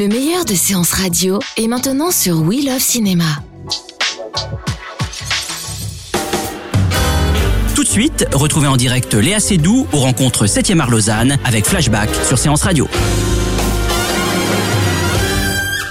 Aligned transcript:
Le 0.00 0.08
meilleur 0.08 0.46
de 0.46 0.54
séances 0.54 0.92
radio 0.92 1.40
est 1.58 1.68
maintenant 1.68 2.10
sur 2.10 2.40
We 2.40 2.64
Love 2.64 2.78
Cinéma. 2.78 3.26
Tout 7.74 7.84
de 7.84 7.88
suite, 7.88 8.26
retrouvez 8.32 8.68
en 8.68 8.78
direct 8.78 9.12
Léa 9.12 9.40
Seydoux 9.40 9.86
aux 9.92 9.98
rencontres 9.98 10.46
7e 10.46 10.80
art 10.80 10.88
Lausanne 10.88 11.36
avec 11.44 11.66
Flashback 11.66 12.08
sur 12.26 12.38
Séance 12.38 12.62
Radio. 12.62 12.88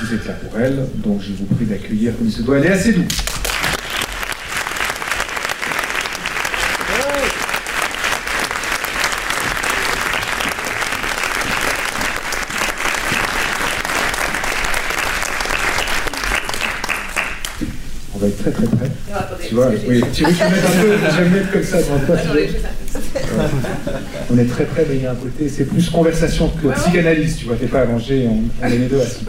Vous 0.02 0.16
êtes 0.16 0.26
là 0.26 0.34
pour 0.34 0.60
elle, 0.60 0.88
donc 0.96 1.22
je 1.22 1.34
vous 1.34 1.46
prie 1.54 1.66
d'accueillir 1.66 2.18
comme 2.18 2.26
il 2.26 2.34
se 2.34 2.42
doit 2.42 2.58
Léa 2.58 2.80
Seydoux. 2.80 3.06
Très 18.42 18.52
très 18.52 18.66
près. 18.68 18.90
Tu 19.48 19.56
vois, 19.56 19.70
oui, 19.88 20.02
tu 20.14 20.24
veux 20.24 20.32
que 20.32 20.36
je 20.38 20.44
mette 20.44 20.66
un 20.66 20.82
peu, 20.82 20.88
je 21.12 21.22
vais 21.22 21.30
me 21.30 21.36
mettre 21.36 21.52
comme 21.52 21.64
ça 21.64 21.78
devant 21.78 22.00
toi. 22.00 22.16
tu 22.18 22.28
veux. 22.30 22.48
On 24.32 24.38
est 24.38 24.46
très 24.46 24.66
près, 24.66 24.86
mais 24.90 24.96
il 24.98 25.04
y 25.04 25.06
a 25.06 25.12
un 25.12 25.16
côté, 25.16 25.50
c'est 25.50 25.66
plus 25.66 25.90
conversation 25.90 26.50
que 26.50 26.68
psychanalyse, 26.80 27.38
tu 27.38 27.46
vois, 27.46 27.56
t'es 27.56 27.68
pas 27.68 27.82
allongé, 27.82 28.28
on, 28.30 28.44
on 28.62 28.68
est 28.68 28.78
les 28.78 28.88
deux 28.88 29.02
assis. 29.02 29.26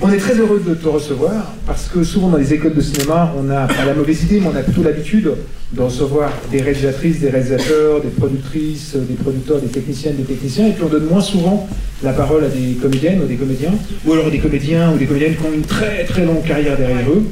On 0.00 0.10
est 0.10 0.16
très 0.16 0.34
heureux 0.34 0.62
de 0.66 0.74
te 0.74 0.88
recevoir, 0.88 1.54
parce 1.66 1.88
que 1.88 2.02
souvent 2.02 2.28
dans 2.28 2.38
les 2.38 2.52
écoles 2.52 2.74
de 2.74 2.80
cinéma, 2.80 3.34
on 3.38 3.48
a 3.50 3.66
pas 3.66 3.84
la 3.84 3.94
mauvaise 3.94 4.24
idée, 4.24 4.40
mais 4.40 4.48
on 4.52 4.56
a 4.56 4.62
plutôt 4.62 4.82
l'habitude 4.82 5.30
de 5.72 5.80
recevoir 5.80 6.30
des 6.50 6.60
réalisatrices, 6.60 7.20
des 7.20 7.30
réalisateurs, 7.30 8.00
des 8.00 8.08
productrices, 8.08 8.94
des 8.94 9.14
producteurs, 9.14 9.60
des 9.60 9.68
techniciennes, 9.68 10.16
des 10.16 10.24
techniciens, 10.24 10.68
et 10.68 10.72
puis 10.72 10.82
on 10.84 10.88
donne 10.88 11.06
moins 11.06 11.20
souvent 11.20 11.68
la 12.02 12.12
parole 12.12 12.44
à 12.44 12.48
des 12.48 12.74
comédiennes 12.74 13.22
ou 13.22 13.26
des 13.26 13.36
comédiens, 13.36 13.72
ou 14.04 14.12
alors 14.12 14.30
des 14.30 14.38
comédiens 14.38 14.92
ou 14.92 14.98
des 14.98 15.06
comédiennes 15.06 15.36
qui 15.36 15.46
ont 15.46 15.52
une 15.54 15.62
très 15.62 16.04
très 16.04 16.24
longue 16.24 16.42
carrière 16.44 16.76
derrière 16.76 17.08
eux. 17.08 17.24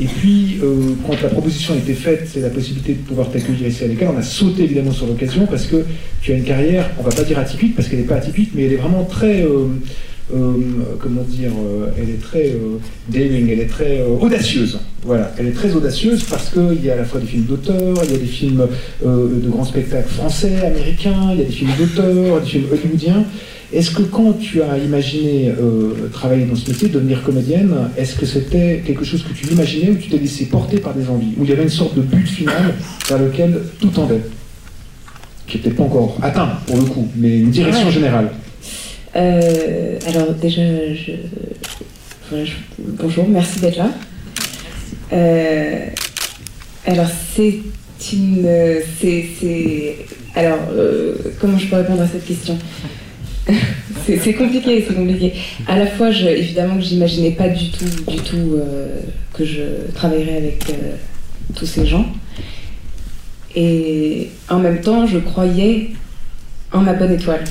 Et 0.00 0.06
puis, 0.06 0.58
euh, 0.62 0.94
quand 1.06 1.20
la 1.22 1.28
proposition 1.28 1.74
a 1.74 1.76
été 1.76 1.94
faite, 1.94 2.28
c'est 2.32 2.40
la 2.40 2.50
possibilité 2.50 2.94
de 2.94 2.98
pouvoir 2.98 3.30
t'accueillir 3.30 3.68
ici 3.68 3.84
avec 3.84 4.02
elle. 4.02 4.08
On 4.08 4.18
a 4.18 4.22
sauté 4.22 4.64
évidemment 4.64 4.90
sur 4.90 5.06
l'occasion 5.06 5.46
parce 5.46 5.66
que 5.66 5.84
tu 6.20 6.32
as 6.32 6.36
une 6.36 6.42
carrière, 6.42 6.90
on 6.98 7.02
va 7.02 7.10
pas 7.10 7.22
dire 7.22 7.38
atypique 7.38 7.76
parce 7.76 7.88
qu'elle 7.88 8.00
n'est 8.00 8.06
pas 8.06 8.16
atypique, 8.16 8.50
mais 8.54 8.64
elle 8.64 8.72
est 8.72 8.76
vraiment 8.76 9.04
très, 9.04 9.42
euh, 9.42 9.68
comment 10.30 11.22
dire, 11.22 11.50
euh, 11.52 11.88
elle 11.98 12.10
est 12.10 12.20
très 12.22 12.46
euh, 12.50 12.78
daring, 13.08 13.48
elle 13.50 13.60
est 13.60 13.66
très 13.66 14.00
euh, 14.00 14.16
audacieuse. 14.20 14.78
Voilà, 15.04 15.32
elle 15.38 15.48
est 15.48 15.52
très 15.52 15.74
audacieuse 15.74 16.24
parce 16.24 16.48
qu'il 16.50 16.82
y 16.84 16.90
a 16.90 16.94
à 16.94 16.96
la 16.96 17.04
fois 17.04 17.20
des 17.20 17.26
films 17.26 17.44
d'auteur, 17.44 17.94
il 18.04 18.10
y 18.12 18.14
a 18.14 18.18
des 18.18 18.24
films 18.24 18.66
euh, 19.04 19.28
de 19.42 19.48
grands 19.50 19.64
spectacles 19.64 20.08
français, 20.08 20.56
américains, 20.64 21.30
il 21.32 21.38
y 21.40 21.42
a 21.42 21.44
des 21.44 21.52
films 21.52 21.72
d'auteur, 21.78 22.40
des 22.40 22.46
films 22.46 22.64
hollywoodiens. 22.72 23.24
Est-ce 23.72 23.90
que 23.90 24.02
quand 24.02 24.34
tu 24.38 24.62
as 24.62 24.78
imaginé 24.78 25.48
euh, 25.50 26.08
travailler 26.12 26.44
dans 26.46 26.54
ce 26.54 26.70
métier, 26.70 26.88
devenir 26.88 27.22
comédienne, 27.22 27.74
est-ce 27.98 28.14
que 28.14 28.24
c'était 28.24 28.82
quelque 28.86 29.04
chose 29.04 29.22
que 29.24 29.32
tu 29.32 29.52
imaginais 29.52 29.90
ou 29.90 29.96
tu 29.96 30.08
t'es 30.08 30.16
laissé 30.18 30.46
porter 30.46 30.78
par 30.78 30.94
des 30.94 31.08
envies? 31.08 31.32
Ou 31.36 31.44
il 31.44 31.50
y 31.50 31.52
avait 31.52 31.64
une 31.64 31.68
sorte 31.68 31.96
de 31.96 32.00
but 32.02 32.26
final 32.26 32.74
vers 33.08 33.18
lequel 33.18 33.58
tout 33.80 33.88
tendait 33.88 34.20
Qui 35.46 35.58
peut-être 35.58 35.76
pas 35.76 35.82
encore 35.82 36.16
atteint 36.22 36.50
pour 36.66 36.76
le 36.76 36.84
coup, 36.84 37.08
mais 37.16 37.40
une 37.40 37.50
direction 37.50 37.86
Ouais. 37.86 37.92
générale? 37.92 38.30
Euh, 39.16 39.98
alors 40.08 40.32
déjà, 40.34 40.62
je, 40.62 41.12
bonjour, 42.78 43.28
merci 43.28 43.60
d'être 43.60 43.76
là. 43.76 43.90
Euh, 45.12 45.86
alors 46.86 47.06
c'est 47.34 47.60
une, 48.12 48.48
c'est, 49.00 49.96
alors 50.34 50.58
euh, 50.72 51.14
comment 51.40 51.58
je 51.58 51.66
peux 51.68 51.76
répondre 51.76 52.02
à 52.02 52.08
cette 52.08 52.26
question? 52.26 52.58
C'est, 54.06 54.34
compliqué, 54.34 54.84
c'est 54.86 54.94
compliqué. 54.94 55.32
À 55.66 55.78
la 55.78 55.86
fois, 55.86 56.10
évidemment 56.10 56.76
que 56.76 56.82
j'imaginais 56.82 57.30
pas 57.30 57.48
du 57.48 57.70
tout, 57.70 57.86
du 58.06 58.16
tout 58.18 58.60
que 59.32 59.46
je 59.46 59.62
travaillerais 59.94 60.36
avec 60.36 60.64
tous 61.54 61.64
ces 61.64 61.86
gens. 61.86 62.06
Et 63.54 64.28
en 64.50 64.58
même 64.58 64.82
temps, 64.82 65.06
je 65.06 65.18
croyais 65.18 65.90
en 66.72 66.80
ma 66.80 66.92
bonne 66.92 67.12
étoile 67.12 67.44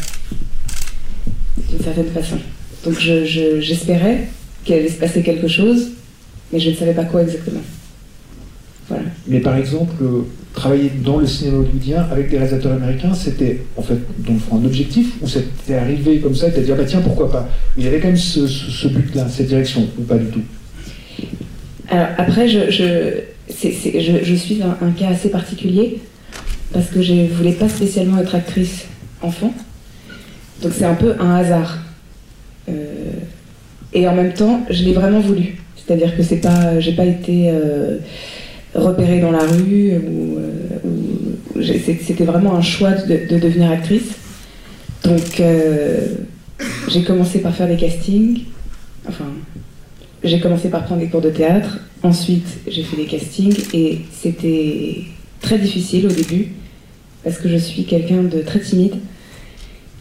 certaine 1.84 2.08
façon. 2.14 2.38
Donc 2.86 3.00
je- 3.00 3.26
je- 3.26 3.60
j'espérais 3.62 4.28
qu'il 4.66 4.76
allait 4.76 4.90
se 4.90 5.00
passer 5.00 5.22
quelque 5.22 5.48
chose, 5.48 5.90
mais 6.52 6.60
je 6.60 6.70
ne 6.70 6.76
savais 6.76 6.94
pas 6.94 7.06
quoi 7.06 7.22
exactement. 7.22 7.62
Voilà. 8.90 9.04
Mais 9.28 9.40
par 9.40 9.56
exemple, 9.58 9.94
euh, 10.02 10.22
travailler 10.54 10.92
dans 11.04 11.18
le 11.18 11.26
cinéma 11.26 11.58
hollywoodien 11.58 12.06
avec 12.12 12.30
des 12.30 12.38
réalisateurs 12.38 12.74
américains, 12.74 13.14
c'était 13.14 13.62
en 13.78 13.82
fait 13.82 13.98
donc 14.20 14.40
un 14.52 14.64
objectif 14.66 15.14
ou 15.22 15.28
c'était 15.28 15.76
arrivé 15.76 16.20
comme 16.20 16.36
ça 16.36 16.50
et 16.50 16.52
t'as 16.54 16.62
dit 16.62 16.72
ah 16.72 16.76
bah 16.76 16.84
tiens 16.86 17.02
pourquoi 17.02 17.32
pas? 17.32 17.50
Il 17.78 17.84
y 17.84 17.88
avait 17.88 18.00
quand 18.00 18.08
même 18.10 18.18
ce, 18.18 18.46
ce- 18.48 18.70
ce 18.70 18.88
but-là, 18.90 19.28
cette 19.30 19.48
direction 19.48 19.88
ou 19.98 20.02
pas 20.04 20.18
du 20.18 20.26
tout? 20.26 20.42
Alors 21.90 22.08
après, 22.18 22.48
je, 22.48 22.70
je, 22.72 23.22
je, 23.50 24.24
je 24.24 24.36
suis 24.36 24.62
un, 24.62 24.78
un 24.86 24.92
cas 24.92 25.10
assez 25.10 25.30
particulier 25.30 26.00
parce 26.72 26.88
que 26.88 27.02
je 27.02 27.14
voulais 27.34 27.52
pas 27.54 27.70
spécialement 27.70 28.18
être 28.20 28.36
actrice 28.36 28.86
enfant. 29.22 29.54
Donc 30.64 30.72
c'est 30.74 30.86
un 30.86 30.96
peu 30.96 31.14
un 31.20 31.36
hasard. 31.36 31.78
Euh, 32.70 33.12
et 33.94 34.08
en 34.08 34.16
même 34.16 34.34
temps, 34.34 34.66
je 34.70 34.84
l'ai 34.84 34.94
vraiment 34.94 35.20
voulu. 35.20 35.58
C'est-à-dire 35.76 36.16
que 36.16 36.24
c'est 36.24 36.38
pas, 36.38 36.80
j'ai 36.80 36.94
pas 36.94 37.06
été 37.06 37.50
euh, 37.50 37.98
repérée 38.74 39.20
dans 39.20 39.32
la 39.32 39.46
rue 39.46 39.98
ou, 39.98 40.38
euh, 40.38 41.62
c'était 42.02 42.24
vraiment 42.24 42.56
un 42.56 42.62
choix 42.62 42.92
de, 42.92 43.30
de 43.30 43.40
devenir 43.40 43.70
actrice. 43.70 44.16
Donc 45.04 45.40
euh, 45.40 46.08
j'ai 46.88 47.04
commencé 47.04 47.40
par 47.40 47.54
faire 47.54 47.68
des 47.68 47.76
castings. 47.76 48.44
Enfin, 49.08 49.26
j'ai 50.24 50.40
commencé 50.40 50.70
par 50.70 50.86
prendre 50.86 51.02
des 51.02 51.08
cours 51.08 51.22
de 51.22 51.30
théâtre, 51.30 51.80
ensuite 52.02 52.48
j'ai 52.68 52.84
fait 52.84 52.96
des 52.96 53.06
castings 53.06 53.58
et 53.74 54.00
c'était 54.12 55.04
très 55.42 55.58
difficile 55.58 56.08
au 56.08 56.12
début 56.12 56.54
parce 57.24 57.38
que 57.38 57.50
je 57.50 57.58
suis 57.58 57.84
quelqu'un 57.84 58.24
de 58.24 58.40
très 58.40 58.60
timide 58.60 58.96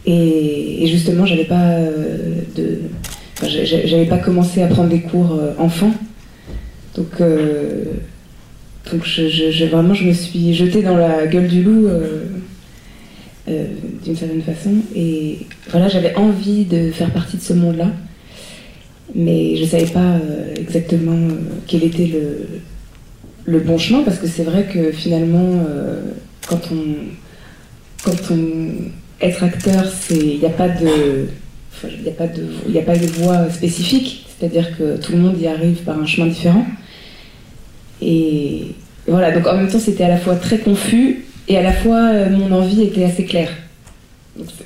et, 0.05 0.87
justement 0.87 1.25
j'avais 1.25 1.45
pas 1.45 1.61
euh, 1.61 2.41
de, 2.55 2.79
j'avais 3.41 4.05
pas 4.05 4.17
commencé 4.17 4.61
à 4.61 4.67
prendre 4.67 4.89
des 4.89 5.01
cours 5.01 5.33
euh, 5.33 5.53
enfant, 5.57 5.91
donc 6.95 7.21
euh, 7.21 7.85
donc 8.91 9.05
je, 9.05 9.65
vraiment 9.65 9.93
je 9.93 10.05
me 10.05 10.13
suis 10.13 10.53
jetée 10.53 10.81
dans 10.81 10.97
la 10.97 11.25
gueule 11.27 11.47
du 11.47 11.63
loup. 11.63 11.87
d'une 13.47 14.15
certaine 14.15 14.41
façon 14.41 14.71
et 14.95 15.39
voilà 15.69 15.89
j'avais 15.89 16.15
envie 16.15 16.63
de 16.63 16.91
faire 16.91 17.11
partie 17.11 17.37
de 17.37 17.41
ce 17.41 17.53
monde 17.53 17.75
là 17.75 17.87
mais 19.13 19.57
je 19.57 19.65
savais 19.65 19.85
pas 19.85 20.17
exactement 20.55 21.27
quel 21.67 21.83
était 21.83 22.07
le, 22.07 22.47
le 23.45 23.59
bon 23.59 23.77
chemin 23.77 24.03
parce 24.03 24.17
que 24.17 24.27
c'est 24.27 24.43
vrai 24.43 24.65
que 24.65 24.91
finalement 24.91 25.61
quand 26.47 26.61
on 26.71 26.95
quand 28.05 28.31
on 28.31 28.91
être 29.23 29.43
acteur 29.43 29.85
c'est 29.85 30.15
il 30.15 30.39
n'y 30.39 30.45
a 30.45 30.49
pas 30.49 30.69
de 30.69 31.27
il 31.83 32.07
a 32.07 32.11
pas 32.11 32.27
de 32.27 32.43
il 32.67 32.73
y 32.73 32.79
a 32.79 32.83
pas 32.83 32.95
de 32.95 33.07
voie 33.07 33.49
spécifique. 33.49 34.25
C'est-à-dire 34.37 34.77
que 34.77 34.97
tout 34.97 35.13
le 35.13 35.19
monde 35.19 35.39
y 35.39 35.47
arrive 35.47 35.77
par 35.83 35.99
un 35.99 36.05
chemin 36.05 36.27
différent. 36.27 36.65
Et 38.01 38.67
voilà. 39.07 39.31
Donc 39.31 39.47
en 39.47 39.55
même 39.55 39.67
temps 39.67 39.79
c'était 39.79 40.03
à 40.03 40.09
la 40.09 40.17
fois 40.17 40.35
très 40.35 40.59
confus 40.59 41.25
et 41.47 41.57
à 41.57 41.61
la 41.61 41.73
fois 41.73 42.09
euh, 42.13 42.29
mon 42.29 42.51
envie 42.51 42.83
était 42.83 43.03
assez 43.03 43.25
claire. 43.25 43.49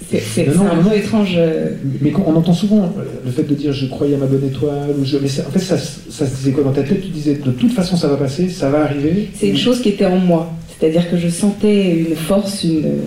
C'est 0.10 0.48
un 0.48 0.82
peu 0.82 0.96
étrange 0.96 1.34
euh, 1.36 1.72
Mais 2.00 2.14
on 2.26 2.36
entend 2.36 2.54
souvent 2.54 2.84
euh, 2.84 3.04
le 3.26 3.32
fait 3.32 3.44
de 3.44 3.54
dire 3.54 3.74
je 3.74 3.88
croyais 3.88 4.16
à 4.16 4.18
ma 4.18 4.26
bonne 4.26 4.48
étoile, 4.48 4.92
ou 4.98 5.04
je... 5.04 5.18
mais 5.18 5.28
en 5.46 5.52
fait 5.52 5.60
ça, 5.60 5.78
ça 5.78 6.26
se 6.26 6.36
disait 6.36 6.52
quoi 6.52 6.64
dans 6.64 6.72
ta 6.72 6.84
tête? 6.84 7.02
Tu 7.02 7.10
disais 7.10 7.36
de 7.36 7.52
toute 7.52 7.74
façon 7.74 7.98
ça 7.98 8.08
va 8.08 8.16
passer, 8.16 8.48
ça 8.48 8.70
va 8.70 8.84
arriver. 8.84 9.30
C'est 9.36 9.50
une 9.50 9.58
chose 9.58 9.82
qui 9.82 9.90
était 9.90 10.06
en 10.06 10.18
moi. 10.18 10.54
C'est-à-dire 10.80 11.10
que 11.10 11.18
je 11.18 11.28
sentais 11.28 11.98
une 11.98 12.16
force, 12.16 12.64
une, 12.64 13.02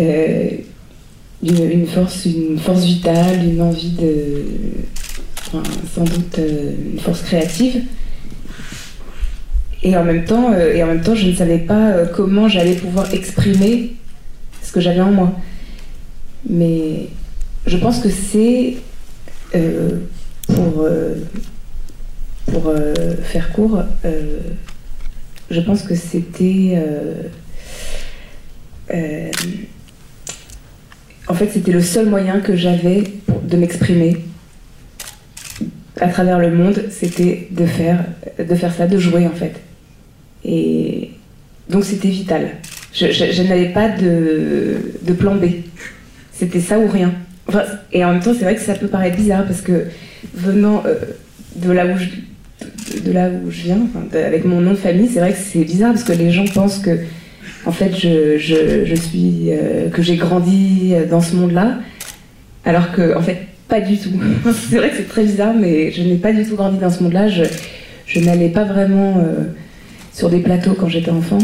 euh, 0.00 0.48
une, 1.42 1.86
force, 1.86 2.24
une 2.26 2.58
force 2.58 2.84
vitale, 2.84 3.44
une 3.44 3.60
envie 3.60 3.90
de. 3.90 4.44
enfin, 5.40 5.62
sans 5.94 6.04
doute 6.04 6.38
euh, 6.38 6.72
une 6.92 6.98
force 6.98 7.22
créative. 7.22 7.82
et 9.82 9.96
en 9.96 10.04
même 10.04 10.24
temps, 10.24 10.52
et 10.54 10.82
en 10.82 10.86
même 10.86 11.02
temps, 11.02 11.14
je 11.14 11.28
ne 11.28 11.34
savais 11.34 11.58
pas 11.58 12.06
comment 12.14 12.48
j'allais 12.48 12.74
pouvoir 12.74 13.12
exprimer 13.14 13.94
ce 14.62 14.72
que 14.72 14.80
j'avais 14.80 15.00
en 15.00 15.12
moi. 15.12 15.32
Mais 16.48 17.08
je 17.66 17.76
pense 17.76 18.00
que 18.00 18.08
c'est 18.10 18.76
pour 20.46 20.88
faire 23.22 23.52
court, 23.52 23.82
je 25.50 25.60
pense 25.60 25.82
que 25.82 25.94
c'était 25.94 26.76
en 31.28 31.34
fait, 31.34 31.50
c'était 31.52 31.72
le 31.72 31.82
seul 31.82 32.06
moyen 32.06 32.40
que 32.40 32.56
j'avais 32.56 33.04
de 33.44 33.56
m'exprimer 33.56 34.24
à 36.00 36.08
travers 36.08 36.38
le 36.38 36.50
monde, 36.50 36.84
c'était 36.90 37.48
de 37.50 37.66
faire, 37.66 38.04
de 38.38 38.54
faire 38.54 38.72
ça, 38.72 38.86
de 38.86 38.98
jouer 38.98 39.26
en 39.26 39.32
fait. 39.32 39.54
Et 40.44 41.10
donc 41.68 41.84
c'était 41.84 42.08
vital. 42.08 42.50
Je, 42.92 43.42
n'avais 43.42 43.68
pas 43.68 43.88
de, 43.88 45.12
plan 45.18 45.34
B. 45.34 45.46
C'était 46.32 46.60
ça 46.60 46.78
ou 46.78 46.86
rien. 46.86 47.12
et 47.92 48.04
en 48.04 48.12
même 48.12 48.22
temps, 48.22 48.32
c'est 48.32 48.44
vrai 48.44 48.54
que 48.54 48.60
ça 48.60 48.74
peut 48.74 48.86
paraître 48.86 49.16
bizarre 49.16 49.44
parce 49.44 49.60
que 49.60 49.86
venant 50.34 50.82
euh, 50.86 50.94
de 51.56 51.70
là 51.72 51.86
où 51.86 51.98
je, 51.98 53.00
de, 53.00 53.12
là 53.12 53.28
où 53.28 53.50
je 53.50 53.62
viens, 53.62 53.80
avec 54.12 54.44
mon 54.44 54.60
nom 54.60 54.70
de 54.70 54.76
famille, 54.76 55.08
c'est 55.12 55.20
vrai 55.20 55.32
que 55.32 55.38
c'est 55.38 55.64
bizarre 55.64 55.92
parce 55.92 56.04
que 56.04 56.12
les 56.12 56.30
gens 56.30 56.46
pensent 56.46 56.78
que 56.78 56.98
en 57.66 57.72
fait, 57.72 57.94
je, 57.96 58.94
suis, 58.94 59.50
euh, 59.50 59.88
que 59.90 60.02
j'ai 60.02 60.16
grandi 60.16 60.94
dans 61.10 61.20
ce 61.20 61.34
monde-là, 61.36 61.78
alors 62.64 62.92
que, 62.92 63.16
en 63.16 63.22
fait, 63.22 63.46
pas 63.68 63.80
du 63.80 63.98
tout. 63.98 64.10
c'est 64.70 64.76
vrai 64.76 64.90
que 64.90 64.96
c'est 64.96 65.08
très 65.08 65.24
bizarre, 65.24 65.54
mais 65.54 65.92
je 65.92 66.02
n'ai 66.02 66.16
pas 66.16 66.32
du 66.32 66.44
tout 66.44 66.56
grandi 66.56 66.78
dans 66.78 66.90
ce 66.90 67.02
monde-là. 67.02 67.28
Je, 67.28 68.20
n'allais 68.20 68.48
pas 68.48 68.64
vraiment 68.64 69.18
euh, 69.18 69.44
sur 70.12 70.30
des 70.30 70.40
plateaux 70.40 70.74
quand 70.74 70.88
j'étais 70.88 71.10
enfant. 71.10 71.38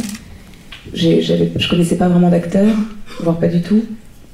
Je 0.93 1.69
connaissais 1.69 1.97
pas 1.97 2.09
vraiment 2.09 2.31
d'acteurs, 2.31 2.77
voire 3.21 3.39
pas 3.39 3.49
du 3.49 3.61
tout. 3.61 3.85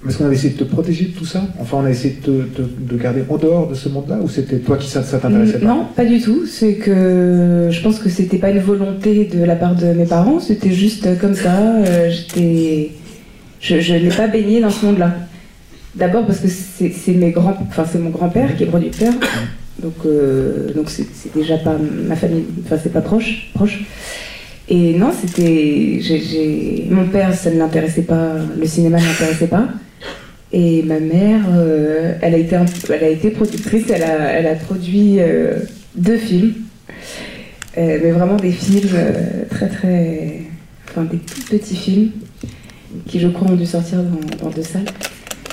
Est-ce 0.08 0.16
qu'on 0.16 0.24
avait 0.24 0.34
essayé 0.34 0.54
de 0.54 0.58
te 0.58 0.64
protéger 0.64 1.06
de 1.06 1.10
tout 1.10 1.26
ça 1.26 1.42
Enfin, 1.60 1.78
on 1.82 1.84
a 1.84 1.90
essayé 1.90 2.16
de 2.26 2.48
te 2.54 2.94
garder 2.94 3.22
en 3.28 3.36
dehors 3.36 3.68
de 3.68 3.74
ce 3.74 3.90
monde-là 3.90 4.18
Ou 4.22 4.28
c'était 4.28 4.58
toi 4.58 4.78
qui 4.78 4.88
ça, 4.88 5.02
t'intéressait 5.02 5.58
pas 5.58 5.66
Non, 5.66 5.86
pas 5.94 6.06
du 6.06 6.20
tout. 6.20 6.46
C'est 6.46 6.74
que 6.74 7.68
je 7.70 7.82
pense 7.82 7.98
que 7.98 8.08
c'était 8.08 8.38
pas 8.38 8.50
une 8.50 8.60
volonté 8.60 9.26
de 9.26 9.44
la 9.44 9.56
part 9.56 9.74
de 9.74 9.92
mes 9.92 10.06
parents, 10.06 10.40
c'était 10.40 10.72
juste 10.72 11.06
comme 11.20 11.34
ça. 11.34 11.54
Euh, 11.60 12.10
j'étais, 12.10 12.92
je, 13.60 13.92
n'ai 13.92 14.08
pas 14.08 14.26
baigné 14.26 14.60
dans 14.60 14.70
ce 14.70 14.86
monde-là. 14.86 15.14
D'abord 15.94 16.24
parce 16.24 16.38
que 16.38 16.48
c'est 16.48 17.12
mes 17.12 17.30
grands, 17.30 17.56
enfin 17.68 17.84
c'est 17.90 17.98
mon 17.98 18.10
grand-père 18.10 18.56
qui 18.56 18.62
est 18.62 18.66
producteur, 18.66 19.12
donc 19.82 19.94
euh, 20.06 20.72
donc 20.72 20.88
c'est 20.88 21.34
déjà 21.34 21.58
pas 21.58 21.76
ma 22.06 22.14
famille, 22.14 22.44
enfin 22.64 22.76
c'est 22.80 22.92
pas 22.92 23.00
proche, 23.00 23.50
proche. 23.54 23.80
Et 24.68 24.94
non, 24.94 25.10
c'était, 25.12 26.00
mon 26.90 27.06
père, 27.08 27.34
ça 27.34 27.50
ne 27.50 27.58
l'intéressait 27.58 28.02
pas, 28.02 28.34
le 28.56 28.66
cinéma 28.66 28.98
ne 29.00 29.04
l'intéressait 29.04 29.48
pas. 29.48 29.66
Et 30.52 30.82
ma 30.82 30.98
mère, 30.98 31.42
euh, 31.54 32.14
elle, 32.22 32.34
a 32.34 32.38
été, 32.38 32.56
elle 32.88 33.04
a 33.04 33.08
été 33.08 33.30
productrice, 33.30 33.84
elle 33.88 34.02
a, 34.02 34.32
elle 34.32 34.46
a 34.48 34.56
produit 34.56 35.20
euh, 35.20 35.60
deux 35.94 36.16
films, 36.16 36.54
euh, 37.78 37.98
mais 38.02 38.10
vraiment 38.10 38.36
des 38.36 38.50
films 38.50 38.90
très 39.48 39.68
très. 39.68 40.40
Enfin, 40.88 41.02
des 41.04 41.18
tout 41.18 41.42
petits 41.48 41.76
films 41.76 42.10
qui, 43.06 43.20
je 43.20 43.28
crois, 43.28 43.48
ont 43.48 43.54
dû 43.54 43.66
sortir 43.66 43.98
dans, 44.42 44.50
deux 44.50 44.62
salles. 44.62 44.86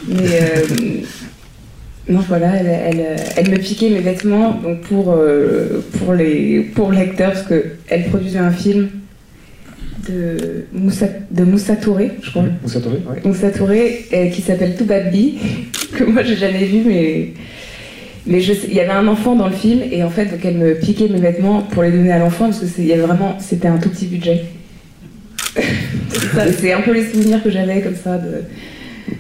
Mais. 0.07 0.41
non, 2.09 2.21
voilà, 2.27 2.55
elle, 2.55 3.17
elle, 3.35 3.51
me 3.51 3.57
piquait 3.57 3.91
mes 3.91 4.00
vêtements 4.00 4.53
donc 4.53 4.81
pour, 4.81 5.15
pour, 6.00 6.13
les, 6.13 6.61
pour 6.73 6.91
l'acteur, 6.91 7.33
parce 7.33 7.45
qu'elle 7.45 8.05
produisait 8.05 8.39
un 8.39 8.51
film 8.51 8.89
de 10.09 10.65
Moussa, 10.74 11.07
de 11.31 11.44
Moussa 11.44 11.75
Touré, 11.75 12.12
je 12.21 12.30
crois. 12.30 12.45
Moussa 12.62 12.80
Touré, 12.80 12.98
Moussa 13.24 13.51
Touré, 13.51 14.06
euh, 14.13 14.30
qui 14.30 14.42
s'appelle 14.42 14.75
Toubabi, 14.75 15.38
que 15.98 16.04
moi 16.04 16.24
j'ai 16.24 16.36
jamais 16.36 16.65
vu, 16.65 16.81
mais, 16.86 17.33
mais 18.25 18.42
je, 18.42 18.54
il 18.68 18.74
y 18.74 18.80
avait 18.80 18.92
un 18.92 19.07
enfant 19.07 19.36
dans 19.36 19.48
le 19.48 19.56
film, 19.56 19.81
et 19.92 20.04
en 20.04 20.09
fait, 20.09 20.25
donc 20.25 20.39
elle 20.44 20.57
me 20.57 20.75
piquait 20.75 21.07
mes 21.07 21.19
vêtements 21.19 21.62
pour 21.62 21.83
les 21.83 21.92
donner 21.92 22.12
à 22.12 22.19
l'enfant, 22.19 22.45
parce 22.45 22.59
que 22.59 22.68
c'est, 22.68 22.83
y 22.83 22.94
avait 22.94 23.04
vraiment, 23.04 23.38
c'était 23.39 23.68
un 23.68 23.77
tout 23.77 23.89
petit 23.89 24.07
budget. 24.07 24.45
c'est 26.60 26.74
un 26.74 26.81
peu 26.81 26.94
les 26.94 27.06
souvenirs 27.06 27.42
que 27.44 27.50
j'avais 27.50 27.81
comme 27.81 27.95
ça. 27.95 28.18
De... 28.18 28.44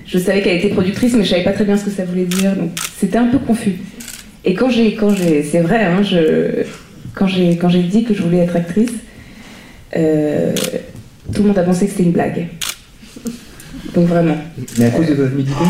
Je 0.05 0.17
savais 0.17 0.41
qu'elle 0.41 0.57
était 0.57 0.69
productrice, 0.69 1.13
mais 1.13 1.23
je 1.23 1.29
savais 1.29 1.43
pas 1.43 1.53
très 1.53 1.65
bien 1.65 1.77
ce 1.77 1.85
que 1.85 1.91
ça 1.91 2.05
voulait 2.05 2.25
dire, 2.25 2.55
donc 2.55 2.71
c'était 2.99 3.17
un 3.17 3.27
peu 3.27 3.39
confus. 3.39 3.75
Et 4.45 4.53
quand 4.53 4.69
j'ai, 4.69 4.95
quand 4.95 5.09
j'ai, 5.09 5.43
c'est 5.43 5.59
vrai, 5.59 5.83
hein, 5.83 6.01
je, 6.03 6.63
quand 7.13 7.27
j'ai, 7.27 7.57
quand 7.57 7.69
j'ai 7.69 7.83
dit 7.83 8.03
que 8.03 8.13
je 8.13 8.21
voulais 8.21 8.39
être 8.39 8.55
actrice, 8.55 8.93
euh, 9.97 10.53
tout 11.33 11.41
le 11.41 11.49
monde 11.49 11.57
a 11.57 11.63
pensé 11.63 11.85
que 11.85 11.91
c'était 11.91 12.03
une 12.03 12.11
blague. 12.11 12.47
Donc 13.93 14.07
vraiment. 14.07 14.37
Mais 14.77 14.85
à 14.85 14.89
cause 14.91 15.07
de 15.07 15.15
ta 15.15 15.27
timidité 15.27 15.63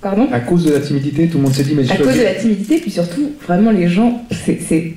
Pardon 0.00 0.28
À 0.30 0.40
cause 0.40 0.64
de 0.64 0.72
la 0.72 0.80
timidité, 0.80 1.28
tout 1.28 1.38
le 1.38 1.44
monde 1.44 1.54
s'est 1.54 1.64
dit 1.64 1.74
mais 1.74 1.90
À 1.90 1.96
cause 1.96 2.16
de 2.16 2.22
la 2.22 2.34
timidité, 2.34 2.78
puis 2.78 2.90
surtout, 2.90 3.32
vraiment 3.46 3.70
les 3.70 3.88
gens, 3.88 4.26
c'est 4.44 4.94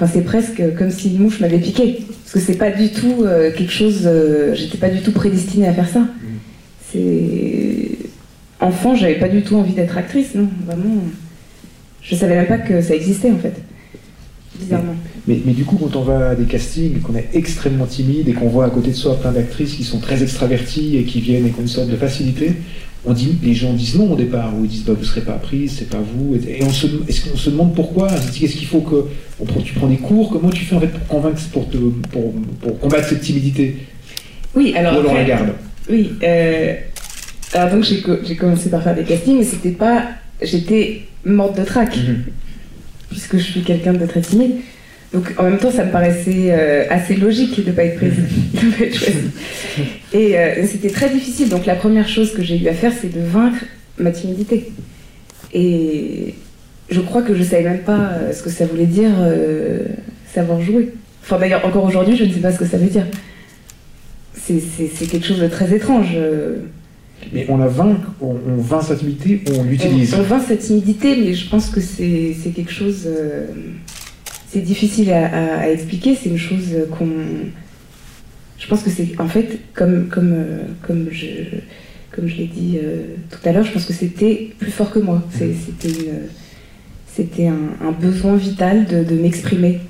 enfin, 0.00 0.20
presque 0.20 0.62
comme 0.78 0.90
si 0.90 1.14
une 1.14 1.22
mouche 1.22 1.40
m'avait 1.40 1.58
piqué. 1.58 1.98
Parce 2.24 2.32
que 2.32 2.40
c'est 2.40 2.58
pas 2.58 2.70
du 2.70 2.90
tout 2.90 3.22
euh, 3.22 3.52
quelque 3.52 3.72
chose. 3.72 4.02
Euh, 4.06 4.54
j'étais 4.54 4.78
pas 4.78 4.88
du 4.88 5.00
tout 5.00 5.12
prédestinée 5.12 5.68
à 5.68 5.72
faire 5.72 5.88
ça. 5.88 6.06
C'est. 6.90 7.90
Enfant, 8.58 8.94
j'avais 8.94 9.18
pas 9.18 9.28
du 9.28 9.42
tout 9.42 9.56
envie 9.56 9.74
d'être 9.74 9.98
actrice, 9.98 10.34
non, 10.34 10.48
vraiment. 10.66 11.02
Je 12.00 12.14
savais 12.14 12.36
même 12.36 12.46
pas 12.46 12.58
que 12.58 12.80
ça 12.80 12.94
existait 12.94 13.30
en 13.30 13.36
fait. 13.36 13.52
Bizarrement. 14.60 14.94
Mais, 15.26 15.36
du 15.36 15.64
coup, 15.64 15.76
quand 15.76 15.96
on 15.96 16.02
va 16.02 16.30
à 16.30 16.34
des 16.34 16.44
castings, 16.44 17.00
qu'on 17.00 17.16
est 17.16 17.28
extrêmement 17.34 17.86
timide 17.86 18.28
et 18.28 18.32
qu'on 18.32 18.48
voit 18.48 18.66
à 18.66 18.70
côté 18.70 18.90
de 18.90 18.96
soi 18.96 19.16
plein 19.16 19.32
d'actrices 19.32 19.74
qui 19.74 19.84
sont 19.84 19.98
très 19.98 20.22
extraverties 20.22 20.96
et 20.96 21.04
qui 21.04 21.20
viennent 21.20 21.44
avec 21.44 21.58
une 21.58 21.68
sorte 21.68 21.88
de 21.88 21.96
facilité, 21.96 22.52
on 23.06 23.12
dit, 23.12 23.36
les 23.42 23.54
gens 23.54 23.72
disent 23.72 23.96
non 23.96 24.12
au 24.12 24.16
départ, 24.16 24.52
ou 24.56 24.64
ils 24.64 24.70
disent 24.70 24.84
bah, 24.84 24.92
vous 24.94 25.00
ne 25.00 25.06
serez 25.06 25.20
pas 25.20 25.34
prise, 25.34 25.76
c'est 25.78 25.88
pas 25.88 26.00
vous. 26.00 26.34
Et 26.34 26.62
on 26.62 26.70
se, 26.70 26.86
est-ce 27.08 27.28
qu'on 27.28 27.36
se 27.36 27.50
demande 27.50 27.74
pourquoi? 27.74 28.08
Qu'est-ce 28.08 28.56
qu'il 28.56 28.66
faut 28.66 28.80
que. 28.80 29.06
tu 29.64 29.74
prends 29.74 29.86
des 29.86 29.96
cours? 29.96 30.30
Comment 30.30 30.50
tu 30.50 30.64
fais 30.64 30.74
en 30.74 30.80
fait 30.80 30.88
pour 30.88 31.06
convaincre, 31.06 31.40
pour, 31.52 31.68
te, 31.68 31.76
pour, 31.76 32.32
pour 32.60 32.78
combattre 32.80 33.08
cette 33.08 33.20
timidité? 33.20 33.76
Oui, 34.56 34.74
alors. 34.76 35.04
On 35.08 35.14
la 35.14 35.24
garde? 35.24 35.50
Oui. 35.88 36.10
Euh, 36.22 36.74
alors 37.52 37.70
donc 37.70 37.84
j'ai, 37.84 38.36
commencé 38.36 38.70
par 38.70 38.82
faire 38.82 38.96
des 38.96 39.04
castings, 39.04 39.38
mais 39.38 39.44
c'était 39.44 39.70
pas. 39.70 40.08
J'étais 40.42 41.02
morte 41.24 41.56
de 41.58 41.64
trac, 41.64 41.96
mhm. 41.96 42.24
Puisque 43.08 43.38
je 43.38 43.42
suis 43.42 43.62
quelqu'un 43.62 43.92
de 43.92 44.06
très 44.06 44.20
timide. 44.20 44.52
Donc 45.12 45.32
en 45.38 45.44
même 45.44 45.58
temps, 45.58 45.70
ça 45.70 45.84
me 45.84 45.90
paraissait 45.90 46.50
euh, 46.50 46.84
assez 46.90 47.14
logique 47.14 47.64
de 47.64 47.70
ne 47.70 47.74
pas 47.74 47.84
être 47.84 47.96
prise, 47.96 48.14
Et 50.12 50.38
euh, 50.38 50.66
c'était 50.66 50.90
très 50.90 51.08
difficile. 51.08 51.48
Donc 51.48 51.66
la 51.66 51.74
première 51.74 52.08
chose 52.08 52.34
que 52.34 52.42
j'ai 52.42 52.58
eu 52.58 52.68
à 52.68 52.74
faire, 52.74 52.92
c'est 53.00 53.12
de 53.12 53.20
vaincre 53.20 53.64
ma 53.98 54.10
timidité. 54.10 54.72
Et 55.52 56.34
je 56.90 57.00
crois 57.00 57.22
que 57.22 57.34
je 57.34 57.40
ne 57.40 57.44
savais 57.44 57.62
même 57.62 57.80
pas 57.80 58.10
euh, 58.12 58.32
ce 58.32 58.42
que 58.42 58.50
ça 58.50 58.66
voulait 58.66 58.86
dire 58.86 59.10
savoir 60.34 60.60
jouer. 60.60 60.92
Enfin 61.22 61.38
d'ailleurs, 61.38 61.64
encore 61.64 61.84
aujourd'hui, 61.84 62.16
je 62.16 62.24
ne 62.24 62.32
sais 62.32 62.40
pas 62.40 62.52
ce 62.52 62.58
que 62.58 62.66
ça 62.66 62.76
veut 62.76 62.88
dire. 62.88 63.06
C'est 64.34 65.06
quelque 65.06 65.26
chose 65.26 65.40
de 65.40 65.48
très 65.48 65.74
étrange. 65.74 66.16
Mais 67.32 67.46
on 67.48 67.56
la 67.56 67.66
vainc, 67.66 67.98
on, 68.20 68.36
vainc 68.58 68.82
sa 68.82 68.94
timidité, 68.94 69.42
on 69.58 69.64
l'utilise. 69.64 70.14
On, 70.14 70.22
vainc 70.22 70.42
sa 70.46 70.56
timidité, 70.56 71.16
mais 71.16 71.34
je 71.34 71.48
pense 71.48 71.70
que 71.70 71.80
c'est 71.80 72.34
quelque 72.54 72.72
chose 72.72 73.08
c'est 74.56 74.60
difficile 74.60 75.12
à, 75.12 75.70
expliquer. 75.70 76.14
C'est 76.14 76.30
une 76.30 76.38
chose 76.38 76.74
qu'on. 76.96 77.08
Je 78.58 78.66
pense 78.68 78.82
que 78.82 78.90
c'est 78.90 79.20
en 79.20 79.28
fait 79.28 79.58
comme 79.74 80.08
comme 80.08 80.32
euh, 80.32 80.62
comme 80.86 81.08
je 81.10 81.26
comme 82.10 82.26
je 82.26 82.36
l'ai 82.36 82.46
dit 82.46 82.78
euh, 82.82 83.02
tout 83.30 83.46
à 83.46 83.52
l'heure, 83.52 83.64
je 83.64 83.72
pense 83.72 83.84
que 83.84 83.92
c'était 83.92 84.50
plus 84.58 84.70
fort 84.70 84.90
que 84.90 84.98
moi. 84.98 85.22
C'était 85.30 85.94
c'était 87.14 87.48
un, 87.48 87.92
besoin 87.92 88.36
vital 88.36 88.86
de, 88.86 89.14
m'exprimer. 89.14 89.80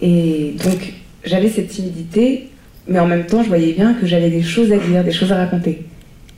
Et 0.00 0.54
donc 0.64 0.94
j'avais 1.24 1.48
cette 1.48 1.68
timidité, 1.68 2.48
mais 2.86 2.98
en 2.98 3.06
même 3.06 3.26
temps 3.26 3.42
je 3.42 3.48
voyais 3.48 3.72
bien 3.72 3.94
que 3.94 4.06
j'avais 4.06 4.30
des 4.30 4.42
choses 4.42 4.72
à 4.72 4.78
dire, 4.78 5.04
des 5.04 5.12
choses 5.12 5.32
à 5.32 5.36
raconter. 5.36 5.84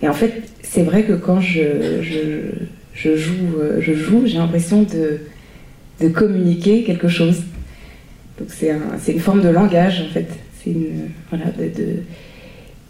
Et 0.02 0.08
en 0.08 0.14
fait, 0.14 0.42
c'est 0.62 0.82
vrai 0.82 1.02
que 1.04 1.12
quand 1.12 1.40
je, 1.40 2.00
je, 2.02 3.16
joue, 3.16 3.58
euh, 3.60 3.80
je 3.80 3.92
joue, 3.92 4.22
j'ai 4.26 4.38
l'impression 4.38 4.82
de, 4.82 5.20
de 6.00 6.08
communiquer 6.08 6.84
quelque 6.84 7.08
chose. 7.08 7.42
Donc 8.38 8.48
c'est 8.50 9.12
une 9.12 9.20
forme 9.20 9.42
de 9.42 9.48
langage 9.48 10.02
en 10.08 10.12
fait. 10.12 10.28
C'est 10.62 10.74
voilà, 11.30 11.46
de, 11.52 11.70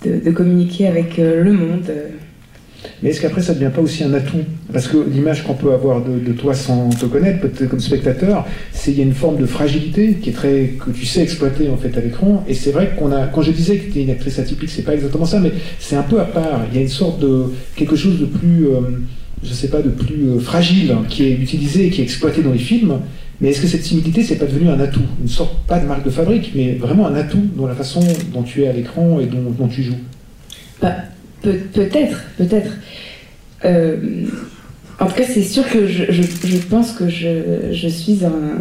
de, 0.09 0.21
de, 0.21 0.31
communiquer 0.31 0.87
avec 0.87 1.19
euh, 1.19 1.43
le 1.43 1.52
monde. 1.52 1.90
Mais 3.02 3.10
est-ce 3.10 3.20
qu'après 3.20 3.42
ça 3.42 3.54
ne 3.54 3.58
devient 3.58 3.72
pas 3.75 3.80
aussi 3.80 4.04
un 4.04 4.12
atout? 4.12 4.44
Parce 4.72 4.88
que 4.88 4.96
l'image 4.99 5.44
qu'on 5.44 5.54
peut 5.54 5.72
avoir 5.72 6.02
de, 6.02 6.32
toi 6.32 6.54
sans 6.54 6.90
te 6.90 7.06
connaître, 7.06 7.40
peut-être 7.40 7.68
comme 7.68 7.80
spectateur, 7.80 8.46
c'est 8.72 8.92
il 8.92 8.99
y 8.99 9.00
a 9.00 9.04
une 9.04 9.14
forme 9.14 9.38
de 9.38 9.46
fragilité 9.46 10.14
qui 10.20 10.30
est 10.30 10.32
très 10.32 10.75
que 10.84 10.90
tu 10.90 11.06
sais 11.06 11.22
exploiter 11.22 11.68
en 11.68 11.76
fait 11.76 11.96
à 11.96 12.00
l'écran. 12.00 12.44
Et 12.49 12.54
c'est 12.54 12.72
vrai 12.72 12.92
qu'on 12.99 13.12
a, 13.12 13.26
quand 13.26 13.42
je 13.42 13.52
disais 13.52 13.76
que 13.78 13.92
tu 13.92 14.00
es 14.00 14.02
une 14.02 14.10
actrice 14.10 14.38
atypique, 14.38 14.70
c'est 14.70 14.82
pas 14.82 14.94
exactement 14.94 15.25
ça, 15.25 15.40
mais 15.40 15.52
c'est 15.78 15.96
un 15.96 16.02
peu 16.02 16.20
à 16.20 16.25
part. 16.25 16.62
Il 16.70 16.76
y 16.76 16.78
a 16.78 16.82
une 16.82 16.88
sorte 16.88 17.20
de 17.20 17.44
quelque 17.76 17.96
chose 17.96 18.20
de 18.20 18.26
plus, 18.26 18.68
euh, 18.68 18.80
je 19.42 19.52
sais 19.52 19.68
pas, 19.68 19.82
de 19.82 19.90
plus 19.90 20.28
euh, 20.28 20.40
fragile 20.40 20.94
qui 21.08 21.25
est 21.25 21.32
utilisé 21.32 21.87
et 21.87 21.90
qui 21.90 22.00
est 22.00 22.04
exploité 22.04 22.42
dans 22.42 22.52
les 22.52 22.58
films 22.58 22.99
Mais 23.40 23.50
est-ce 23.50 23.62
que 23.62 23.66
cette 23.66 23.82
timidité, 23.82 24.22
c'est 24.22 24.37
pas 24.37 24.46
devenu 24.46 24.68
un 24.68 24.80
atout? 24.80 25.00
Une 25.20 25.28
sorte, 25.28 25.56
pas 25.66 25.78
de 25.78 25.87
marque 25.87 26.04
de 26.04 26.10
fabrique, 26.10 26.52
mais 26.54 26.75
vraiment 26.75 27.06
un 27.06 27.14
atout 27.14 27.46
dans 27.56 27.66
la 27.66 27.75
façon 27.75 28.00
dont 28.32 28.42
tu 28.42 28.62
es 28.62 28.68
à 28.68 28.72
l'écran 28.72 29.18
et 29.20 29.26
dont, 29.26 29.68
tu 29.68 29.82
joues? 29.82 30.00
Bah, 30.82 30.94
Peut-être, 31.42 32.23
peut-être. 32.37 32.73
Euh, 33.64 34.26
en 34.99 35.06
tout 35.06 35.14
cas, 35.14 35.25
c'est 35.25 35.42
sûr 35.42 35.66
que 35.68 35.87
je, 35.87 36.59
pense 36.68 36.92
que 36.92 37.09
je, 37.09 37.88
suis 37.88 38.20
un, 38.25 38.59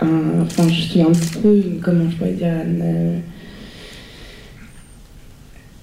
Enfin, 0.00 0.68
je 0.68 0.80
suis 0.80 1.00
un 1.00 1.12
petit 1.12 1.38
peu. 1.42 1.62
Comment 1.82 2.10
je 2.10 2.16
pourrais 2.16 2.32
dire 2.32 2.52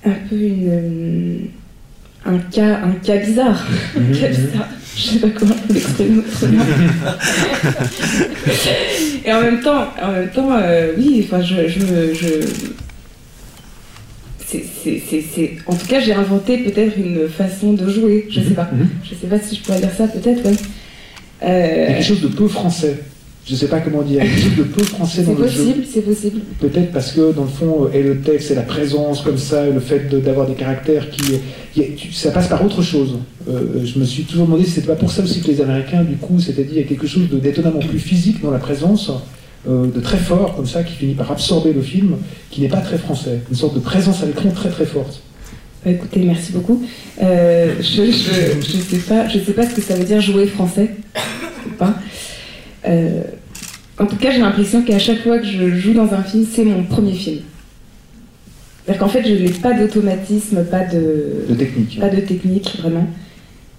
Un 0.05 0.11
peu 0.29 0.35
une. 0.35 1.47
Un 2.23 2.37
cas, 2.37 2.81
un 2.83 2.91
cas 3.03 3.17
bizarre. 3.17 3.65
un 3.97 3.99
cas 3.99 3.99
mhm, 3.99 4.09
mhm. 4.09 4.29
bizarre. 4.29 4.69
Je 4.95 5.01
sais 5.01 5.19
pas 5.19 5.29
comment 5.29 5.55
l'exprimer 5.69 6.19
autrement. 6.19 6.63
Et 9.25 9.33
en 9.33 9.41
même 9.41 9.61
temps, 9.61 9.87
en 10.01 10.11
même 10.11 10.29
temps, 10.29 10.51
euh, 10.51 10.93
oui, 10.97 11.25
enfin, 11.25 11.41
je, 11.41 11.67
je 11.67 11.79
me, 11.79 12.13
je... 12.13 12.27
C'est, 14.51 15.51
en 15.65 15.75
tout 15.75 15.87
cas, 15.87 15.99
j'ai 15.99 16.13
inventé 16.13 16.57
peut-être 16.57 16.97
une 16.97 17.27
façon 17.27 17.73
de 17.73 17.89
jouer. 17.89 18.27
Je 18.29 18.41
sais 18.41 18.49
mhm, 18.49 18.55
pas. 18.55 18.69
Je 19.03 19.15
sais 19.15 19.27
pas 19.27 19.39
si 19.39 19.55
je 19.55 19.61
pourrais 19.61 19.79
dire 19.79 19.93
ça. 19.97 20.07
Peut-être, 20.07 20.43
ouais. 20.43 20.55
Euh... 21.43 21.87
quelque 21.87 22.03
chose 22.03 22.21
de 22.21 22.27
peu 22.27 22.47
français 22.47 22.97
je 23.45 23.53
ne 23.53 23.57
sais 23.57 23.67
pas 23.67 23.79
comment 23.79 24.03
dire, 24.03 24.21
quelque 24.21 24.39
chose 24.39 24.55
de 24.55 24.63
peu 24.63 24.83
français 24.83 25.23
dans 25.23 25.33
le 25.33 25.47
jeu. 25.47 25.49
C'est 25.49 25.63
possible, 25.63 25.85
c'est 25.91 26.01
possible. 26.01 26.41
Peut-être 26.59 26.91
parce 26.91 27.11
que 27.11 27.31
dans 27.33 27.43
le 27.43 27.49
fond, 27.49 27.89
et 27.91 28.03
le 28.03 28.21
texte, 28.21 28.51
et 28.51 28.55
la 28.55 28.61
présence 28.61 29.21
comme 29.21 29.37
ça, 29.37 29.67
et 29.67 29.71
le 29.71 29.79
fait 29.79 30.09
d'avoir 30.23 30.47
des 30.47 30.53
caractères 30.53 31.09
qui, 31.09 31.39
ça 32.13 32.31
passe 32.31 32.47
par 32.47 32.63
autre 32.63 32.83
chose. 32.83 33.17
Euh, 33.49 33.83
je 33.83 33.97
me 33.97 34.05
suis 34.05 34.23
toujours 34.23 34.45
demandé 34.45 34.63
si 34.63 34.71
c'était 34.71 34.87
pas 34.87 34.95
pour 34.95 35.11
ça 35.11 35.23
aussi 35.23 35.41
que 35.41 35.47
les 35.47 35.59
Américains, 35.59 36.03
du 36.03 36.17
coup, 36.17 36.35
dit 36.35 36.53
il 36.71 36.77
y 36.77 36.79
a 36.79 36.83
quelque 36.83 37.07
chose 37.07 37.29
d'étonnamment 37.29 37.79
plus 37.79 37.99
physique 37.99 38.41
dans 38.41 38.51
la 38.51 38.59
présence, 38.59 39.11
euh, 39.67 39.87
de 39.87 39.99
très 39.99 40.17
fort 40.17 40.55
comme 40.55 40.65
ça, 40.65 40.83
qui 40.83 40.93
finit 40.93 41.13
par 41.13 41.31
absorber 41.31 41.73
le 41.73 41.81
film, 41.81 42.17
qui 42.49 42.61
n'est 42.61 42.69
pas 42.69 42.81
très 42.81 42.97
français, 42.97 43.41
une 43.49 43.55
sorte 43.55 43.75
de 43.75 43.79
présence 43.79 44.23
à 44.23 44.25
l'écran 44.25 44.49
très 44.51 44.69
très 44.69 44.85
forte. 44.85 45.21
Bah, 45.83 45.91
écoutez, 45.91 46.21
merci 46.21 46.51
beaucoup. 46.51 46.83
Euh, 47.21 47.75
je 47.79 48.01
ne 48.03 48.11
sais, 48.11 48.97
pas, 49.07 49.27
je 49.27 49.39
sais 49.39 49.53
pas 49.53 49.67
ce 49.67 49.75
que 49.75 49.81
ça 49.81 49.95
veut 49.95 50.03
dire 50.03 50.21
jouer 50.21 50.45
français. 50.47 50.91
Pas. 51.77 51.95
Euh, 52.87 53.21
en 53.99 54.05
tout 54.05 54.15
cas, 54.15 54.31
j'ai 54.31 54.39
l'impression 54.39 54.83
qu'à 54.83 54.99
chaque 54.99 55.21
fois 55.21 55.39
que 55.39 55.45
je 55.45 55.75
joue 55.75 55.93
dans 55.93 56.13
un 56.13 56.23
film, 56.23 56.45
c'est 56.51 56.63
mon 56.63 56.83
premier 56.83 57.13
film. 57.13 57.41
C'est-à-dire 58.83 58.99
qu'en 58.99 59.09
fait, 59.09 59.23
je 59.27 59.33
n'ai 59.33 59.49
pas 59.51 59.73
d'automatisme, 59.73 60.63
pas 60.65 60.85
de... 60.85 61.53
technique. 61.55 61.99
Pas 61.99 62.09
de 62.09 62.21
technique, 62.21 62.77
vraiment. 62.79 63.07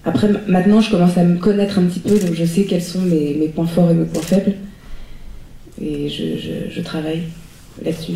Après, 0.05 0.29
maintenant, 0.49 0.81
je 0.81 0.91
commence 0.91 1.17
à 1.17 1.25
me 1.25 1.39
connaître 1.39 1.79
un 1.79 1.85
petit 1.85 2.01
peu, 2.01 2.19
donc 2.19 2.35
je 2.35 2.45
sais 2.45 2.65
quels 2.65 2.83
sont 2.83 3.03
mes, 3.03 3.51
points 3.55 3.67
forts 3.67 3.91
et 3.91 3.95
mes 3.95 4.05
points 4.05 4.23
faibles. 4.23 4.55
Et 5.85 6.09
je, 6.09 6.81
travaille 6.81 7.23
là-dessus. 7.85 8.13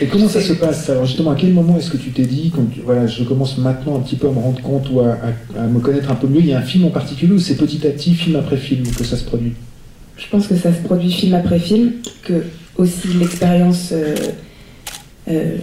Et, 0.00 0.06
comment 0.06 0.28
ça 0.28 0.40
se 0.40 0.54
passe 0.54 0.90
Alors 0.90 1.06
justement, 1.06 1.30
à 1.30 1.36
quel 1.36 1.52
moment 1.52 1.76
est-ce 1.78 1.90
que 1.90 1.96
tu 1.96 2.10
t'es 2.10 2.24
dit, 2.24 2.50
quand 2.54 2.66
voilà, 2.84 3.06
je 3.06 3.22
commence 3.22 3.56
maintenant 3.58 3.96
un 3.96 4.00
petit 4.00 4.16
peu 4.16 4.28
à 4.28 4.32
me 4.32 4.38
rendre 4.38 4.60
compte 4.60 4.90
ou 4.90 5.00
à, 5.00 5.16
me 5.68 5.78
connaître 5.78 6.10
un 6.10 6.16
peu 6.16 6.26
mieux, 6.26 6.40
il 6.40 6.46
y 6.46 6.52
a 6.52 6.58
un 6.58 6.62
film 6.62 6.86
en 6.86 6.90
particulier 6.90 7.32
ou 7.32 7.38
c'est 7.38 7.56
petit 7.56 7.86
à 7.86 7.90
petit, 7.90 8.14
film 8.14 8.36
après 8.36 8.56
film, 8.56 8.84
que 8.88 9.04
ça 9.04 9.16
se 9.16 9.24
produit? 9.24 9.52
Je 10.16 10.26
pense 10.28 10.48
que 10.48 10.56
ça 10.56 10.72
se 10.72 10.80
produit 10.82 11.12
film 11.12 11.34
après 11.34 11.60
film, 11.60 11.92
que 12.24 12.44
aussi 12.76 13.08
l'expérience 13.18 13.90
euh, 13.92 14.16
euh, 15.28 15.56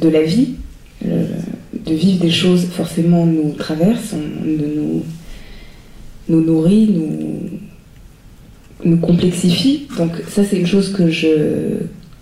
de 0.00 0.08
la 0.08 0.22
vie, 0.22 0.54
euh, 1.06 1.24
de 1.86 1.94
vivre 1.94 2.20
des 2.20 2.30
choses 2.30 2.66
forcément 2.66 3.26
nous 3.26 3.52
traverse, 3.52 4.14
nous, 4.44 5.02
nous 6.28 6.44
nourrit, 6.44 6.88
nous, 6.88 7.60
nous 8.84 8.98
complexifie. 8.98 9.88
Donc 9.96 10.12
ça 10.28 10.44
c'est 10.44 10.58
une 10.58 10.66
chose 10.66 10.92
que 10.92 11.10
je 11.10 11.78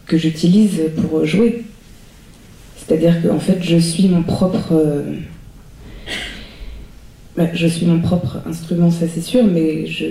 que 0.07 0.17
j'utilise 0.17 0.81
pour 0.97 1.25
jouer. 1.25 1.65
C'est-à-dire 2.89 3.23
que 3.23 3.29
en 3.29 3.39
fait, 3.39 3.59
je 3.61 3.77
suis 3.77 4.09
mon 4.09 4.23
propre. 4.23 4.73
Euh, 4.73 5.03
bah, 7.37 7.49
je 7.53 7.67
suis 7.67 7.87
mon 7.87 8.01
propre 8.01 8.39
instrument, 8.47 8.91
ça 8.91 9.07
c'est 9.13 9.21
sûr, 9.21 9.45
mais 9.45 9.87
je. 9.87 10.07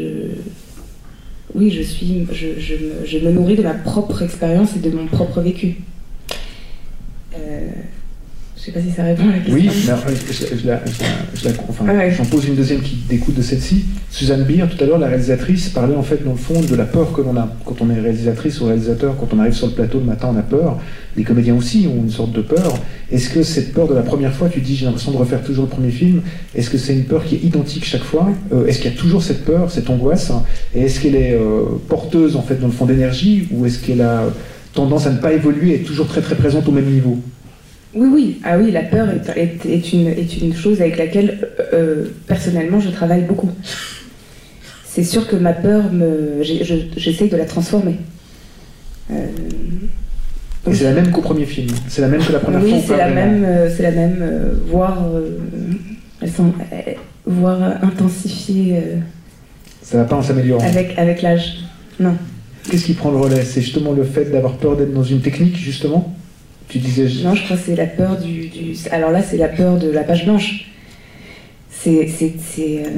Oui, 1.56 1.72
je 1.72 1.82
suis. 1.82 2.28
Je, 2.32 2.60
je, 2.60 3.18
me, 3.18 3.32
nourris 3.32 3.56
de 3.56 3.64
ma 3.64 3.74
propre 3.74 4.22
expérience 4.22 4.76
et 4.76 4.80
de 4.80 4.92
mon 4.92 5.08
propre 5.08 5.42
vécu. 5.42 5.78
Euh, 7.36 7.70
sais 8.68 8.80
pas 8.80 8.82
si 8.82 8.92
ça 8.92 9.04
répond 9.04 9.24
à 9.24 9.32
la 9.32 9.40
question. 9.40 9.54
Oui, 9.54 9.66
mais 9.66 10.58
je, 10.62 10.68
la, 10.68 10.82
enfin, 11.70 11.86
ah 11.88 12.10
j'en 12.10 12.26
pose 12.26 12.48
une 12.48 12.56
deuxième 12.56 12.82
qui 12.82 12.98
découle 13.08 13.34
de 13.34 13.42
celle-ci. 13.42 13.86
Suzanne 14.10 14.44
Beer, 14.44 14.66
tout 14.70 14.84
à 14.84 14.88
l'heure, 14.88 15.00
la 15.00 15.08
réalisatrice, 15.08 15.70
parlait 15.70 15.96
en 15.96 16.04
fait, 16.04 16.24
dans 16.24 16.32
le 16.32 16.38
fond, 16.38 16.60
de 16.60 16.76
la 16.76 16.86
peur 16.86 17.14
que 17.14 17.22
l'on 17.22 17.36
a. 17.38 17.50
Quand 17.66 17.82
on 17.82 17.90
est 17.90 18.00
réalisatrice 18.00 18.60
ou 18.60 18.66
réalisateur, 18.66 19.16
quand 19.18 19.34
on 19.34 19.40
arrive 19.40 19.54
sur 19.54 19.68
le 19.68 19.74
plateau 19.74 20.00
le 20.00 20.06
matin, 20.06 20.30
on 20.34 20.38
a 20.38 20.42
peur. 20.42 20.80
Les 21.16 21.24
comédiens 21.24 21.56
aussi 21.56 21.88
ont 21.88 22.04
une 22.04 22.10
sorte 22.10 22.34
de 22.34 22.42
peur. 22.42 22.74
Est-ce 23.12 23.30
que 23.30 23.42
cette 23.42 23.74
peur 23.74 23.88
de 23.88 23.94
la 23.94 24.02
première 24.02 24.34
fois, 24.34 24.50
tu 24.50 24.60
dis, 24.60 24.76
j'ai 24.76 24.86
l'impression 24.86 25.12
de 25.12 25.18
refaire 25.18 25.42
toujours 25.42 25.64
le 25.66 25.70
premier 25.70 25.92
film, 25.92 26.22
est-ce 26.54 26.70
que 26.70 26.78
c'est 26.78 26.94
une 26.94 27.06
peur 27.06 27.24
qui 27.24 27.36
est 27.36 27.44
identique 27.44 27.86
chaque 27.86 28.04
fois? 28.04 28.30
Euh, 28.54 28.66
Est-ce 28.66 28.80
qu'il 28.80 28.92
y 28.92 28.94
a 28.94 28.98
toujours 28.98 29.24
cette 29.24 29.46
peur, 29.46 29.72
cette 29.72 29.90
angoisse? 29.90 30.32
Et 30.76 30.82
est-ce 30.82 31.00
qu'elle 31.00 31.16
est, 31.16 31.34
euh, 31.34 31.64
porteuse, 31.88 32.36
en 32.36 32.42
fait, 32.42 32.60
dans 32.60 32.68
le 32.68 32.74
fond 32.74 32.86
d'énergie 32.86 33.48
Ou 33.52 33.66
est-ce 33.66 33.80
qu'elle 33.80 34.02
a 34.02 34.26
tendance 34.74 35.08
à 35.08 35.12
ne 35.12 35.18
pas 35.18 35.34
évoluer 35.34 35.72
et 35.72 35.76
être 35.76 35.88
toujours 35.88 36.08
très 36.08 36.22
très 36.22 36.36
présente 36.36 36.68
au 36.68 36.72
même 36.72 36.92
niveau? 36.92 37.18
Oui, 37.94 38.08
oui, 38.12 38.42
ah 38.44 38.58
oui, 38.58 38.72
la 38.72 38.84
peur 38.84 39.08
est, 39.10 39.66
est, 39.66 39.94
une, 39.94 40.08
est 40.08 40.38
une, 40.38 40.54
chose 40.54 40.82
avec 40.82 40.98
laquelle 40.98 41.48
euh, 41.74 42.06
personnellement 42.28 42.80
je 42.80 42.90
travaille 42.90 43.22
beaucoup. 43.22 43.50
C'est 44.86 45.04
sûr 45.04 45.28
que 45.28 45.36
ma 45.36 45.54
peur, 45.54 45.92
me, 45.94 46.42
j'essaye 46.42 47.30
de 47.30 47.38
la 47.38 47.46
transformer. 47.46 47.96
Euh, 49.12 49.28
et 50.70 50.74
c'est 50.74 50.84
la 50.84 50.92
même 50.92 51.12
qu'au 51.12 51.22
premier 51.22 51.46
film 51.46 51.70
C'est 51.88 52.02
la 52.02 52.10
même 52.10 52.22
que 52.22 52.34
la 52.34 52.40
première 52.40 52.62
oui, 52.62 52.72
fois 52.72 52.80
c'est 52.86 52.98
la, 52.98 53.10
même, 53.10 53.46
euh, 53.46 53.70
c'est 53.74 53.84
la 53.84 53.92
même, 53.92 54.60
voire, 54.68 55.02
elles 56.22 56.32
sont, 56.32 56.52
voire 57.26 57.62
intensifiées. 57.84 58.82
Ça 59.82 59.98
va 59.98 60.04
pas 60.04 60.18
en 60.18 60.22
s'améliorant 60.22 60.66
Avec, 60.66 60.98
avec 60.98 61.22
l'âge, 61.22 61.60
non. 62.02 62.16
Qu'est-ce 62.70 62.84
qui 62.84 62.94
prend 62.94 63.12
le 63.12 63.18
relais? 63.18 63.46
C'est 63.46 63.62
justement 63.62 63.94
le 63.94 64.04
fait 64.04 64.26
d'avoir 64.26 64.58
peur 64.58 64.76
d'être 64.76 64.94
dans 64.94 65.04
une 65.04 65.22
technique, 65.22 65.56
justement? 65.56 66.14
Tu 66.68 66.80
disais. 66.80 67.08
Non, 67.24 67.34
je 67.36 67.44
crois 67.44 67.58
que 67.58 67.64
c'est 67.64 67.76
la 67.76 67.86
peur 67.86 68.18
du, 68.18 68.50
Alors 68.92 69.12
là, 69.12 69.22
c'est 69.22 69.38
la 69.38 69.48
peur 69.48 69.78
de 69.78 69.90
la 69.90 70.04
page 70.04 70.26
blanche. 70.26 70.70
C'est. 71.70 72.08
c'est, 72.08 72.34
euh, 72.62 72.90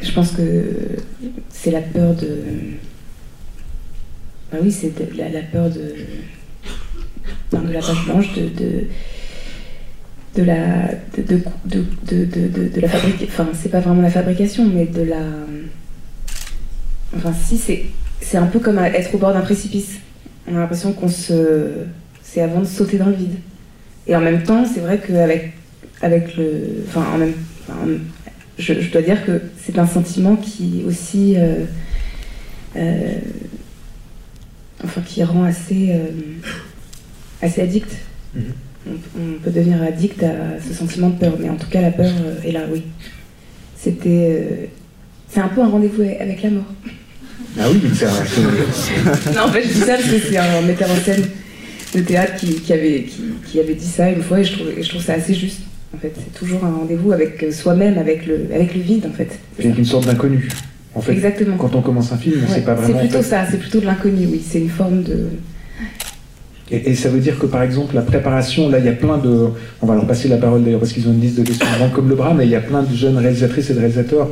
je 0.00 0.12
pense 0.12 0.32
que 0.32 0.64
c'est 1.50 1.70
la 1.70 1.80
peur 1.80 2.14
de. 2.14 2.38
Ah 4.52 4.56
oui, 4.62 4.70
c'est 4.70 4.92
la, 5.16 5.42
peur 5.42 5.70
de. 5.70 5.94
de 7.52 7.72
la 7.72 7.80
page 7.80 8.04
blanche, 8.06 8.34
de. 8.34 8.48
de 8.48 8.84
de 10.34 10.44
la 10.44 10.88
de, 11.18 11.42
de, 11.66 11.84
de, 12.24 12.68
de 12.68 12.80
la 12.80 12.88
fabrication 12.88 13.26
enfin 13.28 13.48
c'est 13.52 13.68
pas 13.68 13.80
vraiment 13.80 14.00
la 14.00 14.08
fabrication 14.08 14.64
mais 14.64 14.86
de 14.86 15.02
la 15.02 15.26
enfin 17.14 17.34
si 17.34 17.58
c'est 17.58 17.84
c'est 18.22 18.38
un 18.38 18.46
peu 18.46 18.58
comme 18.58 18.78
être 18.78 19.14
au 19.14 19.18
bord 19.18 19.34
d'un 19.34 19.42
précipice 19.42 19.98
on 20.50 20.56
a 20.56 20.60
l'impression 20.60 20.94
qu'on 20.94 21.08
se 21.08 21.84
c'est 22.32 22.40
avant 22.40 22.60
de 22.60 22.66
sauter 22.66 22.98
dans 22.98 23.06
le 23.06 23.14
vide. 23.14 23.36
Et 24.06 24.16
en 24.16 24.20
même 24.20 24.42
temps, 24.42 24.64
c'est 24.64 24.80
vrai 24.80 24.98
qu'avec 24.98 25.52
avec 26.00 26.36
le. 26.36 26.84
Enfin, 26.88 27.04
en 27.14 27.18
même, 27.18 27.34
je, 28.58 28.90
dois 28.90 29.02
dire 29.02 29.24
que 29.24 29.40
c'est 29.62 29.78
un 29.78 29.86
sentiment 29.86 30.36
qui 30.36 30.82
aussi. 30.86 31.34
Euh, 31.36 31.64
euh, 32.76 33.12
enfin, 34.82 35.02
qui 35.02 35.22
rend 35.22 35.44
assez. 35.44 35.90
Euh, 35.90 36.08
assez 37.42 37.60
addict. 37.60 37.90
Mhm. 38.34 38.42
On, 38.86 39.38
peut 39.44 39.50
devenir 39.50 39.80
addict 39.82 40.22
à 40.24 40.60
ce 40.60 40.74
sentiment 40.74 41.10
de 41.10 41.18
peur, 41.18 41.36
mais 41.38 41.48
en 41.48 41.56
tout 41.56 41.68
cas, 41.68 41.80
la 41.80 41.92
peur 41.92 42.10
est 42.44 42.50
là, 42.50 42.62
oui. 42.72 42.82
C'était. 43.76 44.70
c'est 45.28 45.40
un 45.40 45.48
peu 45.48 45.60
un 45.60 45.68
rendez-vous 45.68 46.02
avec 46.02 46.42
la 46.42 46.50
mort. 46.50 46.64
Ah 47.60 47.66
oui, 47.70 47.80
c'est 47.94 48.06
vrai. 48.06 48.24
non, 49.34 49.42
en 49.42 49.52
fait, 49.52 49.62
je 49.62 49.68
dis 49.68 49.80
ça 49.80 49.94
parce 49.94 50.08
que 50.08 50.18
c'est 50.18 50.36
un 50.36 50.62
metteur 50.62 50.90
en 50.90 50.96
scène 50.96 51.24
de 51.92 52.00
théâtre 52.00 52.34
qui, 52.36 52.72
avait, 52.72 53.06
qui, 53.46 53.60
avait 53.60 53.74
dit 53.74 53.86
ça 53.86 54.10
une 54.10 54.22
fois 54.22 54.40
et 54.40 54.44
je 54.44 54.52
trouve, 54.54 54.68
je 54.80 54.88
trouve 54.88 55.02
ça 55.02 55.14
assez 55.14 55.34
juste. 55.34 55.60
En 55.94 55.98
fait, 55.98 56.12
c'est 56.16 56.32
toujours 56.38 56.64
un 56.64 56.72
rendez-vous 56.72 57.12
avec 57.12 57.44
soi-même, 57.52 57.98
avec 57.98 58.26
le, 58.26 58.46
avec 58.54 58.74
le 58.74 58.80
vide, 58.80 59.06
en 59.06 59.12
fait. 59.12 59.38
Avec 59.58 59.76
une 59.76 59.84
sorte 59.84 60.06
d'inconnu. 60.06 60.48
En 60.94 61.00
fait, 61.00 61.12
Exactement. 61.12 61.56
quand 61.56 61.74
on 61.74 61.82
commence 61.82 62.12
un 62.12 62.16
film, 62.16 62.40
c'est 62.48 62.64
pas 62.64 62.74
vraiment. 62.74 62.98
C'est 62.98 63.08
plutôt 63.08 63.22
ça, 63.22 63.46
c'est 63.50 63.58
plutôt 63.58 63.80
de 63.80 63.86
l'inconnu, 63.86 64.26
oui. 64.30 64.42
C'est 64.46 64.60
une 64.60 64.70
forme 64.70 65.02
de. 65.02 65.28
Et, 66.70 66.94
ça 66.94 67.10
veut 67.10 67.20
dire 67.20 67.38
que 67.38 67.44
par 67.44 67.62
exemple, 67.62 67.94
la 67.94 68.00
préparation, 68.00 68.70
là, 68.70 68.78
il 68.78 68.86
y 68.86 68.88
a 68.88 68.92
plein 68.92 69.18
de. 69.18 69.48
On 69.82 69.86
va 69.86 69.94
leur 69.94 70.06
passer 70.06 70.28
la 70.28 70.38
parole 70.38 70.64
d'ailleurs 70.64 70.80
parce 70.80 70.92
qu'ils 70.92 71.06
ont 71.08 71.12
une 71.12 71.20
liste 71.20 71.38
de 71.38 71.44
questions 71.44 71.66
comme 71.94 72.08
le 72.08 72.14
bras, 72.14 72.32
mais 72.32 72.46
il 72.46 72.50
y 72.50 72.54
a 72.54 72.60
plein 72.60 72.82
de 72.82 72.94
jeunes 72.94 73.18
réalisatrices 73.18 73.68
et 73.70 73.74
de 73.74 73.78
réalisateurs 73.78 74.28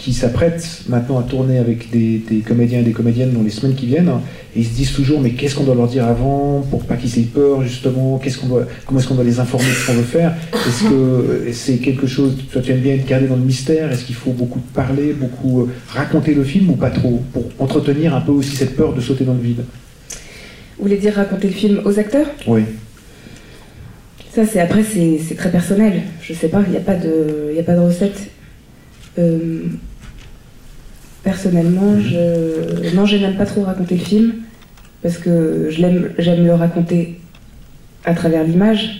qui 0.00 0.14
s'apprêtent 0.14 0.84
maintenant 0.88 1.18
à 1.18 1.22
tourner 1.22 1.58
avec 1.58 1.90
des, 1.90 2.22
comédiens 2.46 2.80
et 2.80 2.82
des 2.82 2.92
comédiennes 2.92 3.32
dans 3.32 3.42
les 3.42 3.50
semaines 3.50 3.74
qui 3.74 3.84
viennent, 3.84 4.10
et 4.56 4.60
ils 4.60 4.64
se 4.64 4.70
disent 4.70 4.92
toujours 4.92 5.20
mais 5.20 5.32
qu'est-ce 5.32 5.54
qu'on 5.54 5.64
doit 5.64 5.74
leur 5.74 5.88
dire 5.88 6.06
avant 6.06 6.64
pour 6.70 6.84
pas 6.84 6.96
qu'ils 6.96 7.18
aient 7.18 7.26
peur 7.26 7.62
justement, 7.62 8.18
qu'est-ce 8.18 8.38
qu'on 8.38 8.46
doit, 8.46 8.66
comment 8.86 8.98
est-ce 8.98 9.08
qu'on 9.08 9.14
doit 9.14 9.24
les 9.24 9.40
informer 9.40 9.66
de 9.66 9.72
ce 9.72 9.86
qu'on 9.86 9.92
veut 9.92 10.02
faire? 10.02 10.34
Est-ce 10.54 10.84
que 10.84 11.52
c'est 11.52 11.76
quelque 11.76 12.06
chose, 12.06 12.34
toi 12.50 12.62
tu 12.62 12.70
aimes 12.72 12.80
bien 12.80 12.94
être 12.94 13.06
gardé 13.06 13.26
dans 13.26 13.36
le 13.36 13.42
mystère? 13.42 13.92
Est-ce 13.92 14.04
qu'il 14.04 14.14
faut 14.14 14.32
beaucoup 14.32 14.60
parler, 14.72 15.12
beaucoup 15.12 15.60
euh, 15.60 15.68
raconter 15.88 16.32
le 16.32 16.44
film 16.44 16.70
ou 16.70 16.76
pas 16.76 16.90
trop 16.90 17.22
pour 17.34 17.44
entretenir 17.58 18.14
un 18.14 18.22
peu 18.22 18.32
aussi 18.32 18.56
cette 18.56 18.76
peur 18.76 18.94
de 18.94 19.02
sauter 19.02 19.24
dans 19.24 19.34
le 19.34 19.42
vide? 19.42 19.64
Vous 20.78 20.84
voulez 20.84 20.96
dire 20.96 21.12
raconter 21.12 21.48
le 21.48 21.54
film 21.54 21.82
aux 21.84 21.98
acteurs? 21.98 22.26
Oui. 22.46 22.62
Ça, 24.34 24.46
c'est 24.46 24.60
après, 24.60 24.82
c'est 24.82 25.34
très 25.34 25.50
personnel. 25.50 26.02
Je 26.22 26.32
sais 26.32 26.48
pas, 26.48 26.62
il 26.66 26.70
n'y 26.70 26.78
a 26.78 26.80
pas 26.80 26.94
de, 26.94 27.54
a 27.58 27.62
pas 27.62 27.74
de 27.74 27.80
recette. 27.80 28.30
Euh, 29.18 29.64
personnellement, 31.22 31.92
mhm. 31.92 32.02
je, 32.02 32.94
non, 32.94 33.04
n'aime 33.06 33.36
pas 33.36 33.46
trop 33.46 33.62
raconter 33.62 33.96
le 33.96 34.04
film 34.04 34.32
parce 35.02 35.18
que 35.18 35.68
j'aime 35.70 36.44
le 36.44 36.54
raconter 36.54 37.20
à 38.04 38.14
travers 38.14 38.44
l'image, 38.44 38.98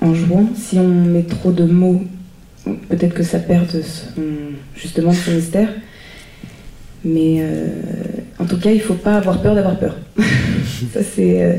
en 0.00 0.14
jouant. 0.14 0.48
Si 0.56 0.78
on 0.78 0.88
met 0.88 1.22
trop 1.22 1.52
de 1.52 1.64
mots, 1.64 2.02
peut-être 2.88 3.14
que 3.14 3.22
ça 3.22 3.38
perd 3.38 3.68
justement 4.74 5.12
son 5.12 5.32
mystère. 5.32 5.68
Mais 7.04 7.38
euh, 7.40 7.66
en 8.38 8.44
tout 8.44 8.58
cas, 8.58 8.70
il 8.70 8.80
faut 8.80 8.94
pas 8.94 9.16
avoir 9.16 9.42
peur 9.42 9.54
d'avoir 9.54 9.78
peur. 9.78 9.96
ça 10.92 11.00
c'est 11.02 11.42
euh, 11.42 11.54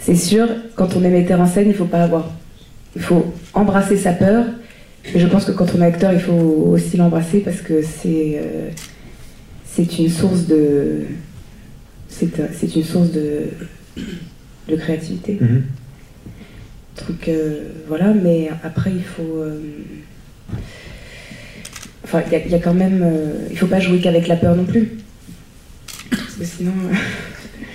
c'est 0.00 0.16
sûr, 0.16 0.48
quand 0.74 0.96
on 0.96 1.04
est 1.04 1.10
metteur 1.10 1.40
en 1.40 1.46
scène, 1.46 1.68
il 1.68 1.74
faut 1.74 1.84
pas 1.84 2.02
avoir. 2.02 2.30
Il 2.96 3.02
faut 3.02 3.32
embrasser 3.54 3.96
sa 3.96 4.12
peur. 4.12 4.46
Je 5.04 5.26
pense 5.26 5.44
que 5.44 5.52
quand 5.52 5.66
on 5.76 5.80
est 5.80 5.86
acteur, 5.86 6.12
il 6.12 6.20
faut 6.20 6.32
aussi 6.72 6.96
l'embrasser 6.96 7.40
parce 7.40 7.60
que 7.60 7.82
c'est 7.82 8.38
euh, 8.38 8.68
c'est 9.64 9.98
une 9.98 10.10
source 10.10 10.46
de 10.46 11.04
c'est 12.08 12.74
une 12.74 12.84
source 12.84 13.10
de, 13.12 13.44
de 14.68 14.76
créativité. 14.76 15.38
Mhm. 15.40 15.62
Euh, 17.28 17.60
voilà, 17.88 18.12
mais 18.12 18.50
après 18.62 18.92
il 18.92 19.02
faut 19.02 19.38
euh, 19.38 19.58
enfin 22.04 22.22
il 22.30 22.50
y, 22.50 22.54
a 22.54 22.58
quand 22.58 22.74
même 22.74 23.04
il 23.50 23.56
faut 23.56 23.66
pas 23.66 23.80
jouer 23.80 24.00
qu'avec 24.00 24.28
la 24.28 24.36
peur 24.36 24.54
non 24.54 24.64
plus 24.64 24.98
parce 26.10 26.34
que 26.34 26.44
sinon 26.44 26.72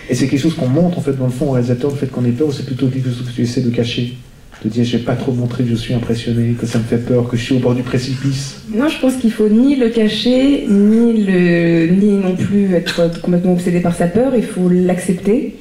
Et 0.10 0.16
c'est 0.16 0.28
quelque 0.28 0.40
chose 0.42 0.56
qu'on 0.56 0.68
montre 0.68 1.00
en 1.00 1.02
fait 1.02 1.14
dans 1.14 1.26
le 1.26 1.32
fond 1.32 1.48
au 1.48 1.52
réalisateur, 1.52 1.90
le 1.90 1.98
fait 1.98 2.08
qu'on 2.08 2.24
ait 2.26 2.32
peur, 2.32 2.48
ou 2.48 2.52
c'est 2.52 2.66
plutôt 2.66 2.88
quelque 2.88 3.10
chose 3.10 3.26
que 3.28 3.34
tu 3.34 3.42
essaies 3.42 3.62
de 3.62 3.72
cacher? 3.72 4.16
De 4.64 4.70
dire, 4.70 4.84
j'ai 4.84 5.00
pas 5.00 5.16
trop 5.16 5.32
montré 5.32 5.64
que 5.64 5.70
je 5.70 5.76
suis 5.76 5.94
impressionné, 5.94 6.54
que 6.54 6.66
ça 6.66 6.80
me 6.80 6.84
fait 6.86 6.98
peur, 6.98 7.28
que 7.28 7.38
je 7.38 7.44
suis 7.44 7.56
au 7.56 7.60
bord 7.60 7.76
du 7.76 7.84
précipice 7.84 8.62
Non, 8.74 8.88
je 8.88 9.00
pense 9.00 9.16
qu'il 9.18 9.32
faut 9.32 9.50
ni 9.50 9.76
le 9.76 9.90
cacher, 9.90 10.66
ni, 10.68 12.18
non 12.18 12.36
plus 12.36 12.74
être 12.74 13.22
complètement 13.22 13.54
obsédé 13.54 13.82
par 13.82 13.96
sa 13.96 14.08
peur, 14.08 14.34
il 14.36 14.44
faut 14.44 14.70
l'accepter, 14.70 15.58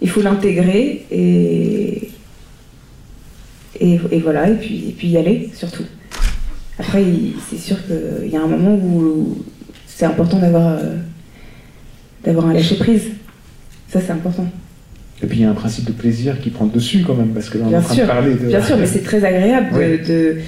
il 0.00 0.08
faut 0.08 0.22
l'intégrer 0.22 1.06
et, 1.10 2.10
voilà, 4.22 4.50
et 4.50 4.54
puis, 4.54 4.90
et 4.90 4.92
puis 4.92 5.08
y 5.08 5.16
aller 5.16 5.50
surtout. 5.54 5.84
Après, 6.78 7.04
c'est 7.48 7.58
sûr 7.58 7.76
qu'il 7.86 8.30
y 8.30 8.36
a 8.36 8.42
un 8.42 8.46
moment 8.46 8.74
où 8.74 9.38
c'est 9.86 10.06
important 10.06 10.38
d'avoir 10.38 10.78
euh, 10.78 10.96
d'avoir 12.24 12.46
un 12.46 12.54
lâcher 12.54 12.76
prise. 12.76 13.10
Ça, 13.88 14.00
c'est 14.00 14.12
important. 14.12 14.46
Et 15.22 15.26
puis 15.26 15.38
il 15.38 15.42
y 15.42 15.44
a 15.44 15.50
un 15.50 15.54
principe 15.54 15.84
de 15.84 15.92
plaisir 15.92 16.40
qui 16.40 16.50
prend 16.50 16.64
le 16.64 16.72
dessus 16.72 17.04
quand 17.06 17.14
même, 17.14 17.28
parce 17.28 17.48
que 17.48 17.58
là 17.58 17.64
on 17.68 17.72
est 17.72 17.76
en 17.76 17.82
train 17.82 17.94
de 17.94 18.02
parler 18.02 18.34
de. 18.34 18.46
Bien 18.46 18.62
sûr, 18.62 18.76
mais 18.76 18.86
c'est 18.86 19.02
très 19.02 19.24
agréable 19.24 20.02
de, 20.04 20.38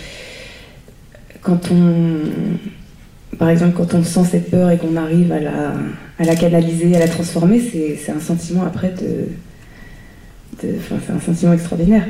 Quand 1.42 1.70
on. 1.70 3.36
Par 3.38 3.48
exemple, 3.48 3.74
quand 3.76 3.94
on 3.94 4.04
sent 4.04 4.24
cette 4.30 4.50
peur 4.50 4.70
et 4.70 4.78
qu'on 4.78 4.96
arrive 4.96 5.32
à 5.32 5.40
la, 5.40 5.74
à 6.20 6.24
la 6.24 6.36
canaliser, 6.36 6.94
à 6.94 7.00
la 7.00 7.08
transformer, 7.08 7.60
c'est 7.60 8.12
un 8.12 8.20
sentiment 8.20 8.64
après 8.64 8.92
de. 9.00 9.28
Enfin, 10.76 10.96
c'est 11.04 11.12
un 11.12 11.20
sentiment 11.20 11.52
extraordinaire. 11.52 12.04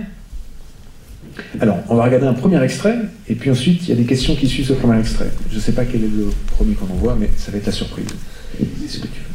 Alors, 1.60 1.78
on 1.88 1.96
va 1.96 2.04
regarder 2.04 2.26
un 2.26 2.34
premier 2.34 2.62
extrait, 2.62 2.96
et 3.28 3.34
puis 3.34 3.50
ensuite, 3.50 3.82
il 3.82 3.88
y 3.88 3.92
a 3.92 3.96
des 3.96 4.04
questions 4.04 4.36
qui 4.36 4.46
suivent 4.46 4.66
ce 4.66 4.74
premier 4.74 5.00
extrait. 5.00 5.28
Je 5.50 5.56
ne 5.56 5.60
sais 5.60 5.72
pas 5.72 5.84
quel 5.84 6.04
est 6.04 6.08
le 6.08 6.28
premier 6.46 6.74
qu'on 6.74 6.92
envoie, 6.92 7.16
mais 7.18 7.28
ça 7.36 7.50
va 7.50 7.58
être 7.58 7.66
la 7.66 7.72
surprise. 7.72 8.06
ce 8.58 8.98
que 8.98 9.06
tu 9.06 9.08
j'ai 9.14 9.33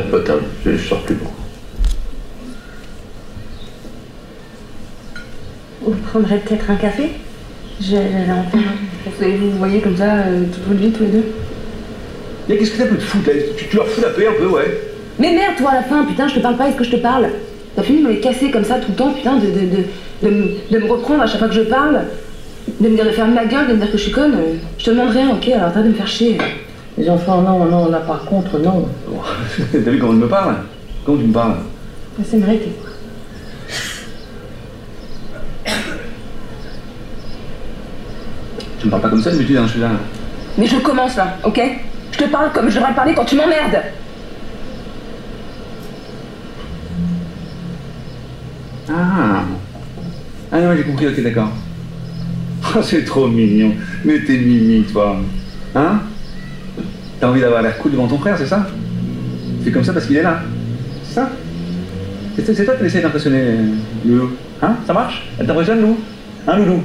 pas 0.00 0.18
de 0.18 0.40
je, 0.64 0.76
sors 0.76 1.02
plus 1.02 1.14
beaucoup. 1.14 1.32
Vous 5.82 5.94
prendrez 6.08 6.38
peut-être 6.38 6.70
un 6.70 6.76
café? 6.76 7.10
J'ai 7.80 7.98
Vous 9.20 9.58
voyez 9.58 9.80
comme 9.80 9.96
ça, 9.96 10.14
euh, 10.14 10.44
toute 10.52 10.64
votre 10.66 10.80
vie, 10.80 10.90
tous 10.90 11.04
les 11.04 11.10
deux 11.10 11.24
Mais 12.48 12.56
qu'est-ce 12.56 12.72
que 12.72 12.78
t'as 12.78 12.88
pu 12.88 12.96
te 12.96 13.02
foutre 13.02 13.30
tu, 13.56 13.66
tu 13.66 13.76
leur 13.76 13.86
fous 13.86 14.00
la 14.00 14.08
paix 14.08 14.26
un 14.26 14.32
peu, 14.32 14.46
ouais 14.46 14.80
Mais 15.18 15.32
merde, 15.32 15.56
toi, 15.58 15.70
à 15.70 15.74
la 15.76 15.82
fin, 15.82 16.04
putain, 16.04 16.26
je 16.28 16.36
te 16.36 16.40
parle 16.40 16.56
pas, 16.56 16.68
est-ce 16.68 16.76
que 16.76 16.84
je 16.84 16.92
te 16.92 16.96
parle? 16.96 17.28
T'as 17.76 17.82
fini 17.82 17.98
de 18.00 18.04
me 18.06 18.12
les 18.12 18.20
casser 18.20 18.50
comme 18.50 18.64
ça 18.64 18.76
tout 18.76 18.90
le 18.90 18.96
temps, 18.96 19.12
putain, 19.12 19.36
de, 19.36 19.46
de, 19.46 20.28
de, 20.70 20.78
me 20.78 20.90
reprendre 20.90 21.22
à 21.22 21.26
chaque 21.26 21.38
fois 21.38 21.48
que 21.48 21.54
je 21.54 21.60
parle, 21.60 22.00
de 22.80 22.88
me 22.88 22.94
dire 22.94 23.04
de 23.04 23.10
faire 23.10 23.28
ma 23.28 23.44
gueule, 23.44 23.68
de 23.68 23.74
me 23.74 23.78
dire 23.78 23.92
que 23.92 23.98
je 23.98 24.04
suis 24.04 24.12
conne? 24.12 24.34
Je 24.78 24.84
te 24.86 24.90
demande 24.90 25.10
rien, 25.10 25.30
ok, 25.30 25.48
alors 25.50 25.72
t'as 25.72 25.82
de 25.82 25.88
me 25.88 25.94
faire 25.94 26.08
chier. 26.08 26.38
Les 26.96 27.10
enfants, 27.10 27.42
non, 27.42 27.66
non, 27.66 27.90
là 27.90 27.98
par 27.98 28.24
contre, 28.24 28.58
non. 28.58 28.88
T'as 29.72 29.78
vu 29.90 29.98
comment 29.98 30.12
il 30.12 30.18
me 30.18 30.28
parle 30.28 30.56
Comment 31.04 31.18
tu 31.18 31.26
me 31.26 31.32
parles 31.32 31.56
C'est 32.24 32.36
mérité. 32.36 32.72
Tu 38.78 38.86
me 38.86 38.90
parles 38.90 39.02
pas 39.02 39.08
comme 39.08 39.22
ça 39.22 39.30
d'habitude, 39.30 39.56
hein, 39.56 39.64
je 39.66 39.72
suis 39.72 39.80
là. 39.80 39.90
Mais 40.58 40.66
je 40.66 40.76
commence 40.78 41.16
là, 41.16 41.36
ok 41.44 41.60
Je 42.12 42.18
te 42.18 42.24
parle 42.24 42.52
comme 42.52 42.68
je 42.70 42.76
devrais 42.76 42.94
parler 42.94 43.14
quand 43.14 43.24
tu 43.24 43.36
m'emmerdes. 43.36 43.82
Ah 48.88 49.42
Ah 50.52 50.60
non, 50.60 50.76
j'ai 50.76 50.84
compris, 50.84 51.08
ok, 51.08 51.22
d'accord. 51.22 51.50
Oh, 52.76 52.82
c'est 52.82 53.04
trop 53.04 53.28
mignon. 53.28 53.72
Mais 54.04 54.18
t'es 54.24 54.38
mimi, 54.38 54.82
toi. 54.84 55.16
Hein 55.74 56.00
T'as 57.20 57.28
envie 57.28 57.40
d'avoir 57.40 57.62
l'air 57.62 57.78
cool 57.78 57.92
devant 57.92 58.08
ton 58.08 58.18
frère, 58.18 58.36
c'est 58.36 58.46
ça 58.46 58.66
C'est 59.66 59.72
comme 59.72 59.82
ça 59.82 59.92
parce 59.92 60.06
qu'il 60.06 60.16
est 60.16 60.22
là. 60.22 60.42
C'est 61.02 61.14
ça 61.14 61.28
C'est 62.36 62.64
toi 62.64 62.74
qui 62.76 62.84
essaies 62.84 63.00
d'impressionner 63.00 63.56
Loulou. 64.04 64.30
Hein 64.62 64.76
Ça 64.86 64.92
marche 64.92 65.26
Elle 65.40 65.46
t'impressionne, 65.48 65.80
Loulou 65.80 65.98
Hein, 66.46 66.56
Loulou 66.58 66.84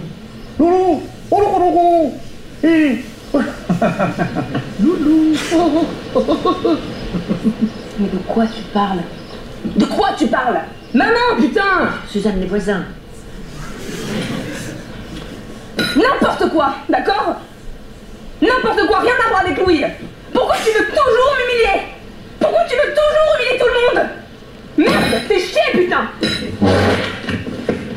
Loulou 0.57 1.03
Oh, 1.29 1.39
Loulou, 1.39 2.15
Loulou 4.81 5.37
Mais 7.99 8.07
de 8.07 8.17
quoi 8.27 8.47
tu 8.47 8.63
parles 8.73 9.01
De 9.75 9.85
quoi 9.85 10.07
tu 10.17 10.25
parles 10.25 10.61
Maman, 10.95 11.37
putain 11.39 11.91
Suzanne, 12.09 12.39
les 12.39 12.47
voisins. 12.47 12.85
N'importe 15.95 16.49
quoi, 16.49 16.73
d'accord 16.89 17.41
N'importe 18.41 18.87
quoi, 18.87 19.01
rien 19.01 19.13
à 19.23 19.29
voir 19.29 19.41
avec 19.41 19.59
Louis. 19.59 19.83
Pourquoi 20.33 20.55
tu 20.65 20.71
veux 20.71 20.87
toujours 20.87 21.35
m'humilier 21.37 22.00
Pourquoi 22.41 22.63
tu 22.67 22.75
veux 22.75 22.93
toujours 22.93 23.35
humilier 23.39 23.57
tout 23.59 23.67
le 23.67 23.99
monde? 23.99 24.09
Merde, 24.77 25.21
fais 25.27 25.39
chier, 25.39 25.71
putain! 25.73 26.09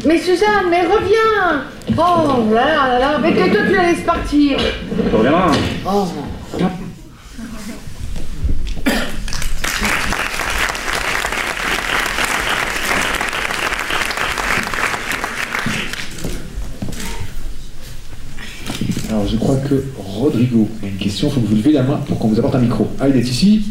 Mais 0.07 0.19
Suzanne, 0.19 0.69
mais 0.71 0.83
reviens! 0.83 1.65
Oh 1.97 2.53
là 2.53 2.89
là 2.89 2.99
là 2.99 3.19
mais 3.23 3.33
que 3.33 3.49
toi 3.51 3.63
tu 3.67 3.73
la 3.73 3.91
laisses 3.91 4.01
partir. 4.01 4.59
Reviens 5.13 5.53
Oh 5.87 6.07
Alors 19.11 19.29
je 19.29 19.37
crois 19.37 19.57
que 19.57 19.85
Rodrigo 19.97 20.69
a 20.83 20.87
une 20.87 20.97
question, 20.97 21.29
il 21.29 21.35
faut 21.35 21.41
que 21.41 21.47
vous 21.47 21.57
levez 21.57 21.73
la 21.73 21.85
main 21.85 21.99
pour 22.09 22.19
qu'on 22.19 22.29
vous 22.29 22.39
apporte 22.39 22.57
un 22.57 22.61
micro. 22.61 22.89
Ah, 22.99 23.09
il 23.09 23.17
est 23.17 23.21
ici 23.21 23.63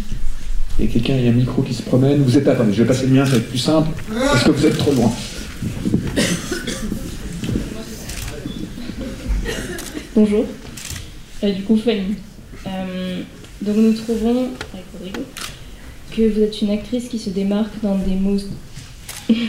Il 0.80 0.86
y 0.86 0.90
a 0.90 0.92
quelqu'un, 0.92 1.16
il 1.16 1.26
y 1.26 1.28
a 1.28 1.32
un 1.32 1.36
micro 1.36 1.62
qui 1.62 1.74
se 1.74 1.84
promène. 1.84 2.24
Vous 2.24 2.38
êtes, 2.38 2.48
attendez, 2.48 2.74
je 2.74 2.82
vais 2.82 2.88
passer 2.88 3.06
le 3.06 3.14
mien, 3.14 3.26
ça 3.26 3.32
va 3.32 3.38
être 3.38 3.50
plus 3.50 3.58
simple. 3.58 3.90
Est-ce 4.12 4.46
que 4.46 4.52
vous 4.52 4.66
êtes 4.66 4.78
trop 4.78 4.92
loin? 4.92 5.12
Bonjour. 10.16 10.46
Euh, 11.44 11.52
du 11.52 11.64
coup, 11.64 11.78
Fanny. 11.78 12.16
Euh, 12.68 13.22
donc 13.62 13.76
nous 13.78 13.94
trouvons, 13.94 14.50
que 16.16 16.22
vous 16.22 16.42
êtes 16.42 16.62
une 16.62 16.70
actrice 16.70 17.08
qui 17.08 17.20
se 17.20 17.30
démarque 17.30 17.74
dans 17.82 17.96
des, 17.96 18.18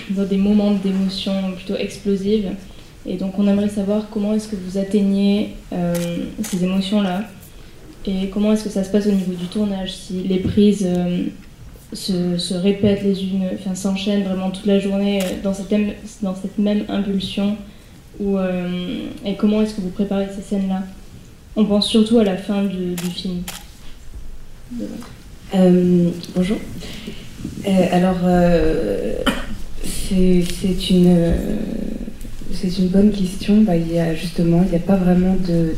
dans 0.10 0.24
des 0.24 0.36
moments 0.36 0.72
d'émotion 0.72 1.32
plutôt 1.56 1.76
explosives 1.76 2.50
et 3.06 3.16
donc 3.16 3.38
on 3.38 3.46
aimerait 3.46 3.68
savoir 3.68 4.08
comment 4.10 4.32
est-ce 4.34 4.48
que 4.48 4.56
vous 4.56 4.78
atteignez 4.78 5.54
euh, 5.72 5.94
ces 6.42 6.64
émotions-là 6.64 7.24
Et 8.06 8.28
comment 8.28 8.52
est-ce 8.52 8.64
que 8.64 8.70
ça 8.70 8.84
se 8.84 8.90
passe 8.90 9.06
au 9.06 9.12
niveau 9.12 9.32
du 9.32 9.46
tournage 9.46 9.92
Si 9.92 10.22
les 10.22 10.38
prises 10.38 10.88
se, 11.92 12.38
se, 12.38 12.54
répètent 12.54 13.02
les 13.02 13.22
unes, 13.22 13.44
enfin 13.54 13.74
s'enchaînent 13.74 14.24
vraiment 14.24 14.50
toute 14.50 14.66
la 14.66 14.78
journée 14.78 15.20
dans 15.42 15.54
cette 15.54 15.70
même, 15.70 15.92
dans 16.22 16.34
cette 16.34 16.58
même 16.58 16.84
impulsion 16.88 17.56
ou, 18.20 18.38
Et 19.24 19.34
comment 19.36 19.62
est-ce 19.62 19.74
que 19.74 19.80
vous 19.80 19.90
préparez 19.90 20.28
ces 20.34 20.42
scènes-là? 20.42 20.82
On 21.56 21.64
pense 21.64 21.88
surtout 21.88 22.18
à 22.18 22.24
la 22.24 22.36
fin 22.36 22.64
du, 22.64 22.96
film. 22.96 23.42
bonjour. 26.34 26.58
alors, 27.92 28.16
c'est 29.82 30.90
une, 30.90 31.34
une 32.78 32.88
bonne 32.88 33.12
question. 33.12 33.62
Bah, 33.62 33.76
il 33.76 33.92
y 33.92 33.98
a 33.98 34.14
justement, 34.14 34.62
il 34.64 34.70
n'y 34.70 34.76
a 34.76 34.80
pas 34.80 34.96
vraiment 34.96 35.36
de, 35.46 35.74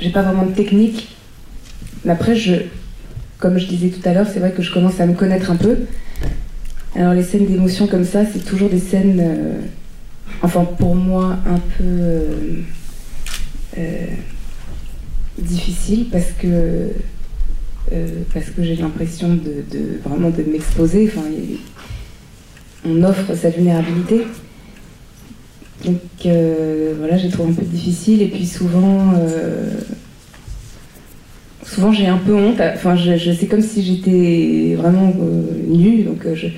j'ai 0.00 0.10
pas 0.10 0.22
vraiment 0.22 0.46
de 0.46 0.52
technique. 0.52 1.08
Mais 2.04 2.12
après, 2.12 2.36
je, 2.36 2.54
comme 3.38 3.58
je 3.58 3.66
disais 3.66 3.88
tout 3.88 4.06
à 4.08 4.12
l'heure, 4.12 4.26
c'est 4.32 4.40
vrai 4.40 4.52
que 4.52 4.62
je 4.62 4.72
commence 4.72 5.00
à 5.00 5.06
me 5.06 5.14
connaître 5.14 5.50
un 5.50 5.56
peu. 5.56 5.78
Alors 6.96 7.12
les 7.12 7.24
scènes 7.24 7.46
d'émotion 7.46 7.86
comme 7.88 8.04
ça, 8.04 8.24
c'est 8.24 8.44
toujours 8.44 8.70
des 8.70 8.78
scènes, 8.78 9.20
euh, 9.20 9.60
enfin 10.42 10.64
pour 10.64 10.94
moi, 10.94 11.38
un 11.46 11.58
peu 11.76 11.84
euh, 11.84 12.28
euh, 13.78 14.06
difficiles 15.38 16.06
parce 16.10 16.32
que 16.40 16.90
parce 18.32 18.46
que 18.46 18.62
j'ai 18.64 18.76
l'impression 18.76 19.34
de, 19.34 19.64
vraiment 20.04 20.30
de 20.30 20.42
m'exposer. 20.42 21.08
Enfin, 21.12 21.26
on 22.84 23.02
offre 23.04 23.34
sa 23.36 23.50
vulnérabilité. 23.50 24.26
Donc 25.84 26.00
euh, 26.26 26.94
voilà, 26.98 27.18
j'ai 27.18 27.28
trouvé 27.28 27.50
un 27.50 27.54
peu 27.54 27.64
difficile. 27.64 28.22
Et 28.22 28.28
puis 28.28 28.46
souvent, 28.46 29.12
euh, 29.16 29.70
souvent 31.62 31.92
j'ai 31.92 32.06
un 32.06 32.18
peu 32.18 32.34
honte. 32.34 32.60
Enfin, 32.60 32.96
c'est 32.96 33.46
comme 33.46 33.62
si 33.62 33.82
j'étais 33.82 34.74
vraiment 34.76 35.12
euh, 35.20 35.42
nue. 35.68 36.04
Donc 36.04 36.26
j'ai 36.34 36.54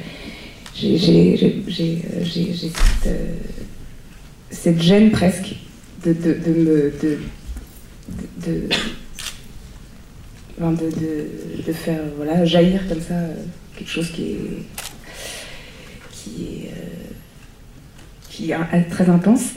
cette, 4.50 4.80
gêne 4.80 5.10
presque 5.10 5.56
de, 6.04 6.10
me 6.10 6.92
de, 7.00 7.18
de, 11.66 11.72
faire 11.72 12.00
voilà, 12.16 12.44
jaillir 12.44 12.86
comme 12.88 13.00
ça 13.00 13.14
quelque 13.76 13.90
chose 13.90 14.10
qui 14.10 14.22
est 14.22 14.36
qui 16.12 16.64
est, 16.64 16.70
qui 18.36 18.52
est 18.52 18.90
très 18.90 19.08
intense. 19.08 19.52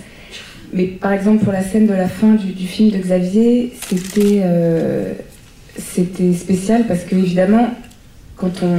Mais 0.72 0.86
par 0.86 1.12
exemple, 1.12 1.44
pour 1.44 1.52
la 1.52 1.64
scène 1.64 1.88
de 1.88 1.94
la 1.94 2.08
fin 2.08 2.34
du, 2.34 2.68
film 2.68 2.92
de 2.92 2.98
Xavier, 2.98 3.74
c'était 3.88 4.42
euh, 4.44 5.14
c'était 5.78 6.34
spécial 6.34 6.86
parce 6.88 7.04
que, 7.04 7.16
évidemment, 7.16 7.74
quand 8.36 8.64
on, 8.64 8.76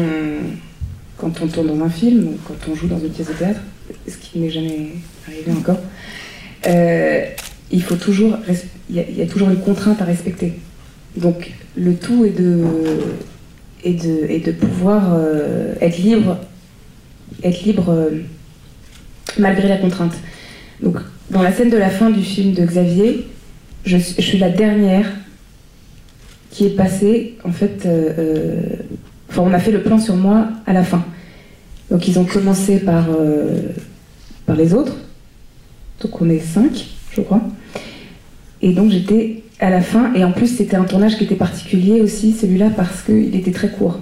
quand 1.16 1.42
on 1.42 1.46
tourne 1.48 1.66
dans 1.66 1.84
un 1.84 1.90
film, 1.90 2.28
ou 2.28 2.38
quand 2.46 2.70
on 2.70 2.74
joue 2.74 2.86
dans 2.86 2.98
une 2.98 3.10
pièce 3.10 3.28
de 3.28 3.32
théâtre, 3.32 3.60
ce 4.06 4.16
qui 4.16 4.38
n'est 4.38 4.50
jamais 4.50 4.90
arrivé 5.26 5.52
encore, 5.52 5.80
euh, 6.68 7.24
il 7.72 7.82
faut 7.82 7.96
toujours, 7.96 8.36
il 8.88 8.96
y, 8.96 9.22
a 9.22 9.26
toujours 9.26 9.50
une 9.50 9.60
contrainte 9.60 10.00
à 10.00 10.04
respecter. 10.04 10.54
Donc 11.16 11.52
le 11.76 11.94
tout 11.94 12.24
est 12.24 12.30
de, 12.38 12.64
est 13.84 13.94
de, 13.94 14.44
de 14.44 14.52
pouvoir 14.52 15.18
être 15.80 15.98
libre 15.98 16.38
être 17.42 17.62
libre 17.62 17.90
euh, 17.90 18.10
malgré 19.38 19.68
la 19.68 19.76
contrainte. 19.76 20.14
Donc, 20.82 20.96
dans 21.30 21.42
la 21.42 21.52
scène 21.52 21.70
de 21.70 21.76
la 21.76 21.90
fin 21.90 22.10
du 22.10 22.22
film 22.22 22.54
de 22.54 22.64
Xavier, 22.64 23.26
je, 23.84 23.96
suis 23.96 24.38
la 24.38 24.50
dernière 24.50 25.06
qui 26.50 26.66
est 26.66 26.76
passée, 26.76 27.36
en 27.44 27.52
fait, 27.52 27.84
euh, 27.86 28.12
euh, 28.18 28.60
enfin, 29.28 29.42
on 29.42 29.52
a 29.52 29.58
fait 29.58 29.70
le 29.70 29.82
plan 29.82 29.98
sur 29.98 30.16
moi 30.16 30.48
à 30.66 30.72
la 30.72 30.82
fin. 30.82 31.04
Donc, 31.90 32.06
ils 32.08 32.18
ont 32.18 32.24
commencé 32.24 32.78
par, 32.78 33.06
par 34.46 34.56
les 34.56 34.74
autres. 34.74 34.96
Donc, 36.00 36.20
on 36.22 36.30
est 36.30 36.38
cinq, 36.38 36.86
je 37.12 37.20
crois. 37.20 37.42
Et 38.62 38.72
donc, 38.72 38.90
j'étais 38.90 39.42
à 39.58 39.70
la 39.70 39.80
fin. 39.80 40.12
Et 40.14 40.24
en 40.24 40.32
plus, 40.32 40.46
c'était 40.46 40.76
un 40.76 40.84
tournage 40.84 41.16
qui 41.16 41.24
était 41.24 41.34
particulier 41.34 42.00
aussi, 42.00 42.32
celui-là, 42.32 42.70
parce 42.76 43.02
qu'il 43.02 43.34
était 43.34 43.52
très 43.52 43.70
court. 43.70 43.98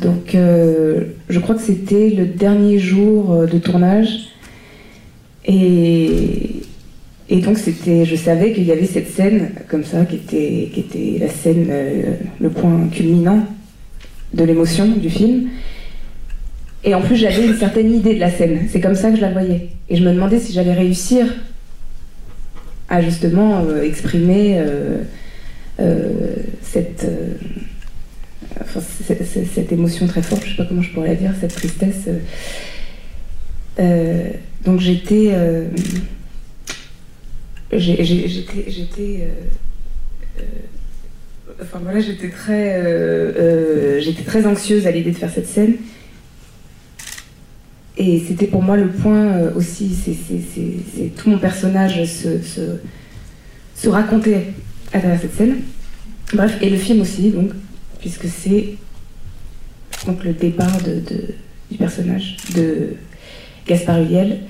Donc, 0.00 0.34
euh, 0.34 1.04
je 1.28 1.38
crois 1.38 1.54
que 1.54 1.60
c'était 1.60 2.10
le 2.10 2.26
dernier 2.26 2.78
jour 2.78 3.32
euh, 3.32 3.46
de 3.46 3.58
tournage. 3.58 4.28
Et, 5.46 6.62
donc, 7.30 7.58
c'était, 7.58 8.04
je 8.04 8.16
savais 8.16 8.52
qu'il 8.52 8.64
y 8.64 8.72
avait 8.72 8.86
cette 8.86 9.08
scène 9.08 9.50
comme 9.68 9.84
ça, 9.84 10.04
qui 10.04 10.16
était, 10.16 10.70
qui 10.72 10.80
était 10.80 11.18
la 11.20 11.28
scène, 11.28 11.66
euh, 11.70 12.14
le 12.40 12.50
point 12.50 12.88
culminant 12.90 13.46
de 14.32 14.44
l'émotion 14.44 14.86
du 14.86 15.10
film. 15.10 15.48
Et 16.82 16.94
en 16.94 17.02
plus, 17.02 17.16
j'avais 17.16 17.46
une 17.46 17.56
certaine 17.56 17.92
idée 17.92 18.14
de 18.14 18.20
la 18.20 18.30
scène. 18.30 18.66
C'est 18.70 18.80
comme 18.80 18.94
ça 18.94 19.10
que 19.10 19.16
je 19.16 19.20
la 19.20 19.32
voyais. 19.32 19.68
Et 19.90 19.96
je 19.96 20.02
me 20.02 20.14
demandais 20.14 20.38
si 20.38 20.52
j'allais 20.52 20.72
réussir 20.72 21.26
à 22.88 23.02
justement 23.02 23.64
exprimer 23.82 24.60
cette 26.62 27.06
cette 28.66 29.72
émotion 29.72 30.06
très 30.06 30.22
forte, 30.22 30.44
je 30.44 30.50
sais 30.50 30.56
pas 30.56 30.64
comment 30.64 30.82
je 30.82 30.90
pourrais 30.92 31.08
la 31.08 31.14
dire, 31.14 31.32
cette 31.40 31.54
tristesse. 31.54 32.04
Euh, 32.08 32.18
euh, 33.78 34.30
donc 34.64 34.80
j'étais. 34.80 35.30
Euh, 35.32 35.66
j'étais. 37.72 39.28
enfin 41.60 41.78
voilà, 41.82 42.00
j'étais 42.00 42.28
très. 42.28 44.00
j'étais 44.00 44.22
très 44.22 44.46
anxieuse 44.46 44.86
à 44.86 44.90
l'idée 44.90 45.12
de 45.12 45.16
faire 45.16 45.30
cette 45.30 45.48
scène. 45.48 45.74
Et 47.96 48.22
c'était 48.26 48.46
pour 48.46 48.62
moi 48.62 48.76
le 48.76 48.88
point 48.88 49.50
aussi, 49.54 49.94
c'est 49.94 51.14
tout 51.16 51.28
mon 51.28 51.38
personnage 51.38 52.04
se, 52.06 52.40
se, 52.40 52.78
se 53.74 53.88
racontait 53.88 54.46
à 54.92 55.00
travers 55.00 55.20
cette 55.20 55.34
scène. 55.34 55.56
Bref, 56.32 56.56
et 56.62 56.70
le 56.70 56.76
film 56.76 57.00
aussi, 57.00 57.30
donc 57.30 57.50
puisque 58.00 58.26
c'est 58.26 58.74
donc 60.06 60.24
le 60.24 60.32
départ 60.32 60.78
du 61.70 61.76
personnage 61.76 62.36
de 62.54 62.94
Gaspard 63.66 64.00
Huliel. 64.02 64.40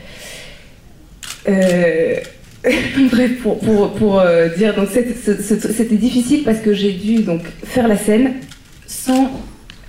Euh, 1.48 2.16
bref, 3.10 3.42
pour, 3.42 3.58
pour, 3.58 3.92
pour 3.94 4.20
euh, 4.20 4.48
dire, 4.56 4.74
donc 4.74 4.88
c'était 4.90 5.96
difficile 5.96 6.42
parce 6.44 6.58
que 6.58 6.74
j'ai 6.74 6.92
dû 6.92 7.22
donc 7.22 7.42
faire 7.64 7.88
la 7.88 7.96
scène 7.96 8.34
sans, 8.86 9.30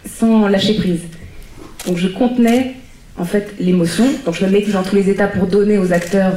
sans 0.06 0.47
lâcher 0.47 0.76
prise. 0.76 1.02
Donc 1.86 1.97
je 1.97 2.08
contenais 2.08 2.76
en 3.17 3.26
fait 3.26 3.54
l'émotion, 3.60 4.06
donc 4.26 4.36
je 4.36 4.45
me 4.45 4.52
mettais 4.52 4.71
dans 4.71 4.84
tous 4.84 4.95
les 4.95 5.10
états 5.10 5.28
pour 5.28 5.47
donner 5.47 5.78
aux 5.78 5.91
acteurs, 5.91 6.34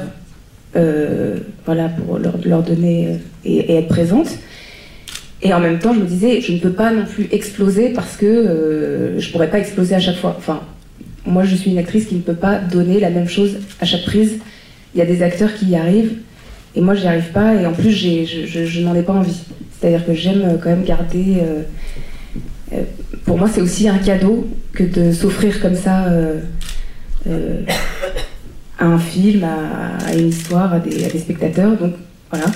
euh, 0.76 1.38
voilà, 1.64 1.88
pour 1.88 2.18
leur, 2.18 2.34
leur 2.44 2.62
donner 2.62 3.20
et, 3.44 3.56
et, 3.56 3.76
être 3.76 3.88
présente. 3.88 4.28
Et 5.44 5.52
en 5.52 5.60
même 5.60 5.78
temps, 5.78 5.92
je 5.92 6.00
me 6.00 6.06
disais, 6.06 6.40
je 6.40 6.52
ne 6.52 6.58
peux 6.58 6.72
pas 6.72 6.90
non 6.90 7.04
plus 7.04 7.28
exploser 7.30 7.90
parce 7.90 8.16
que 8.16 8.24
euh, 8.24 9.20
je 9.20 9.30
pourrais 9.30 9.50
pas 9.50 9.58
exploser 9.58 9.94
à 9.94 10.00
chaque 10.00 10.16
fois. 10.16 10.34
Enfin, 10.38 10.62
moi, 11.26 11.44
je 11.44 11.54
suis 11.54 11.70
une 11.70 11.76
actrice 11.76 12.06
qui 12.06 12.14
ne 12.14 12.22
peut 12.22 12.34
pas 12.34 12.58
donner 12.58 12.98
la 12.98 13.10
même 13.10 13.28
chose 13.28 13.58
à 13.78 13.84
chaque 13.84 14.04
prise. 14.04 14.38
Il 14.94 14.98
y 14.98 15.02
a 15.02 15.06
des 15.06 15.22
acteurs 15.22 15.52
qui 15.54 15.66
y 15.66 15.76
arrivent, 15.76 16.14
et 16.74 16.80
moi, 16.80 16.94
j'y 16.94 17.06
arrive 17.06 17.30
pas. 17.32 17.54
Et 17.56 17.66
en 17.66 17.74
plus, 17.74 17.90
je, 17.90 18.80
n'en 18.80 18.94
ai 18.94 19.02
pas 19.02 19.12
envie. 19.12 19.42
C'est-à-dire 19.78 20.06
que 20.06 20.14
j'aime 20.14 20.58
quand 20.62 20.70
même 20.70 20.84
garder. 20.84 21.36
Euh, 21.42 21.62
euh, 22.72 22.82
pour 23.26 23.36
moi, 23.36 23.48
c'est 23.52 23.60
aussi 23.60 23.86
un 23.86 23.98
cadeau 23.98 24.48
que 24.72 24.82
de 24.82 25.12
s'offrir 25.12 25.60
comme 25.60 25.76
ça 25.76 26.06
à 28.78 28.84
un 28.86 28.98
film, 28.98 29.44
à, 29.44 30.14
une 30.14 30.28
histoire, 30.28 30.72
à 30.72 30.78
des 30.78 31.18
spectateurs. 31.18 31.76
Donc, 31.76 31.92
voilà. 32.30 32.46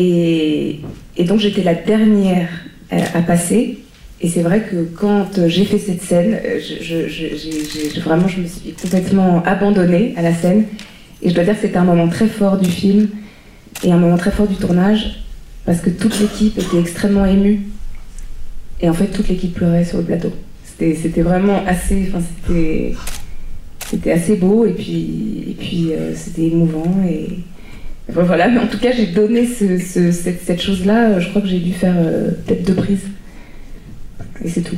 Et, 0.00 0.80
donc 1.24 1.40
j'étais 1.40 1.62
la 1.62 1.74
dernière 1.74 2.48
euh, 2.92 3.00
à 3.14 3.22
passer. 3.22 3.78
Et 4.20 4.28
c'est 4.28 4.42
vrai 4.42 4.62
que 4.62 4.84
quand 4.96 5.48
j'ai 5.48 5.64
fait 5.64 5.78
cette 5.78 6.02
scène, 6.02 6.38
euh, 6.44 6.60
je, 6.60 8.00
vraiment 8.00 8.28
je 8.28 8.40
me 8.40 8.46
suis 8.46 8.72
complètement 8.72 9.42
abandonnée 9.44 10.14
à 10.16 10.22
la 10.22 10.32
scène. 10.32 10.64
Et 11.22 11.30
je 11.30 11.34
dois 11.34 11.44
dire 11.44 11.54
que 11.54 11.62
c'était 11.62 11.78
un 11.78 11.84
moment 11.84 12.08
très 12.08 12.28
fort 12.28 12.58
du 12.58 12.70
film 12.70 13.08
et 13.82 13.90
un 13.90 13.96
moment 13.96 14.16
très 14.16 14.30
fort 14.30 14.46
du 14.46 14.54
tournage 14.54 15.24
parce 15.66 15.80
que 15.80 15.90
toute 15.90 16.18
l'équipe 16.20 16.56
était 16.56 16.78
extrêmement 16.78 17.26
émue. 17.26 17.62
Et 18.80 18.88
en 18.88 18.94
fait, 18.94 19.06
toute 19.06 19.28
l'équipe 19.28 19.54
pleurait 19.54 19.84
sur 19.84 19.98
le 19.98 20.04
plateau. 20.04 20.32
C'était 20.78 21.22
vraiment 21.22 21.64
assez, 21.66 22.08
enfin, 22.08 22.24
c'était 23.90 24.12
assez 24.12 24.36
beau 24.36 24.64
et 24.64 24.72
puis, 24.72 25.88
euh, 25.90 26.14
c'était 26.14 26.44
émouvant 26.46 26.94
voilà, 28.08 28.48
mais 28.48 28.58
en 28.58 28.66
tout 28.66 28.78
cas, 28.78 28.90
j'ai 28.92 29.06
donné 29.06 29.46
cette, 29.46 30.60
chose-là. 30.60 31.20
Je 31.20 31.28
crois 31.28 31.42
que 31.42 31.48
j'ai 31.48 31.58
dû 31.58 31.72
faire 31.72 31.94
euh, 31.96 32.30
peut-être 32.46 32.66
deux 32.66 32.74
prises. 32.74 33.06
Et 34.44 34.48
c'est 34.48 34.62
tout. 34.62 34.76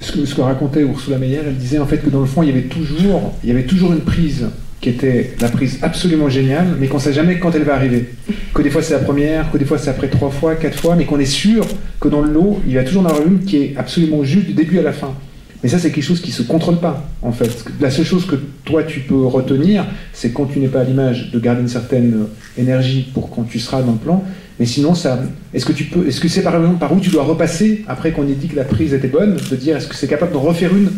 Ce 0.00 0.12
que, 0.12 0.24
ce 0.24 0.40
racontait 0.40 0.80
Ursula 0.80 1.18
Meyer, 1.18 1.40
elle 1.46 1.56
disait 1.56 1.78
en 1.78 1.86
fait 1.86 1.98
que 1.98 2.10
dans 2.10 2.20
le 2.20 2.26
fond, 2.26 2.42
il 2.42 2.48
y 2.48 2.52
avait 2.52 2.62
toujours, 2.62 3.34
y 3.44 3.54
toujours 3.64 3.92
une 3.92 4.00
prise 4.00 4.46
qui 4.80 4.88
était 4.88 5.34
la 5.40 5.48
prise 5.48 5.78
absolument 5.82 6.28
géniale, 6.28 6.66
mais 6.80 6.88
qu'on 6.88 6.96
ne 6.96 7.02
sait 7.02 7.12
jamais 7.12 7.38
quand 7.38 7.54
elle 7.54 7.62
va 7.62 7.74
arriver. 7.74 8.06
Que 8.52 8.62
des 8.62 8.70
fois 8.70 8.82
c'est 8.82 8.94
la 8.94 9.00
première, 9.00 9.50
que 9.52 9.58
des 9.58 9.64
fois 9.64 9.78
c'est 9.78 9.90
après 9.90 10.08
trois 10.08 10.30
fois, 10.30 10.56
quatre 10.56 10.76
fois, 10.76 10.96
mais 10.96 11.04
qu'on 11.04 11.20
est 11.20 11.24
sûr 11.24 11.64
que 12.00 12.08
dans 12.08 12.20
le 12.20 12.32
lot, 12.32 12.60
il 12.66 12.74
va 12.74 12.82
toujours 12.82 13.02
en 13.02 13.06
avoir 13.06 13.24
une 13.24 13.40
qui 13.44 13.58
est 13.58 13.74
absolument 13.76 14.24
juste 14.24 14.46
du 14.46 14.54
début 14.54 14.80
à 14.80 14.82
la 14.82 14.92
fin. 14.92 15.14
Mais 15.62 15.68
ça, 15.68 15.78
c'est 15.78 15.92
quelque 15.92 16.04
chose 16.04 16.20
qui 16.20 16.30
ne 16.30 16.34
se 16.34 16.42
contrôle 16.42 16.78
pas, 16.78 17.08
en 17.22 17.32
fait. 17.32 17.64
La 17.80 17.90
seule 17.90 18.04
chose 18.04 18.26
que 18.26 18.34
toi, 18.64 18.82
tu 18.82 19.00
peux 19.00 19.26
retenir, 19.26 19.86
c'est 20.12 20.32
quand 20.32 20.46
tu 20.46 20.58
n'es 20.58 20.66
pas 20.66 20.80
à 20.80 20.84
l'image, 20.84 21.30
de 21.30 21.38
garder 21.38 21.62
une 21.62 21.68
certaine 21.68 22.26
énergie 22.58 23.08
pour 23.14 23.30
quand 23.30 23.44
tu 23.44 23.60
seras 23.60 23.80
dans 23.82 23.92
le 23.92 23.98
plan. 23.98 24.24
Mais 24.58 24.66
sinon, 24.66 24.94
ça, 24.94 25.22
est-ce 25.54 25.64
que 25.64 25.72
tu 25.72 25.84
peux, 25.84 26.06
est-ce 26.06 26.20
que 26.20 26.28
c'est 26.28 26.42
par 26.42 26.56
exemple 26.56 26.78
par 26.78 26.92
où 26.92 27.00
tu 27.00 27.10
dois 27.10 27.24
repasser 27.24 27.84
après 27.88 28.12
qu'on 28.12 28.26
ait 28.28 28.34
dit 28.34 28.48
que 28.48 28.56
la 28.56 28.64
prise 28.64 28.92
était 28.92 29.08
bonne, 29.08 29.36
de 29.36 29.56
dire 29.56 29.76
est-ce 29.76 29.86
que 29.86 29.94
c'est 29.94 30.08
capable 30.08 30.32
de 30.32 30.36
refaire 30.36 30.76
une 30.76 30.86
de 30.86 30.90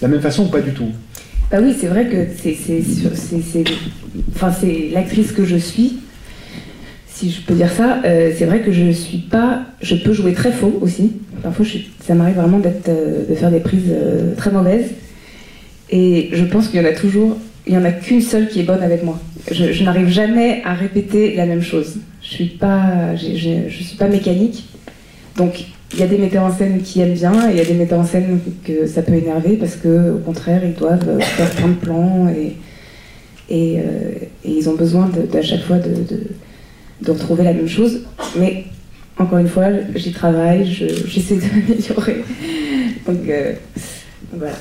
la 0.00 0.08
même 0.08 0.20
façon 0.20 0.44
ou 0.44 0.48
pas 0.48 0.60
du 0.60 0.72
tout? 0.72 0.88
Bah 1.50 1.58
oui, 1.62 1.74
c'est 1.78 1.88
vrai 1.88 2.06
que 2.06 2.26
c'est 2.42 3.64
enfin, 4.34 4.50
l'actrice 4.92 5.32
que 5.32 5.44
je 5.44 5.56
suis, 5.56 5.98
si 7.14 7.30
je 7.30 7.40
peux 7.42 7.54
dire 7.54 7.70
ça. 7.70 8.00
Euh, 8.04 8.32
c'est 8.36 8.44
vrai 8.44 8.60
que 8.60 8.72
je 8.72 8.90
suis 8.90 9.18
pas. 9.18 9.62
Je 9.80 9.94
peux 9.94 10.12
jouer 10.12 10.32
très 10.32 10.52
faux 10.52 10.78
aussi. 10.80 11.12
Parfois, 11.42 11.66
ça 12.00 12.14
m'arrive 12.14 12.36
vraiment 12.36 12.60
euh, 12.88 13.28
de 13.28 13.34
faire 13.34 13.50
des 13.50 13.60
prises 13.60 13.90
euh, 13.90 14.34
très 14.34 14.50
mauvaises. 14.50 14.90
Et 15.90 16.30
je 16.32 16.44
pense 16.44 16.68
qu'il 16.68 16.80
y 16.80 16.84
en 16.84 16.88
a 16.88 16.92
toujours. 16.92 17.36
Il 17.66 17.74
y 17.74 17.76
en 17.76 17.84
a 17.84 17.92
qu'une 17.92 18.22
seule 18.22 18.48
qui 18.48 18.60
est 18.60 18.64
bonne 18.64 18.82
avec 18.82 19.04
moi. 19.04 19.20
Je, 19.50 19.84
n'arrive 19.84 20.08
jamais 20.08 20.62
à 20.64 20.74
répéter 20.74 21.36
la 21.36 21.46
même 21.46 21.62
chose. 21.62 21.96
Je 22.22 22.28
suis 22.28 22.46
pas. 22.46 23.14
je 23.14 23.68
suis 23.68 23.96
pas 23.96 24.08
mécanique. 24.08 24.64
Donc 25.36 25.66
il 25.94 26.00
y 26.00 26.02
a 26.02 26.06
des 26.06 26.18
metteurs 26.18 26.44
en 26.44 26.52
scène 26.52 26.80
qui 26.80 27.00
aiment 27.00 27.12
bien 27.12 27.48
et 27.48 27.52
il 27.52 27.58
y 27.58 27.60
a 27.60 27.64
des 27.64 27.74
metteurs 27.74 28.00
en 28.00 28.04
scène 28.04 28.40
que 28.64 28.86
ça 28.86 29.02
peut 29.02 29.12
énerver 29.12 29.56
parce 29.56 29.76
que 29.76 30.12
au 30.12 30.18
contraire 30.18 30.62
ils 30.64 30.74
doivent 30.74 31.20
faire 31.20 31.50
plein 31.50 31.68
de 31.68 31.74
plans 31.74 32.28
et, 32.28 32.56
et, 33.54 33.78
ils 34.44 34.68
ont 34.70 34.74
besoin 34.74 35.10
à 35.34 35.42
chaque 35.42 35.62
fois 35.62 35.76
de, 35.76 35.90
de, 35.90 36.20
retrouver 37.10 37.44
la 37.44 37.52
même 37.52 37.68
chose. 37.68 38.00
Mais 38.38 38.64
encore 39.18 39.38
une 39.38 39.48
fois, 39.48 39.66
j'y 39.94 40.12
travaille, 40.12 40.66
j'essaie 41.06 41.36
de 41.36 41.40
m'améliorer. 41.54 42.24
Donc 43.06 43.28
euh, 43.28 43.52
voilà. 44.32 44.54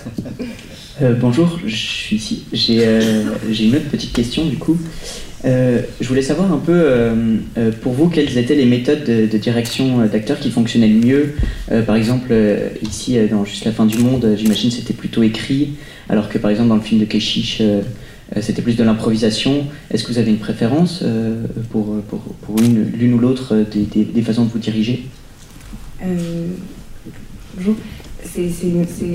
Euh, 1.02 1.16
bonjour, 1.20 1.60
je 1.66 1.76
suis 1.76 2.16
ici. 2.16 2.46
J'ai 2.52 3.66
une 3.66 3.76
autre 3.76 3.90
petite 3.90 4.14
question 4.14 4.46
du 4.46 4.58
coup. 4.58 4.78
Euh, 5.44 5.82
je 6.00 6.08
voulais 6.08 6.22
savoir 6.22 6.52
un 6.52 6.58
peu 6.58 6.72
euh, 6.72 7.38
euh, 7.58 7.72
pour 7.82 7.94
vous 7.94 8.10
quelles 8.10 8.38
étaient 8.38 8.56
les 8.56 8.66
méthodes 8.66 9.04
de, 9.04 9.38
direction 9.38 10.06
d'acteurs 10.06 10.40
qui 10.40 10.52
fonctionnaient 10.52 10.88
le 10.88 11.06
mieux? 11.06 11.34
par 11.86 11.96
exemple, 11.96 12.34
ici 12.82 13.18
dans 13.30 13.46
Juste 13.46 13.66
la 13.66 13.72
fin 13.72 13.86
du 13.86 13.98
monde, 13.98 14.36
j'imagine 14.38 14.70
c'était 14.70 14.94
plutôt 14.94 15.24
écrit, 15.24 15.72
alors 16.10 16.30
que 16.30 16.38
par 16.38 16.52
exemple 16.52 16.70
dans 16.70 16.76
le 16.76 16.82
film 16.82 17.02
de 17.02 17.06
Keshish, 17.06 17.62
c'était 18.40 18.62
plus 18.62 18.78
de 18.78 18.84
l'improvisation. 18.84 19.66
Est-ce 19.90 20.04
que 20.04 20.12
vous 20.14 20.18
avez 20.18 20.32
une 20.32 20.38
préférence 20.38 21.04
pour, 21.72 21.98
pour, 22.02 22.56
l'une 22.60 23.14
ou 23.14 23.20
l'autre 23.20 23.66
des, 23.70 24.06
des, 24.06 24.22
façons 24.22 24.46
de 24.46 24.50
vous 24.50 24.60
diriger? 24.60 25.06
Bonjour, 27.58 27.76
c'est 28.24 28.50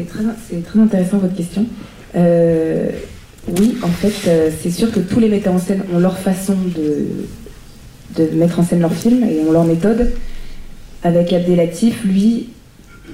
très, 0.07 0.61
très, 0.63 0.79
intéressant 0.81 1.19
votre 1.19 1.35
question. 1.35 1.67
Oui, 3.49 3.77
en 3.83 3.89
fait, 3.89 4.29
euh, 4.29 4.51
c'est 4.61 4.71
sûr 4.71 4.91
que 4.91 4.99
tous 4.99 5.21
les 5.21 5.29
metteurs 5.29 5.55
en 5.55 5.59
scène 5.59 5.83
ont 5.95 5.99
leur 5.99 6.19
façon 6.19 6.57
de, 6.77 8.27
mettre 8.33 8.59
en 8.59 8.65
scène 8.65 8.81
leur 8.81 8.93
film 8.93 9.23
et 9.25 9.41
ont 9.47 9.53
leur 9.53 9.65
méthode. 9.65 10.13
Avec 11.05 11.33
Abdelatif, 11.33 12.03
lui, 12.05 12.49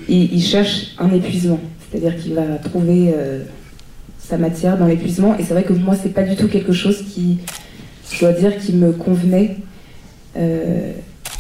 il, 0.09 0.41
cherche 0.41 0.95
un 0.99 1.13
épuisement. 1.13 1.61
C'est-à-dire 1.91 2.17
qu'il 2.17 2.33
va 2.33 2.57
trouver 2.65 3.13
euh, 3.15 3.43
sa 4.23 4.39
matière 4.39 4.79
dans 4.79 4.87
l'épuisement. 4.87 5.37
Et 5.39 5.45
c'est 5.45 5.55
vrai 5.55 5.65
que 5.65 5.73
moi, 5.73 5.95
c'est 6.01 6.15
pas 6.15 6.23
du 6.23 6.37
tout 6.37 6.49
quelque 6.49 6.73
chose 6.73 7.03
qui, 7.03 7.39
je 8.13 8.21
dois 8.21 8.33
dire, 8.33 8.57
qui 8.59 8.73
me 8.73 8.93
convenait. 8.93 9.57
Euh, 10.37 10.93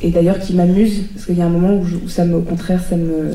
et 0.02 0.10
d'ailleurs 0.10 0.38
qui 0.40 0.54
m'amuse, 0.54 1.04
parce 1.14 1.26
qu'il 1.26 1.38
y 1.38 1.42
a 1.42 1.46
un 1.46 1.50
moment 1.50 1.74
où, 1.74 2.08
ça 2.08 2.24
me, 2.24 2.36
au 2.36 2.42
contraire, 2.42 2.82
ça 2.82 2.96
me. 2.96 3.30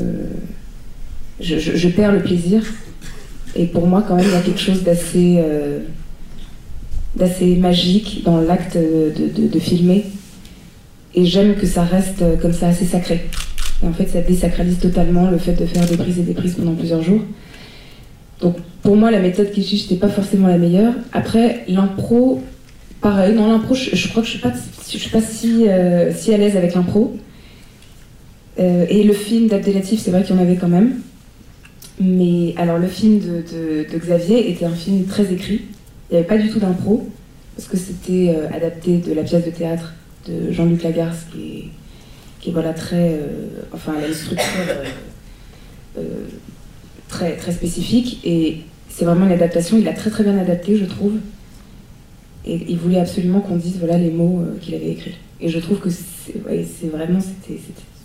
je 1.39 1.87
perds 1.89 2.11
le 2.11 2.21
plaisir. 2.21 2.63
Et 3.55 3.65
pour 3.65 3.87
moi, 3.87 4.03
quand 4.07 4.15
même, 4.15 4.25
il 4.25 4.33
y 4.33 4.35
a 4.35 4.41
quelque 4.41 4.59
chose 4.59 4.83
d'assez 4.83 5.37
euh, 5.39 5.79
d'assez 7.15 7.55
magique 7.55 8.21
dans 8.23 8.39
l'acte 8.39 8.77
de, 8.77 9.59
filmer. 9.59 10.05
Et 11.15 11.25
j'aime 11.25 11.55
que 11.55 11.65
ça 11.65 11.83
reste 11.83 12.21
euh, 12.21 12.37
comme 12.37 12.53
ça 12.53 12.67
assez 12.67 12.85
sacré. 12.85 13.25
Et 13.83 13.87
en 13.87 13.93
fait, 13.93 14.07
ça 14.07 14.21
désacralise 14.21 14.77
totalement 14.77 15.31
le 15.31 15.39
fait 15.39 15.53
de 15.53 15.65
faire 15.65 15.85
des 15.87 15.97
prises 15.97 16.19
et 16.19 16.23
des 16.23 16.33
prises 16.33 16.55
pendant 16.55 16.73
plusieurs 16.73 17.01
jours. 17.01 17.21
Donc 18.41 18.57
pour 18.87 18.95
moi, 18.95 19.11
la 19.11 19.19
méthode 19.19 19.51
qui 19.51 19.59
n'était 19.59 19.99
pas 19.99 20.07
forcément 20.07 20.47
la 20.47 20.57
meilleure. 20.57 20.93
Après, 21.11 21.65
l'impro, 21.67 22.41
pareil. 23.01 23.35
Dans 23.35 23.45
l'impro, 23.45 23.75
je, 23.75 24.07
crois 24.07 24.23
que 24.23 24.29
je 24.29 24.37
ne 24.37 24.53
suis 24.85 24.97
suis 24.97 25.09
pas 25.09 25.19
si, 25.19 25.67
euh, 25.67 26.13
si 26.15 26.33
à 26.33 26.37
l'aise 26.37 26.55
avec 26.55 26.73
l'impro. 26.73 27.17
et 28.57 29.03
le 29.03 29.11
film 29.11 29.49
d'Abdelatif, 29.49 29.99
c'est 30.01 30.09
vrai 30.11 30.23
qu'il 30.23 30.37
y 30.37 30.39
en 30.39 30.41
avait 30.41 30.55
quand 30.55 30.69
même. 30.69 31.01
Mais 31.99 32.53
alors 32.55 32.77
le 32.77 32.87
film 32.87 33.19
de, 33.19 33.85
Xavier 33.93 34.49
était 34.49 34.63
un 34.63 34.73
film 34.73 35.03
très 35.03 35.33
écrit. 35.33 35.63
Il 36.09 36.13
n'y 36.13 36.19
avait 36.19 36.27
pas 36.27 36.37
du 36.37 36.49
tout 36.49 36.59
d'impro, 36.59 37.09
parce 37.57 37.67
que 37.67 37.75
c'était 37.75 38.33
euh, 38.37 38.55
adapté 38.55 38.99
de 38.99 39.13
la 39.13 39.23
pièce 39.23 39.43
de 39.43 39.51
théâtre 39.51 39.95
de 40.29 40.53
Jean-Luc 40.53 40.81
Lagarce, 40.81 41.25
qui 41.33 41.71
est, 42.47 42.51
voilà, 42.53 42.71
très. 42.71 43.09
Euh, 43.09 43.47
enfin, 43.73 43.95
elle 43.97 44.05
a 44.05 44.07
une 44.07 44.13
structure 44.13 44.45
euh, 45.97 46.01
très, 47.09 47.35
très 47.35 47.51
spécifique. 47.51 48.21
Et 48.23 48.59
c'est 48.89 49.05
vraiment 49.05 49.25
une 49.25 49.31
adaptation. 49.31 49.77
Il 49.77 49.83
l'a 49.83 49.93
très 49.93 50.09
très 50.09 50.23
bien 50.23 50.37
adapté, 50.37 50.77
je 50.77 50.85
trouve. 50.85 51.13
Et 52.45 52.65
il 52.69 52.77
voulait 52.77 52.99
absolument 52.99 53.41
qu'on 53.41 53.57
dise 53.57 53.77
voilà, 53.79 53.97
les 53.97 54.11
mots 54.11 54.43
qu'il 54.61 54.75
avait 54.75 54.91
écrits. 54.91 55.17
Et 55.41 55.49
je 55.49 55.59
trouve 55.59 55.79
que 55.79 55.89
c'est 55.89 56.87
vraiment. 56.87 57.19
C'était 57.19 57.59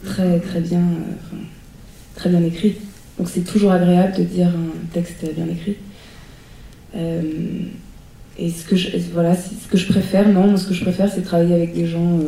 très 0.05 0.41
très 0.41 0.61
bien, 0.61 0.83
très 2.15 2.29
bien 2.29 2.43
écrit. 2.43 2.77
Donc 3.19 3.29
c'est 3.29 3.43
toujours 3.43 3.73
agréable 3.73 4.17
de 4.17 4.25
dire 4.25 4.49
un 4.49 4.93
texte 4.93 5.25
bien 5.35 5.47
écrit. 5.49 5.77
Euh, 6.97 7.23
et 8.39 8.51
ce 8.51 8.65
que 8.65 8.75
voilà, 9.13 9.37
ce 9.37 9.69
que 9.71 9.77
je 9.77 9.87
préfère, 9.87 10.29
non, 10.29 10.57
ce 10.57 10.67
que 10.67 10.75
je 10.75 10.83
préfère, 10.83 11.13
c'est 11.13 11.23
travailler 11.23 11.55
avec 11.55 11.75
des 11.75 11.87
gens 11.87 12.19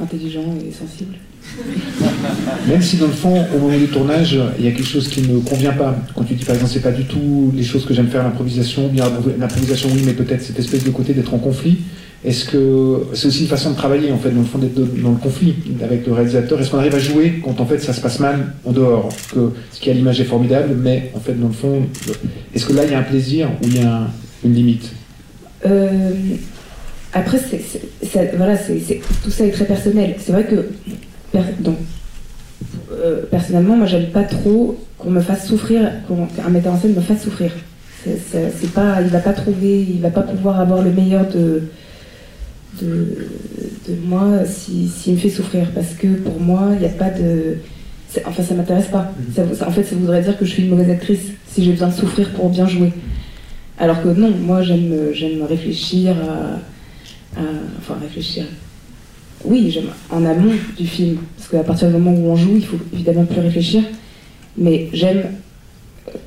intelligents 0.00 0.54
et 0.66 0.72
sensibles. 0.72 1.16
Même 2.68 2.82
si 2.82 2.96
dans 2.96 3.06
le 3.06 3.12
fond, 3.12 3.44
au 3.54 3.58
moment 3.58 3.76
du 3.76 3.86
tournage, 3.88 4.38
il 4.58 4.64
y 4.64 4.68
a 4.68 4.72
quelque 4.72 4.86
chose 4.86 5.08
qui 5.08 5.22
ne 5.22 5.38
convient 5.38 5.72
pas. 5.72 5.96
Quand 6.14 6.24
tu 6.24 6.34
dis 6.34 6.44
par 6.44 6.54
exemple, 6.54 6.72
c'est 6.72 6.80
pas 6.82 6.90
du 6.90 7.04
tout 7.04 7.52
les 7.54 7.62
choses 7.62 7.84
que 7.84 7.94
j'aime 7.94 8.08
faire, 8.08 8.22
l'improvisation, 8.22 8.88
bien 8.88 9.04
l'improvisation, 9.38 9.90
oui, 9.92 10.02
mais 10.04 10.12
peut-être 10.12 10.42
cette 10.42 10.58
espèce 10.58 10.84
de 10.84 10.90
côté 10.90 11.12
d'être 11.12 11.34
en 11.34 11.38
conflit. 11.38 11.78
Est-ce 12.24 12.46
que 12.46 13.02
c'est 13.12 13.28
aussi 13.28 13.42
une 13.42 13.48
façon 13.48 13.72
de 13.72 13.76
travailler, 13.76 14.10
en 14.10 14.16
fait, 14.16 14.30
dans 14.30 14.40
le 14.40 14.46
fond, 14.46 14.56
d'être 14.56 14.74
dans 14.74 15.10
le 15.10 15.18
conflit 15.18 15.54
avec 15.82 16.06
le 16.06 16.14
réalisateur? 16.14 16.58
Est-ce 16.58 16.70
qu'on 16.70 16.78
arrive 16.78 16.94
à 16.94 16.98
jouer 16.98 17.42
quand, 17.44 17.60
en 17.60 17.66
fait, 17.66 17.78
ça 17.80 17.92
se 17.92 18.00
passe 18.00 18.18
mal 18.18 18.54
en 18.64 18.72
dehors? 18.72 19.10
Que 19.30 19.52
Ce 19.70 19.78
qui 19.78 19.90
à 19.90 19.92
l'image 19.92 20.22
est 20.22 20.24
formidable, 20.24 20.74
mais, 20.74 21.12
en 21.14 21.20
fait, 21.20 21.38
dans 21.38 21.48
le 21.48 21.52
fond, 21.52 21.82
est-ce 22.54 22.64
que 22.64 22.72
là, 22.72 22.84
il 22.86 22.92
y 22.92 22.94
a 22.94 22.98
un 22.98 23.02
plaisir 23.02 23.50
ou 23.62 23.66
il 23.66 23.76
y 23.76 23.84
a 23.84 24.08
une 24.42 24.54
limite? 24.54 24.90
Euh, 25.66 26.12
Après, 27.14 27.38
voilà, 28.36 28.56
tout 28.58 29.30
ça 29.30 29.46
est 29.46 29.52
très 29.52 29.64
personnel. 29.64 30.16
C'est 30.18 30.32
vrai 30.32 30.44
que, 30.44 30.68
donc, 31.60 31.76
euh, 32.92 33.22
personnellement, 33.30 33.76
moi, 33.76 33.86
j'aime 33.86 34.10
pas 34.10 34.24
trop 34.24 34.76
qu'on 34.98 35.10
me 35.10 35.20
fasse 35.20 35.46
souffrir, 35.46 35.90
qu'un 36.08 36.48
metteur 36.50 36.72
en 36.72 36.78
scène 36.78 36.94
me 36.94 37.00
fasse 37.00 37.22
souffrir. 37.22 37.52
C'est 38.04 38.72
pas, 38.72 39.00
il 39.00 39.08
va 39.08 39.20
pas 39.20 39.32
trouver, 39.32 39.80
il 39.80 40.00
va 40.00 40.10
pas 40.10 40.22
pouvoir 40.22 40.60
avoir 40.60 40.82
le 40.82 40.90
meilleur 40.90 41.26
de 41.28 41.62
de, 42.82 43.28
moi 44.04 44.44
s'il 44.44 44.88
si, 44.90 45.12
me 45.12 45.16
fait 45.16 45.30
souffrir. 45.30 45.70
Parce 45.72 45.94
que 45.94 46.08
pour 46.08 46.40
moi, 46.40 46.70
il 46.74 46.80
n'y 46.80 46.86
a 46.86 46.90
pas 46.90 47.10
de. 47.10 47.58
Enfin, 48.26 48.42
ça 48.42 48.54
m'intéresse 48.54 48.88
pas. 48.88 49.12
Mhm. 49.38 49.54
Ça, 49.54 49.68
en 49.68 49.70
fait, 49.70 49.84
ça 49.84 49.94
voudrait 49.96 50.22
dire 50.22 50.36
que 50.36 50.44
je 50.44 50.50
suis 50.50 50.64
une 50.64 50.70
mauvaise 50.70 50.90
actrice 50.90 51.30
si 51.46 51.64
j'ai 51.64 51.70
besoin 51.70 51.88
de 51.88 51.94
souffrir 51.94 52.30
pour 52.32 52.50
bien 52.50 52.66
jouer. 52.66 52.92
Alors 53.78 54.02
que 54.02 54.08
non, 54.08 54.30
moi, 54.30 54.62
j'aime 54.62 55.42
réfléchir 55.48 56.16
à, 56.16 56.58
Enfin, 57.78 57.98
réfléchir. 58.00 58.44
Oui, 59.44 59.70
j'aime 59.70 59.90
en 60.10 60.24
amont 60.24 60.52
du 60.76 60.86
film. 60.86 61.18
Parce 61.36 61.48
qu'à 61.48 61.62
partir 61.62 61.88
du 61.88 61.94
moment 61.94 62.12
où 62.12 62.30
on 62.30 62.36
joue, 62.36 62.56
il 62.56 62.64
faut 62.64 62.78
évidemment 62.92 63.24
plus 63.24 63.40
réfléchir. 63.40 63.82
Mais 64.56 64.88
j'aime 64.92 65.24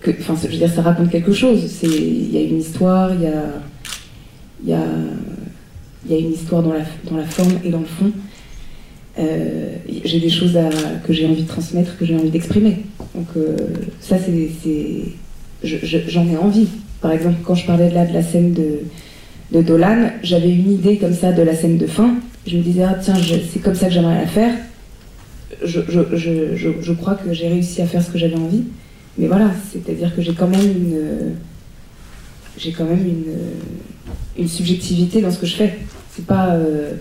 que. 0.01 0.11
Enfin, 0.11 0.35
je 0.41 0.47
veux 0.47 0.57
dire, 0.57 0.71
ça 0.71 0.81
raconte 0.81 1.09
quelque 1.09 1.33
chose. 1.33 1.63
Il 1.83 2.31
y 2.31 2.37
a 2.37 2.41
une 2.41 2.59
histoire, 2.59 3.13
il 3.13 3.21
y 3.21 3.27
a. 3.27 3.43
Y 4.65 4.73
a 4.73 4.83
y 6.09 6.13
a 6.13 6.17
une 6.19 6.33
histoire 6.33 6.63
dans 6.63 6.73
la, 6.73 6.83
dans 7.09 7.17
la 7.17 7.25
forme 7.25 7.53
et 7.63 7.69
dans 7.69 7.79
le 7.79 7.85
fond. 7.85 8.11
Euh, 9.19 9.75
j'ai 10.05 10.19
des 10.19 10.29
choses 10.29 10.57
que 11.05 11.13
j'ai 11.13 11.25
envie 11.25 11.43
de 11.43 11.47
transmettre, 11.47 11.97
que 11.97 12.05
j'ai 12.05 12.15
envie 12.15 12.29
d'exprimer. 12.29 12.83
Donc 13.15 13.27
euh, 13.35 13.55
ça, 13.99 14.17
c'est, 14.17 15.01
j'en 15.63 16.27
ai 16.27 16.37
envie. 16.37 16.67
Par 17.01 17.11
exemple, 17.11 17.37
quand 17.43 17.55
je 17.55 17.65
parlais 17.65 17.89
de 17.89 17.93
la 17.93 18.21
scène 18.21 18.53
de, 18.53 18.81
de 19.51 19.61
Dolan, 19.61 20.11
j'avais 20.23 20.49
une 20.49 20.71
idée 20.71 20.97
comme 20.97 21.13
ça 21.13 21.31
de 21.31 21.41
la 21.41 21.55
scène 21.55 21.77
de 21.77 21.87
fin. 21.87 22.15
Je 22.45 22.57
me 22.57 22.61
disais, 22.61 22.83
ah, 22.83 22.97
tiens, 23.01 23.15
c'est 23.51 23.59
comme 23.59 23.75
ça 23.75 23.87
que 23.87 23.93
j'aimerais 23.93 24.21
la 24.21 24.27
faire. 24.27 24.53
Je, 25.63 26.91
crois 26.93 27.15
que 27.15 27.33
j'ai 27.33 27.47
réussi 27.47 27.81
à 27.81 27.87
faire 27.87 28.03
ce 28.03 28.09
que 28.11 28.17
j'avais 28.17 28.35
envie. 28.35 28.63
Mais 29.17 29.27
voilà, 29.27 29.51
c'est-à-dire 29.71 30.15
que 30.15 30.21
j'ai 30.21 30.33
quand 30.33 30.47
même 30.47 30.61
une, 30.61 31.01
j'ai 32.57 32.71
quand 32.71 32.85
même 32.85 33.05
une, 33.05 33.33
une 34.37 34.47
subjectivité 34.47 35.21
dans 35.21 35.31
ce 35.31 35.39
que 35.39 35.45
je 35.47 35.55
fais. 35.55 35.77
C'est 36.13 36.25
pas. 36.25 36.53
euh, 36.53 36.93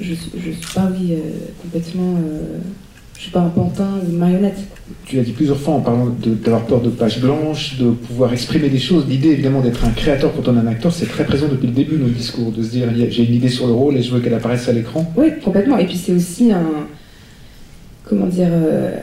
je, 0.00 0.14
je 0.14 0.50
suis 0.50 0.74
pas, 0.74 0.90
oui, 0.92 1.12
euh, 1.12 1.18
complètement. 1.62 2.16
euh, 2.16 2.58
je 3.16 3.22
suis 3.22 3.30
pas 3.30 3.40
un 3.40 3.48
pantin 3.48 3.88
ou 4.04 4.10
une 4.10 4.18
marionnette. 4.18 4.58
Tu 5.06 5.16
l'as 5.16 5.22
dit 5.22 5.32
plusieurs 5.32 5.58
fois 5.58 5.74
en 5.74 5.80
parlant 5.80 6.08
d'avoir 6.24 6.66
peur 6.66 6.80
de 6.80 6.90
pages 6.90 7.20
blanches, 7.20 7.78
de 7.78 7.90
pouvoir 7.90 8.32
exprimer 8.32 8.68
des 8.68 8.78
choses. 8.78 9.06
L'idée 9.08 9.28
évidemment 9.30 9.60
d'être 9.60 9.84
un 9.84 9.90
créateur 9.90 10.32
quand 10.34 10.48
on 10.48 10.56
est 10.56 10.60
un 10.60 10.66
acteur, 10.66 10.92
c'est 10.92 11.06
très 11.06 11.24
présent 11.24 11.46
depuis 11.48 11.68
le 11.68 11.72
début 11.72 11.96
de 11.96 12.02
notre 12.02 12.14
discours, 12.14 12.50
de 12.52 12.62
se 12.62 12.70
dire 12.70 12.88
j'ai 13.08 13.24
une 13.24 13.34
idée 13.34 13.48
sur 13.48 13.66
le 13.66 13.72
rôle 13.72 13.96
et 13.96 14.02
je 14.02 14.12
veux 14.12 14.20
qu'elle 14.20 14.34
apparaisse 14.34 14.68
à 14.68 14.72
l'écran. 14.72 15.10
Oui, 15.16 15.28
complètement. 15.42 15.78
Et 15.78 15.86
puis 15.86 15.96
c'est 15.96 16.12
aussi 16.12 16.52
un. 16.52 16.86
Comment 18.04 18.26
dire. 18.26 18.48
euh, 18.50 18.96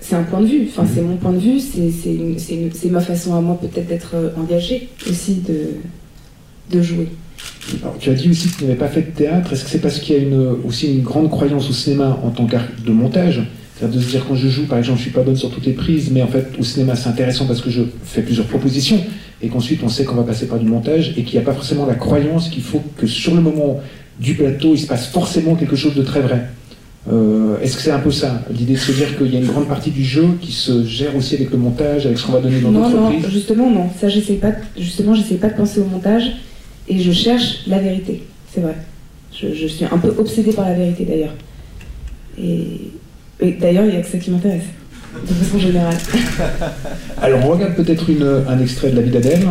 c'est 0.00 0.16
un 0.16 0.22
point 0.24 0.40
de 0.40 0.46
vue. 0.46 0.66
Enfin, 0.68 0.84
c'est 0.92 1.00
mon 1.00 1.16
point 1.16 1.32
de 1.32 1.38
vue. 1.38 1.60
C'est 1.60 2.90
ma 2.90 3.00
façon 3.00 3.34
à 3.34 3.40
moi 3.40 3.58
peut-être 3.60 3.86
d'être 3.86 4.12
euh, 4.14 4.30
engagée 4.36 4.88
aussi 5.08 5.36
de, 5.46 6.76
de 6.76 6.82
jouer. 6.82 7.08
Alors, 7.82 7.96
tu 7.98 8.10
as 8.10 8.14
dit 8.14 8.28
aussi 8.28 8.48
que 8.48 8.58
tu 8.58 8.64
n'avais 8.64 8.76
pas 8.76 8.88
fait 8.88 9.02
de 9.02 9.10
théâtre. 9.16 9.52
Est-ce 9.52 9.64
que 9.64 9.70
c'est 9.70 9.78
parce 9.80 9.98
qu'il 10.00 10.16
y 10.16 10.18
a 10.18 10.22
une, 10.22 10.56
aussi 10.66 10.92
une 10.94 11.02
grande 11.02 11.30
croyance 11.30 11.68
au 11.70 11.72
cinéma 11.72 12.18
en 12.24 12.30
tant 12.30 12.46
qu'art 12.46 12.64
de 12.84 12.92
montage? 12.92 13.40
C'est-à-dire 13.78 13.98
de 13.98 14.04
se 14.04 14.10
dire 14.10 14.24
quand 14.28 14.34
je 14.34 14.48
joue, 14.48 14.66
par 14.66 14.78
exemple, 14.78 14.98
je 14.98 15.02
suis 15.04 15.10
pas 15.12 15.22
bonne 15.22 15.36
sur 15.36 15.50
toutes 15.50 15.66
les 15.66 15.72
prises, 15.72 16.10
mais 16.12 16.22
en 16.22 16.26
fait 16.28 16.46
au 16.58 16.62
cinéma 16.64 16.94
c'est 16.96 17.08
intéressant 17.08 17.46
parce 17.46 17.60
que 17.60 17.70
je 17.70 17.82
fais 18.04 18.22
plusieurs 18.22 18.46
propositions 18.46 19.00
et 19.40 19.48
qu'ensuite 19.48 19.80
on 19.82 19.88
sait 19.88 20.04
qu'on 20.04 20.14
va 20.14 20.22
passer 20.22 20.46
par 20.46 20.58
du 20.58 20.66
montage 20.66 21.14
et 21.16 21.22
qu'il 21.24 21.38
n'y 21.38 21.44
a 21.44 21.46
pas 21.46 21.54
forcément 21.54 21.86
la 21.86 21.94
croyance 21.94 22.48
qu'il 22.48 22.62
faut 22.62 22.82
que 22.98 23.06
sur 23.08 23.34
le 23.34 23.40
moment 23.40 23.80
du 24.20 24.34
plateau 24.34 24.74
il 24.74 24.78
se 24.78 24.86
passe 24.86 25.06
forcément 25.08 25.56
quelque 25.56 25.74
chose 25.74 25.94
de 25.94 26.02
très 26.02 26.20
vrai. 26.20 26.46
Euh, 27.10 27.58
Est-ce 27.60 27.76
que 27.76 27.82
c'est 27.82 27.90
un 27.90 27.98
peu 27.98 28.12
ça 28.12 28.42
l'idée 28.56 28.74
de 28.74 28.78
se 28.78 28.92
dire 28.92 29.16
qu'il 29.18 29.32
y 29.32 29.36
a 29.36 29.40
une 29.40 29.46
grande 29.46 29.66
partie 29.66 29.90
du 29.90 30.04
jeu 30.04 30.26
qui 30.40 30.52
se 30.52 30.84
gère 30.84 31.16
aussi 31.16 31.34
avec 31.34 31.50
le 31.50 31.58
montage, 31.58 32.06
avec 32.06 32.18
ce 32.18 32.26
qu'on 32.26 32.32
va 32.32 32.40
donner 32.40 32.60
dans 32.60 32.70
Non, 32.70 32.88
d'autres 32.88 33.00
non, 33.00 33.08
prises? 33.18 33.32
justement, 33.32 33.68
non. 33.68 33.88
Ça, 34.00 34.08
j'essaie 34.08 34.34
pas. 34.34 34.50
de- 34.50 34.56
Justement, 34.78 35.12
j'essaie 35.14 35.34
pas 35.36 35.48
de 35.48 35.54
penser 35.56 35.80
au 35.80 35.86
montage 35.86 36.24
et 36.88 36.98
je 36.98 37.12
cherche 37.12 37.66
la 37.66 37.78
vérité. 37.78 38.22
C'est 38.52 38.60
vrai. 38.60 38.76
Je, 39.32 39.66
suis 39.66 39.84
un 39.84 39.98
peu 39.98 40.14
obsédée 40.18 40.52
par 40.52 40.68
la 40.68 40.74
vérité 40.74 41.04
d'ailleurs. 41.04 41.34
Et, 42.38 42.92
d'ailleurs, 43.60 43.84
il 43.86 43.94
y 43.94 43.96
a 43.96 44.02
que 44.02 44.08
ça 44.08 44.18
qui 44.18 44.30
m'intéresse, 44.30 44.64
de 45.26 45.34
façon 45.34 45.58
générale. 45.58 45.96
Alors 47.22 47.44
on 47.44 47.48
regarde 47.48 47.74
peut-être 47.74 48.06
un 48.48 48.60
extrait 48.60 48.90
de 48.90 48.96
la 48.96 49.02
vie 49.02 49.10
d'Adèle, 49.10 49.46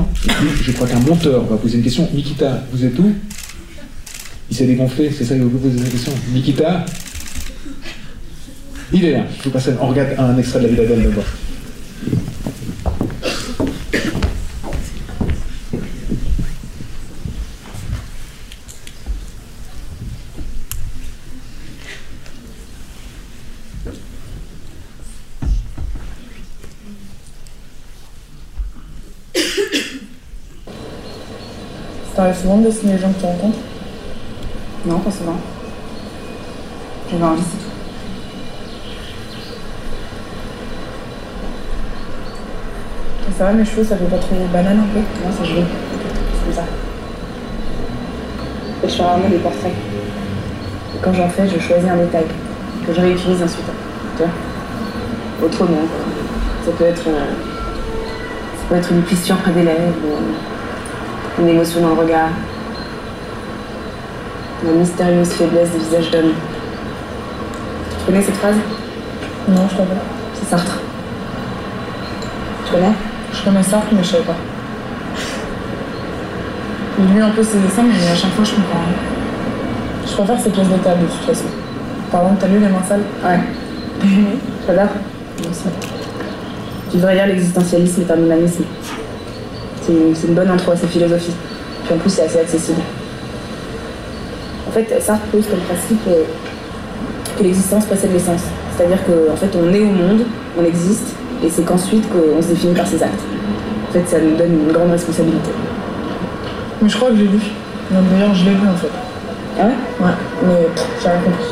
je 0.61 0.71
crois 0.71 0.87
qu'un 0.87 0.99
monteur 0.99 1.45
va 1.45 1.57
poser 1.57 1.77
une 1.77 1.83
question. 1.83 2.07
Nikita, 2.13 2.63
vous 2.71 2.85
êtes 2.85 2.97
où? 2.99 3.11
Il 4.49 4.55
s'est 4.55 4.67
dégonflé, 4.67 5.11
c'est 5.11 5.23
ça 5.23 5.35
que 5.35 5.41
vous 5.41 5.57
poser 5.57 5.77
une 5.77 5.89
question. 5.89 6.13
Nikita? 6.33 6.85
Il 8.93 9.05
est 9.05 9.11
là, 9.11 9.25
je 9.39 9.43
vous 9.45 9.51
passe 9.51 9.69
on 9.79 9.87
regarde 9.87 10.09
un 10.17 10.37
extrait 10.37 10.59
de 10.59 10.65
la 10.65 10.69
vie 10.71 10.77
d'Adèle 10.77 11.03
d'abord. 11.03 11.25
T'arrive 32.21 32.37
souvent 32.39 32.57
de 32.57 32.65
dessiner 32.65 32.93
les 32.93 32.99
gens 32.99 33.11
que 33.11 33.19
tu 33.19 33.25
rencontres 33.25 33.57
Non, 34.85 34.99
pas 34.99 35.09
souvent. 35.09 35.37
J'avais 37.09 37.23
envie, 37.23 37.41
c'est 37.41 37.57
tout. 37.57 37.71
Ça 43.39 43.45
va, 43.45 43.53
mes 43.53 43.65
cheveux, 43.65 43.83
ça 43.83 43.97
fait 43.97 44.05
pas 44.05 44.17
trop 44.17 44.35
banane 44.53 44.81
un 44.81 44.93
peu 44.93 44.99
Non, 44.99 45.33
c'est 45.35 45.45
joli. 45.49 45.63
C'est 45.63 46.43
comme 46.45 46.53
ça. 46.53 46.61
En 48.69 48.81
fait, 48.81 48.87
je 48.87 48.93
fais 48.97 49.03
rarement 49.03 49.27
des 49.27 49.39
portraits. 49.39 49.73
Et 49.73 50.99
quand 51.01 51.13
j'en 51.13 51.27
fais, 51.27 51.47
je 51.47 51.57
choisis 51.57 51.89
un 51.89 51.97
détail 51.97 52.25
que 52.85 52.93
je 52.93 53.01
réutilise 53.01 53.41
ensuite. 53.41 53.65
Tu 54.15 54.21
vois? 54.21 55.47
Autrement. 55.47 55.77
quoi. 55.77 56.67
Ça 56.67 56.71
peut 56.77 56.83
être, 56.83 57.07
euh, 57.07 57.31
ça 58.57 58.63
peut 58.69 58.75
être 58.75 58.91
une 58.91 59.01
plissure 59.01 59.37
près 59.37 59.53
des 59.53 59.63
lèvres, 59.63 59.95
ou 60.05 60.50
une 61.39 61.47
émotion 61.47 61.81
dans 61.81 61.89
le 61.89 62.01
regard, 62.01 62.29
la 64.65 64.71
mystérieuse 64.73 65.29
faiblesse 65.29 65.71
des 65.71 65.79
visages 65.79 66.11
d'hommes. 66.11 66.33
Tu 67.99 68.05
connais 68.05 68.21
cette 68.21 68.35
phrase? 68.35 68.55
Non, 69.47 69.67
je 69.69 69.75
connais 69.75 69.87
pas. 69.87 70.01
C'est 70.35 70.49
Sartre. 70.49 70.79
Tu 72.65 72.71
connais? 72.71 72.93
Je 73.33 73.43
connais 73.43 73.63
Sartre, 73.63 73.87
mais 73.91 74.03
je 74.03 74.09
savais 74.09 74.23
pas. 74.23 74.35
J'ai 76.99 77.13
lu 77.13 77.21
un 77.21 77.29
peu 77.31 77.43
ses 77.43 77.57
dessins, 77.57 77.83
mais 77.83 78.11
à 78.11 78.15
chaque 78.15 78.31
fois, 78.31 78.43
je 78.43 78.51
comprends 78.51 78.79
rien. 78.79 78.97
Je 80.05 80.13
préfère 80.13 80.39
ses 80.39 80.49
pièces 80.49 80.67
de 80.67 80.77
table, 80.77 81.01
de 81.01 81.07
toute 81.07 81.21
façon. 81.21 81.45
Par 82.11 82.21
exemple, 82.21 82.41
t'as 82.41 82.47
lu 82.47 82.59
Les 82.59 82.67
Mains 82.67 82.83
Sales? 82.87 83.01
Ouais. 83.23 83.39
J'adore. 84.67 84.89
Moi 85.39 85.49
aussi. 85.49 85.63
Tu 86.91 86.97
devrais 86.97 87.15
lire 87.15 87.27
l'existentialisme 87.27 88.01
est 88.01 88.11
un 88.11 88.17
humanisme. 88.17 88.65
C'est 90.15 90.27
une, 90.27 90.33
bonne 90.33 90.49
intro 90.49 90.71
à 90.71 90.75
sa 90.75 90.87
philosophie. 90.87 91.33
Puis 91.85 91.93
en 91.93 91.97
plus, 91.97 92.09
c'est 92.09 92.23
assez 92.23 92.39
accessible. 92.39 92.81
En 94.67 94.71
fait, 94.71 95.01
Sartre 95.01 95.25
pose 95.31 95.45
comme 95.47 95.59
principe 95.59 96.01
euh, 96.07 96.23
que 97.37 97.43
l'existence 97.43 97.85
précède 97.85 98.13
l'essence. 98.13 98.43
C'est-à-dire 98.75 98.99
qu'en 99.05 99.35
fait, 99.35 99.55
on 99.55 99.73
est 99.73 99.81
au 99.81 99.91
monde, 99.91 100.25
on 100.59 100.63
existe, 100.63 101.15
et 101.43 101.49
c'est 101.49 101.63
qu'ensuite 101.63 102.05
qu'on 102.09 102.41
se 102.41 102.47
définit 102.47 102.73
par 102.73 102.87
ses 102.87 103.01
actes. 103.03 103.21
En 103.89 103.93
fait, 103.93 104.07
ça 104.07 104.19
nous 104.19 104.37
donne 104.37 104.53
une 104.67 104.71
grande 104.71 104.91
responsabilité. 104.91 105.49
Mais 106.81 106.89
je 106.89 106.95
crois 106.95 107.09
que 107.09 107.17
j'ai 107.17 107.27
lu. 107.27 107.39
D'ailleurs, 107.91 108.33
je 108.33 108.45
l'ai 108.45 108.51
lu 108.51 108.67
en 108.67 108.77
fait. 108.77 108.87
Ah 109.59 109.65
ouais? 109.65 110.05
Ouais, 110.05 110.11
mais 110.45 110.67
pff, 110.73 110.87
j'ai 111.01 111.09
rien 111.09 111.19
compris. 111.19 111.45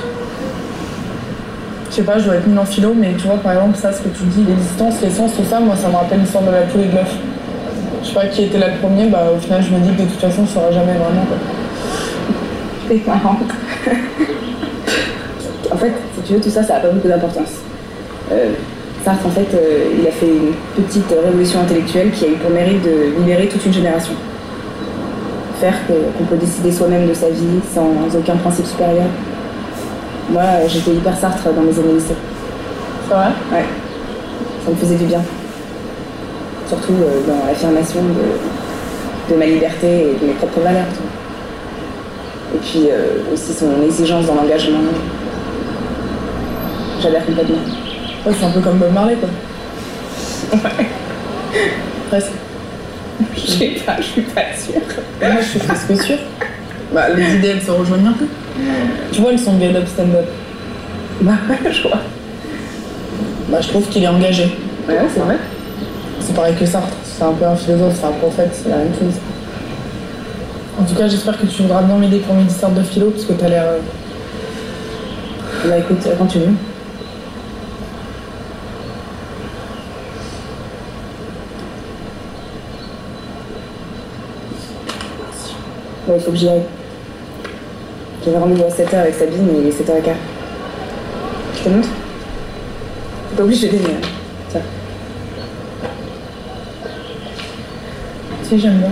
Je 1.89 1.95
sais 1.95 2.03
pas, 2.03 2.19
je 2.19 2.25
dois 2.25 2.35
être 2.35 2.47
nul 2.47 2.57
en 2.57 2.65
philo, 2.65 2.93
mais 2.95 3.13
tu 3.17 3.27
vois, 3.27 3.37
par 3.37 3.53
exemple, 3.53 3.77
ça, 3.77 3.91
ce 3.91 4.01
que 4.01 4.09
tu 4.09 4.23
dis, 4.23 4.43
l'existence, 4.47 5.01
l'essence, 5.01 5.35
tout 5.35 5.43
ça, 5.49 5.59
moi, 5.59 5.75
ça 5.75 5.89
me 5.89 5.95
rappelle 5.95 6.19
l'histoire 6.19 6.43
de 6.43 6.51
la 6.51 6.61
poule 6.61 6.81
et 6.81 6.85
de 6.85 6.95
l'œuf. 6.95 7.15
Je 8.01 8.07
sais 8.07 8.13
pas 8.13 8.25
qui 8.27 8.43
était 8.43 8.57
là 8.57 8.67
le 8.69 8.77
premier, 8.77 9.07
bah 9.07 9.31
au 9.35 9.39
final, 9.39 9.61
je 9.61 9.75
me 9.75 9.79
dis 9.79 9.95
que 9.95 10.03
de 10.03 10.07
toute 10.07 10.19
façon, 10.19 10.45
je 10.45 10.51
saurais 10.51 10.71
jamais 10.71 10.93
vraiment. 10.93 11.25
Quoi. 11.27 11.37
C'est 12.87 13.05
marrant. 13.05 13.37
en 15.71 15.77
fait, 15.77 15.93
si 16.15 16.21
tu 16.23 16.33
veux, 16.33 16.41
tout 16.41 16.49
ça, 16.49 16.63
ça 16.63 16.75
n'a 16.75 16.79
pas 16.79 16.89
beaucoup 16.89 17.07
d'importance. 17.07 17.61
Euh, 18.31 18.53
Sartre, 19.03 19.25
en 19.25 19.29
fait, 19.29 19.47
euh, 19.53 19.91
il 19.99 20.07
a 20.07 20.11
fait 20.11 20.27
une 20.27 20.83
petite 20.83 21.09
révolution 21.09 21.61
intellectuelle 21.61 22.11
qui 22.11 22.25
a 22.25 22.27
eu 22.29 22.35
pour 22.35 22.51
mérite 22.51 22.81
de 22.83 23.19
libérer 23.19 23.47
toute 23.47 23.65
une 23.65 23.73
génération. 23.73 24.13
Faire 25.59 25.75
qu'on 25.87 26.23
peut 26.23 26.37
décider 26.37 26.71
soi-même 26.71 27.07
de 27.07 27.13
sa 27.13 27.29
vie 27.29 27.59
sans 27.73 28.17
aucun 28.17 28.37
principe 28.37 28.65
supérieur. 28.65 29.07
Moi, 30.31 30.43
j'étais 30.67 30.91
hyper 30.91 31.17
Sartre 31.17 31.53
dans 31.53 31.61
mes 31.61 31.77
années 31.77 31.93
lycée. 31.95 32.15
C'est 33.07 33.13
vrai? 33.13 33.29
Ouais. 33.51 33.65
Ça 34.65 34.71
me 34.71 34.75
faisait 34.75 34.95
du 34.95 35.05
bien. 35.05 35.21
Surtout 36.69 36.93
euh, 36.93 37.21
dans 37.27 37.45
l'affirmation 37.47 38.01
de, 38.03 39.33
de 39.33 39.39
ma 39.39 39.45
liberté 39.45 39.87
et 39.87 40.17
de 40.21 40.27
mes 40.27 40.33
propres 40.33 40.59
valeurs. 40.61 40.85
vois. 40.85 42.55
Et 42.55 42.57
puis 42.59 42.89
euh, 42.91 43.33
aussi 43.33 43.53
son 43.53 43.81
exigence 43.83 44.27
dans 44.27 44.35
l'engagement. 44.35 44.79
J'adhère 47.01 47.25
complètement. 47.25 47.57
Ouais, 48.25 48.33
c'est 48.37 48.45
un 48.45 48.51
peu 48.51 48.59
comme 48.59 48.77
Bob 48.77 48.93
Marley, 48.93 49.15
quoi. 49.15 50.59
Presque. 52.09 52.31
Je 53.35 53.39
sais 53.51 53.75
pas, 53.85 53.95
je 53.97 54.03
suis 54.03 54.21
pas 54.21 54.41
sûre. 54.57 54.81
Moi, 55.21 55.41
je 55.41 55.45
suis 55.45 55.59
presque 55.59 56.01
sûre. 56.03 56.17
Bah, 56.93 57.09
les 57.15 57.35
idées, 57.35 57.49
elles 57.49 57.61
se 57.61 57.71
rejoignent 57.71 58.07
un 58.07 58.13
peu. 58.13 58.25
Tu 59.11 59.21
vois, 59.21 59.31
elles 59.31 59.39
sont 59.39 59.59
get 59.59 59.75
up, 59.75 59.87
stand 59.87 60.15
up. 60.15 60.25
Bah 61.21 61.33
ouais, 61.49 61.71
je 61.71 61.83
crois. 61.83 61.99
Bah, 63.49 63.57
je 63.61 63.67
trouve 63.67 63.87
qu'il 63.89 64.03
est 64.03 64.07
engagé. 64.07 64.45
Ouais, 64.87 64.97
c'est 65.13 65.19
vrai. 65.19 65.35
C'est 66.29 66.35
pareil 66.35 66.55
que 66.55 66.63
Sartre. 66.63 66.93
C'est 67.03 67.23
un 67.23 67.31
peu 67.31 67.43
un 67.43 67.55
philosophe, 67.55 67.95
c'est 67.99 68.05
un 68.05 68.11
prophète, 68.11 68.51
c'est 68.53 68.69
la 68.69 68.77
même 68.77 68.93
chose. 68.93 69.15
En 70.79 70.83
tout 70.83 70.93
cas, 70.93 71.07
j'espère 71.07 71.35
que 71.41 71.47
tu 71.47 71.63
voudras 71.63 71.81
bien 71.81 71.95
m'aider 71.97 72.19
pour 72.19 72.35
mes 72.35 72.43
histoires 72.43 72.71
de 72.71 72.83
philo, 72.83 73.09
parce 73.09 73.25
que 73.25 73.33
t'as 73.33 73.49
l'air. 73.49 73.65
Bah 75.65 75.77
écoute, 75.79 75.97
quand 76.19 76.27
tu 76.27 76.37
veux. 76.37 76.53
Ouais, 86.07 86.15
il 86.17 86.21
faut 86.21 86.31
que 86.31 86.37
j'y 86.37 86.49
aille. 86.49 86.63
J'avais 88.23 88.37
rendez-vous 88.37 88.63
à 88.65 88.69
7h 88.69 88.95
avec 88.95 89.15
Sabine 89.15 89.47
et 89.49 89.61
il 89.61 89.67
est 89.67 89.71
7h15. 89.71 90.13
Je 91.57 91.63
te 91.63 91.69
montre 91.69 91.87
T'es 93.29 93.35
pas 93.37 93.43
obligé 93.43 93.67
d'aimer. 93.69 93.95
hein. 93.95 94.07
Tiens. 94.49 94.61
Si, 98.49 98.59
j'aime 98.59 98.79
bien. 98.79 98.91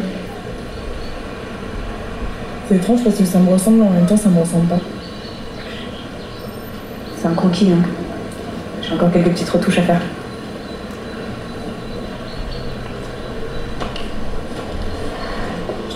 C'est 2.70 2.76
étrange 2.76 3.04
parce 3.04 3.16
que 3.16 3.26
ça 3.26 3.40
me 3.40 3.52
ressemble, 3.52 3.78
mais 3.78 3.88
en 3.88 3.90
même 3.90 4.06
temps, 4.06 4.16
ça 4.16 4.30
me 4.30 4.40
ressemble 4.40 4.68
pas. 4.68 4.78
C'est 7.18 7.28
un 7.28 7.34
croquis, 7.34 7.72
hein. 7.72 7.84
J'ai 8.84 8.94
encore 8.94 9.12
quelques 9.12 9.32
petites 9.32 9.50
retouches 9.50 9.80
à 9.80 9.82
faire. 9.82 10.02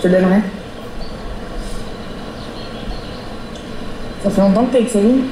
te 0.02 0.08
donnerais 0.08 0.42
Ça 4.24 4.30
fait 4.30 4.40
longtemps 4.40 4.64
que 4.64 4.72
t'es 4.72 4.78
avec 4.78 4.90
Céline 4.90 5.22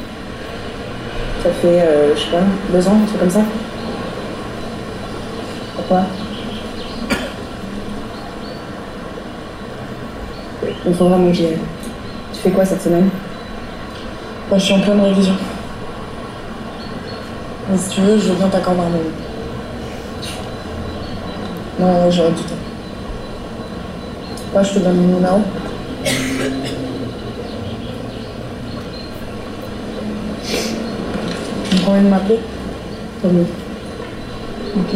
Ça 1.43 1.51
fait, 1.51 1.83
euh, 1.83 2.15
je 2.15 2.21
sais 2.21 2.31
pas, 2.31 2.45
deux 2.73 2.87
ans, 2.87 3.01
un 3.03 3.07
truc 3.07 3.19
comme 3.19 3.31
ça 3.31 3.43
Pourquoi? 5.75 6.07
J'y 11.33 11.47
aille. 11.47 11.59
Tu 12.33 12.41
fais 12.41 12.51
quoi 12.51 12.65
cette 12.65 12.83
semaine? 12.83 13.09
Moi, 14.49 14.59
je 14.59 14.65
suis 14.65 14.75
en 14.75 14.81
pleine 14.81 15.01
révision. 15.01 15.35
Si 17.77 17.91
tu 17.91 18.01
veux, 18.01 18.19
je 18.19 18.33
viens 18.33 18.49
t'accorder 18.49 18.81
un. 18.81 18.91
Non, 21.81 22.05
ouais, 22.05 22.11
j'aurai 22.11 22.33
du 22.33 22.43
temps. 22.43 22.55
Moi, 24.53 24.63
je 24.65 24.75
te 24.75 24.79
donne 24.81 24.97
mon 24.97 25.15
numéro. 25.15 25.41
Tu 31.71 31.87
envie 31.87 32.05
de 32.05 32.09
m'appeler? 32.09 32.41
Ok. 33.25 34.95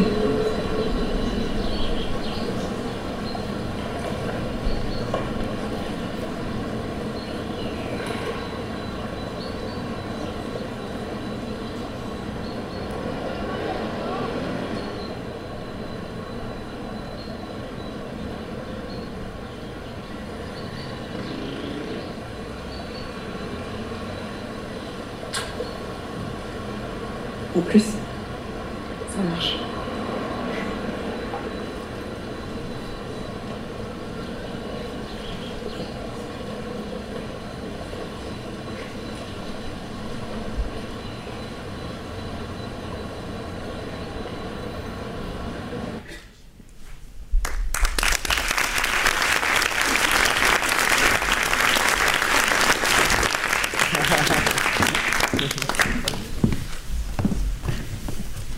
En 27.56 27.60
plus, 27.60 27.82
ça 27.82 29.22
marche. 29.30 29.54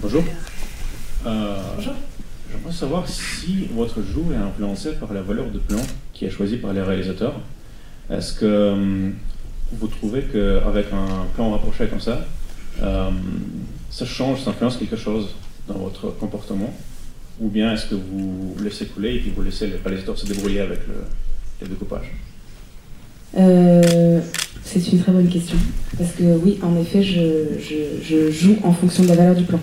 Bonjour. 0.03 0.23
Euh, 1.27 1.57
J'aimerais 1.81 2.73
savoir 2.73 3.09
si 3.09 3.66
votre 3.77 4.03
jeu 4.03 4.23
est 4.33 4.37
influencé 4.37 4.93
par 4.93 5.13
la 5.13 5.23
valeur 5.23 5.51
de 5.51 5.59
plan 5.59 5.83
qui 6.13 6.25
est 6.25 6.31
choisie 6.31 6.57
par 6.57 6.73
les 6.73 6.83
réalisateurs. 6.83 7.41
Est-ce 8.11 8.33
que 8.33 8.73
hum, 8.73 9.15
vous 9.73 9.89
trouvez 9.89 10.23
qu'avec 10.23 10.87
un 10.93 11.27
plan 11.35 11.51
rapproché 11.53 11.87
comme 11.87 12.01
ça, 12.01 12.27
euh, 12.83 13.11
ça 13.91 14.05
change, 14.05 14.43
ça 14.43 14.51
influence 14.51 14.77
quelque 14.77 14.97
chose 14.97 15.29
dans 15.69 15.79
votre 15.79 16.11
comportement? 16.19 16.73
Ou 17.41 17.49
bien 17.49 17.75
est-ce 17.75 17.87
que 17.87 17.95
vous 17.95 18.57
laissez 18.63 18.87
couler 18.87 19.17
et 19.17 19.19
puis 19.19 19.33
vous 19.37 19.43
laissez 19.43 19.67
les 19.67 19.77
réalisateurs 19.77 20.19
se 20.19 20.27
débrouiller 20.27 20.61
avec 20.61 20.81
le, 20.89 21.05
le 21.61 21.69
découpage? 21.69 22.13
Euh, 23.37 24.21
c'est 24.65 24.93
une 24.93 25.01
très 25.01 25.13
bonne 25.13 25.29
question. 25.29 25.59
Parce 25.99 26.13
que 26.13 26.25
oui, 26.25 26.59
en 26.63 26.81
effet, 26.81 27.03
je 27.03 28.31
joue 28.31 28.57
en 28.63 28.73
fonction 28.73 29.03
de 29.03 29.09
la 29.09 29.17
valeur 29.17 29.35
du 29.35 29.45
plan. 29.45 29.61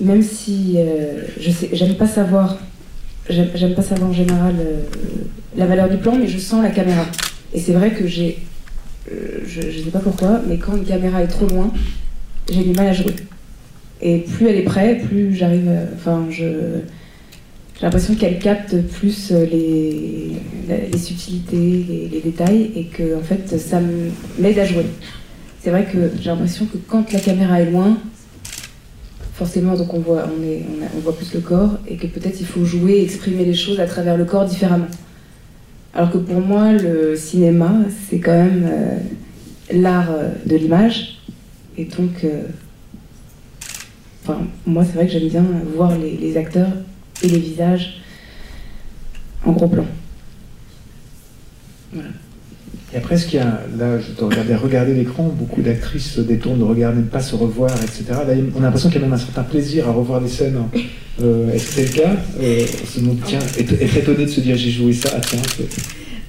Même 0.00 0.22
si 0.22 0.74
euh, 0.76 1.22
je 1.40 1.50
sais, 1.50 1.70
j'aime 1.72 1.96
pas 1.96 2.06
savoir, 2.06 2.58
j'aime 3.28 3.74
pas 3.74 3.82
savoir 3.82 4.10
en 4.10 4.12
général 4.12 4.54
euh, 4.58 4.80
la 5.56 5.66
valeur 5.66 5.88
du 5.88 5.96
plan, 5.96 6.16
mais 6.16 6.26
je 6.28 6.38
sens 6.38 6.62
la 6.62 6.70
caméra. 6.70 7.04
Et 7.52 7.60
c'est 7.60 7.72
vrai 7.72 7.90
que 7.90 8.06
j'ai, 8.06 8.38
euh, 9.12 9.40
je, 9.46 9.62
je 9.62 9.80
sais 9.82 9.90
pas 9.90 9.98
pourquoi, 10.00 10.40
mais 10.48 10.58
quand 10.58 10.76
une 10.76 10.84
caméra 10.84 11.22
est 11.22 11.28
trop 11.28 11.46
loin, 11.46 11.72
j'ai 12.50 12.62
du 12.64 12.72
mal 12.72 12.88
à 12.88 12.92
jouer. 12.92 13.14
Et 14.00 14.18
plus 14.18 14.46
elle 14.48 14.56
est 14.56 14.62
près, 14.62 14.96
plus 14.96 15.34
j'arrive, 15.34 15.68
à- 15.68 15.94
enfin 15.94 16.26
j'ai 16.30 16.54
l'impression 17.82 18.14
qu'elle 18.14 18.38
capte 18.38 18.76
plus 18.82 19.30
euh, 19.32 19.46
les, 19.46 20.98
subtilités, 20.98 21.84
les, 21.88 22.08
les 22.12 22.20
détails, 22.20 22.70
et 22.76 22.84
que 22.84 23.16
en 23.16 23.22
fait, 23.22 23.58
ça 23.58 23.80
m'aide 24.38 24.58
à 24.58 24.64
jouer. 24.64 24.86
C'est 25.60 25.70
vrai 25.70 25.84
que 25.84 26.10
j'ai 26.20 26.30
l'impression 26.30 26.66
que 26.66 26.78
quand 26.88 27.12
la 27.12 27.20
caméra 27.20 27.60
est 27.60 27.70
loin, 27.70 27.98
forcément, 29.38 29.74
on 29.74 30.00
voit, 30.00 31.16
plus 31.16 31.32
le 31.32 31.40
corps, 31.40 31.78
et 31.86 31.96
que 31.96 32.08
peut-être 32.08 32.40
il 32.40 32.46
faut 32.46 32.64
jouer, 32.64 33.02
exprimer 33.02 33.44
les 33.44 33.54
choses 33.54 33.78
à 33.78 33.86
travers 33.86 34.16
le 34.16 34.24
corps 34.24 34.44
différemment. 34.44 34.88
Alors 35.94 36.10
que 36.10 36.18
pour 36.18 36.40
moi, 36.40 36.72
le 36.72 37.14
cinéma, 37.14 37.72
c'est 38.08 38.18
quand 38.18 38.32
même 38.32 38.68
euh, 38.68 38.98
l'art 39.72 40.10
euh, 40.10 40.30
de 40.44 40.56
l'image, 40.56 41.20
et 41.76 41.84
donc, 41.84 42.24
euh, 42.24 42.42
moi, 44.66 44.84
c'est 44.84 44.94
vrai 44.94 45.06
que 45.06 45.12
j'aime 45.12 45.28
bien 45.28 45.44
voir 45.76 45.96
les, 45.96 46.16
les 46.16 46.36
acteurs 46.36 46.72
et 47.22 47.28
les 47.28 47.38
visages 47.38 48.02
en 49.46 49.52
gros 49.52 49.68
plan. 49.68 49.86
Voilà. 51.92 52.10
Et 52.94 52.96
après, 52.96 53.18
ce 53.18 53.26
qu'il 53.26 53.38
y 53.38 53.42
a, 53.42 53.60
là, 53.78 53.98
je 53.98 54.12
te 54.12 54.24
regardais 54.24 54.54
regarder 54.54 54.94
l'écran, 54.94 55.24
beaucoup 55.24 55.60
d'actrices 55.60 56.10
se 56.10 56.20
détournent, 56.22 56.58
ne 56.58 56.64
regardent 56.64 56.96
même 56.96 57.06
pas 57.06 57.20
se 57.20 57.34
revoir, 57.34 57.70
etc. 57.82 58.04
On 58.56 58.60
a 58.60 58.62
l'impression 58.62 58.88
qu'il 58.88 59.00
y 59.00 59.04
a 59.04 59.06
même 59.06 59.14
un 59.14 59.18
certain 59.18 59.42
plaisir 59.42 59.88
à 59.88 59.92
revoir 59.92 60.22
des 60.22 60.28
scènes. 60.28 60.56
Euh, 61.22 61.52
Est-ce 61.52 61.66
que 61.66 61.72
c'est 61.72 61.96
le 61.96 62.02
cas? 62.02 62.12
Euh, 62.40 62.64
se 62.86 63.00
demande, 63.00 63.18
tiens, 63.24 63.40
être, 63.58 63.96
étonné 63.96 64.24
de 64.24 64.30
se 64.30 64.40
dire 64.40 64.56
j'ai 64.56 64.70
joué 64.70 64.94
ça, 64.94 65.10
ah 65.14 65.20
tiens, 65.20 65.40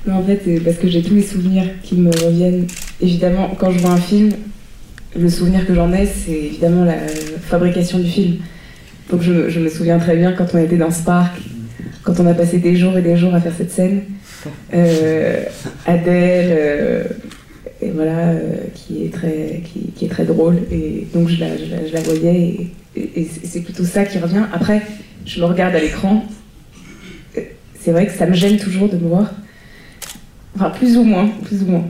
Non, 0.06 0.16
en 0.16 0.24
fait, 0.24 0.42
parce 0.66 0.78
que 0.78 0.90
j'ai 0.90 1.02
tous 1.02 1.16
les 1.16 1.24
souvenirs 1.24 1.66
qui 1.82 1.96
me 1.96 2.12
reviennent. 2.26 2.66
Évidemment, 3.00 3.56
quand 3.58 3.72
je 3.72 3.80
vois 3.80 3.92
un 3.92 3.98
film, 3.98 4.32
le 5.18 5.30
souvenir 5.30 5.66
que 5.66 5.74
j'en 5.74 5.94
ai, 5.94 6.06
c'est 6.06 6.32
évidemment 6.32 6.84
la 6.84 6.98
fabrication 7.42 8.00
du 8.00 8.10
film. 8.10 8.36
Donc 9.10 9.22
je, 9.22 9.50
je 9.50 9.60
me 9.62 9.70
souviens 9.70 9.98
très 9.98 10.18
bien 10.18 10.34
quand 10.34 10.48
on 10.54 10.58
était 10.58 10.78
dans 10.78 10.92
ce 10.92 11.04
parc, 11.04 11.40
quand 12.16 12.24
on 12.24 12.28
a 12.28 12.34
passé 12.34 12.58
des 12.58 12.76
jours 12.76 12.98
et 12.98 13.02
des 13.04 13.16
jours 13.18 13.36
à 13.36 13.42
faire 13.42 13.54
cette 13.58 13.72
scène. 13.72 14.02
Euh, 14.74 15.44
Adèle, 15.86 16.48
euh, 16.58 17.04
et 17.82 17.90
voilà, 17.90 18.30
euh, 18.30 18.40
qui, 18.74 19.04
est 19.04 19.14
très, 19.14 19.62
qui, 19.66 19.92
qui 19.94 20.06
est 20.06 20.08
très 20.08 20.24
drôle. 20.24 20.60
Et 20.72 21.06
donc 21.14 21.28
je 21.28 21.40
la, 21.42 21.58
je 21.58 21.66
la, 21.70 21.86
je 21.86 21.92
la 21.94 22.00
voyais 22.02 22.40
et, 22.40 22.72
et- 22.96 23.20
et 23.22 23.30
c'est 23.44 23.60
plutôt 23.62 23.84
ça 23.84 24.06
qui 24.06 24.18
revient. 24.18 24.44
Après, 24.54 24.82
je 25.26 25.42
me 25.42 25.46
regarde 25.46 25.76
à 25.76 25.80
l'écran. 25.82 26.24
C'est 27.82 27.92
vrai 27.92 28.06
que 28.06 28.14
ça 28.14 28.26
me 28.28 28.34
gêne 28.34 28.58
toujours 28.58 28.88
de 28.88 28.96
me 28.96 29.10
voir. 29.10 29.32
Enfin, 30.56 30.70
plus 30.70 30.96
ou 30.98 31.04
moins, 31.04 31.28
plus 31.44 31.62
ou 31.64 31.68
moins. 31.68 31.86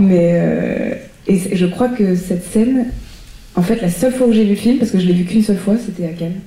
Mais 0.00 0.30
euh, 0.32 0.94
et 1.28 1.38
je 1.56 1.66
crois 1.66 1.88
que 1.88 2.16
cette 2.16 2.44
scène, 2.44 2.86
en 3.54 3.62
fait, 3.62 3.80
la 3.80 3.90
seule 3.90 4.12
fois 4.12 4.26
où 4.26 4.32
j'ai 4.32 4.42
vu 4.44 4.50
le 4.50 4.56
film, 4.56 4.78
parce 4.78 4.90
que 4.90 4.98
je 4.98 5.06
l'ai 5.06 5.12
vu 5.14 5.24
qu'une 5.24 5.42
seule 5.44 5.58
fois, 5.58 5.76
c'était 5.84 6.06
à 6.06 6.12
Cannes. 6.12 6.40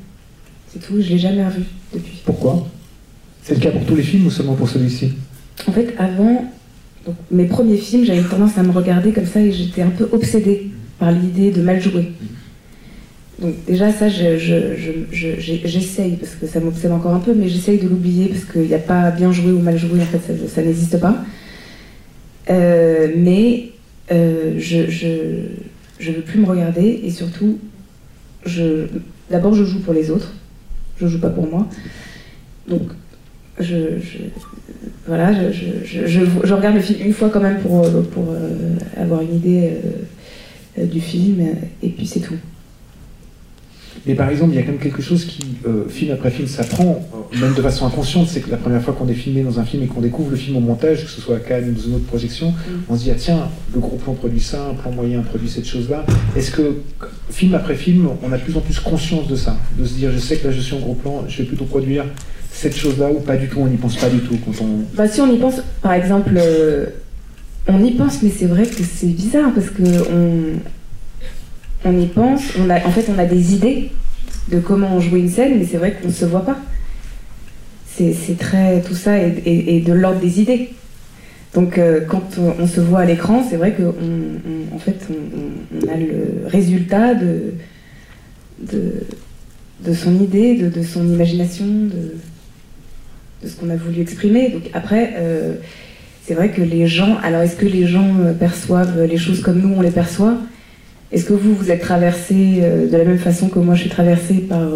C'est 0.74 0.80
tout, 0.80 1.02
je 1.02 1.08
l'ai 1.10 1.18
jamais 1.20 1.46
revu 1.46 1.64
depuis. 1.94 2.22
Pourquoi? 2.26 2.68
C'est 3.44 3.56
le 3.56 3.60
cas 3.60 3.72
pour 3.72 3.86
tous 3.86 3.96
les 3.96 4.04
films 4.04 4.28
ou 4.28 4.32
seulement 4.32 4.56
pour 4.56 4.70
celui-ci? 4.70 5.12
En 5.68 5.74
fait, 5.74 5.94
avant 5.98 6.46
mes 7.30 7.46
premiers 7.46 7.78
films, 7.78 8.06
j'avais 8.06 8.24
tendance 8.24 8.58
à 8.58 8.64
me 8.64 8.72
regarder 8.72 9.12
comme 9.12 9.26
ça 9.26 9.42
et 9.42 9.52
j'étais 9.52 9.82
un 9.82 9.90
peu 9.90 10.08
obsédée 10.14 10.70
par 10.98 11.12
l'idée 11.12 11.52
de 11.52 11.62
mal 11.62 11.82
jouer. 11.82 12.14
Donc 13.40 13.56
déjà 13.68 13.92
ça, 13.92 14.08
j'essaye, 14.08 16.16
parce 16.16 16.36
que 16.36 16.48
ça 16.48 16.62
m'obsède 16.62 16.92
encore 16.92 17.14
un 17.14 17.20
peu, 17.20 17.34
mais 17.34 17.50
j'essaye 17.50 17.80
de 17.80 17.90
l'oublier, 17.90 18.28
parce 18.28 18.46
qu'il 18.46 18.62
n'y 18.62 18.74
a 18.74 18.80
pas 18.80 19.12
bien 19.12 19.34
joué 19.34 19.52
ou 19.52 19.60
mal 19.60 19.78
joué, 19.78 20.02
en 20.02 20.06
fait, 20.06 20.22
ça, 20.48 20.62
n'existe 20.62 20.98
pas. 21.00 21.18
Euh, 22.50 23.10
mais 23.18 23.72
euh, 24.12 24.54
je, 24.58 24.90
je 26.00 26.12
veux 26.12 26.22
plus 26.22 26.40
me 26.40 26.46
regarder, 26.46 27.02
et 27.04 27.12
surtout, 27.12 27.60
d'abord 29.30 29.54
je 29.54 29.66
joue 29.66 29.80
pour 29.80 29.94
les 29.94 30.12
autres, 30.12 30.32
je 31.02 31.08
joue 31.08 31.20
pas 31.20 31.30
pour 31.30 31.50
moi. 31.50 31.68
Donc, 32.70 32.84
je, 33.60 34.00
je- 34.00 34.18
voilà, 35.08 35.32
je, 35.34 35.52
je- 35.52 35.86
je- 35.86 36.08
je- 36.08 36.26
je 36.44 36.54
regarde 36.54 36.76
le 36.76 36.82
film 36.82 37.00
une 37.06 37.14
fois 37.14 37.30
quand 37.30 37.42
même 37.42 37.60
pour, 37.60 37.84
euh, 37.84 38.02
pour 38.02 38.26
euh, 38.30 38.76
avoir 38.98 39.22
une 39.22 39.36
idée 39.36 39.72
euh, 40.80 40.86
du 40.86 41.00
film, 41.02 41.40
et 41.82 41.90
puis 41.90 42.08
c'est 42.08 42.20
tout. 42.22 42.36
Mais 44.08 44.16
par 44.16 44.28
exemple, 44.30 44.52
il 44.54 44.56
y 44.56 44.60
a 44.60 44.64
quand 44.64 44.72
même 44.72 44.82
quelque 44.82 45.02
chose 45.04 45.24
qui, 45.24 45.44
euh, 45.68 45.88
film 45.88 46.12
après 46.12 46.32
film, 46.32 46.48
s'apprend, 46.48 47.08
même 47.40 47.54
de 47.54 47.62
façon 47.62 47.86
inconsciente, 47.86 48.28
c'est 48.28 48.42
que 48.42 48.50
la 48.50 48.58
première 48.58 48.82
fois 48.82 48.94
qu'on 48.94 49.08
est 49.08 49.14
filmé 49.14 49.44
dans 49.44 49.60
un 49.60 49.64
film 49.64 49.84
et 49.84 49.86
qu'on 49.88 50.02
découvre 50.02 50.32
le 50.32 50.36
film 50.36 50.58
au 50.58 50.60
montage, 50.62 51.04
que 51.06 51.10
ce 51.10 51.22
soit 51.22 51.38
à 51.38 51.40
Cannes 51.40 51.70
ou 51.70 51.74
dans 51.80 51.88
une 51.88 51.96
autre 51.96 52.06
projection, 52.08 52.54
on 52.90 52.98
se 52.98 53.04
dit, 53.04 53.12
ah 53.12 53.16
tiens, 53.18 53.48
le 53.74 53.80
gros 53.80 53.96
plan 53.98 54.14
produit 54.14 54.42
ça, 54.42 54.68
un 54.72 54.74
plan 54.74 54.92
moyen 54.92 55.22
produit 55.22 55.48
cette 55.48 55.68
chose-là. 55.68 56.06
Est-ce 56.36 56.52
que, 56.52 56.78
film 57.30 57.54
après 57.54 57.76
film, 57.76 58.10
on 58.24 58.32
a 58.34 58.38
de 58.38 58.44
plus 58.44 58.58
en 58.58 58.62
plus 58.62 58.80
conscience 58.80 59.28
de 59.28 59.36
ça 59.36 59.58
De 59.78 59.86
se 59.86 59.94
dire, 59.94 60.12
je 60.12 60.18
sais 60.18 60.38
que 60.38 60.48
là 60.48 60.54
je 60.54 60.60
suis 60.60 60.76
en 60.76 60.80
gros 60.80 60.96
plan, 60.96 61.24
je 61.30 61.38
vais 61.38 61.44
plutôt 61.48 61.66
produire 61.66 62.04
cette 62.64 62.78
chose-là 62.78 63.12
ou 63.12 63.20
pas 63.20 63.36
du 63.36 63.50
tout 63.50 63.60
On 63.60 63.68
n'y 63.68 63.76
pense 63.76 63.98
pas 63.98 64.10
du 64.10 64.20
tout 64.20 64.38
quand 64.46 64.64
on. 64.64 64.86
Bah 64.96 65.08
si 65.08 65.20
on 65.20 65.32
y 65.32 65.38
pense, 65.38 65.62
par 65.82 65.94
exemple, 65.94 66.32
euh, 66.38 66.86
on 67.68 67.84
y 67.84 67.92
pense, 67.92 68.24
mais 68.24 68.32
c'est 68.36 68.46
vrai 68.46 68.64
que 68.66 68.84
c'est 68.84 69.08
bizarre 69.08 69.52
parce 69.54 69.70
que 69.70 69.84
on, 71.86 72.00
y 72.00 72.06
pense. 72.08 72.42
On 72.58 72.70
a, 72.70 72.78
en 72.88 72.92
fait, 72.92 73.06
on 73.14 73.20
a 73.20 73.26
des 73.26 73.54
idées 73.54 73.92
de 74.50 74.60
comment 74.60 75.00
jouer 75.02 75.20
une 75.20 75.30
scène, 75.30 75.60
mais 75.60 75.66
c'est 75.70 75.78
vrai 75.78 75.98
qu'on 76.02 76.08
ne 76.08 76.14
se 76.14 76.26
voit 76.26 76.46
pas. 76.46 76.58
C'est 77.96 78.38
très 78.40 78.82
tout 78.82 78.96
ça 78.96 79.18
est, 79.18 79.86
de 79.86 79.94
l'ordre 79.94 80.20
des 80.20 80.42
idées. 80.42 80.70
Donc 81.54 81.78
euh, 81.78 82.02
quand 82.02 82.24
on, 82.60 82.66
se 82.66 82.80
voit 82.80 83.02
à 83.02 83.06
l'écran, 83.06 83.46
c'est 83.48 83.58
vrai 83.58 83.74
que 83.74 83.84
on, 83.84 84.76
en 84.76 84.80
fait 84.80 84.98
on, 85.12 85.88
a 85.88 85.96
le 85.96 86.48
résultat 86.48 87.14
de, 87.14 87.54
de, 88.60 89.94
son 89.94 90.20
idée, 90.20 90.56
de, 90.56 90.82
son 90.82 91.08
imagination, 91.08 91.66
de 93.44 93.48
ce 93.50 93.56
qu'on 93.56 93.70
a 93.70 93.76
voulu 93.76 94.02
exprimer. 94.02 94.50
Donc 94.50 94.64
après, 94.74 95.14
euh, 95.18 95.56
c'est 96.26 96.34
vrai 96.34 96.50
que 96.50 96.62
les 96.62 96.88
gens, 96.88 97.18
alors 97.24 97.42
est-ce 97.42 97.56
que 97.56 97.66
les 97.66 97.86
gens 97.86 98.12
euh, 98.20 98.34
perçoivent 98.34 99.04
les 99.04 99.18
choses 99.18 99.42
comme 99.42 99.60
nous 99.60 99.74
on 99.76 99.82
les 99.82 99.92
perçoit? 99.92 100.38
Est-ce 101.12 101.26
que 101.26 101.34
vous, 101.34 101.54
vous 101.54 101.70
êtes 101.70 101.82
traversé 101.82 102.60
euh, 102.62 102.90
de 102.90 102.98
la 102.98 103.04
même 103.04 103.20
façon 103.20 103.50
que 103.50 103.60
moi 103.60 103.76
je 103.76 103.82
suis 103.82 103.90
traversée 103.90 104.36
par, 104.36 104.68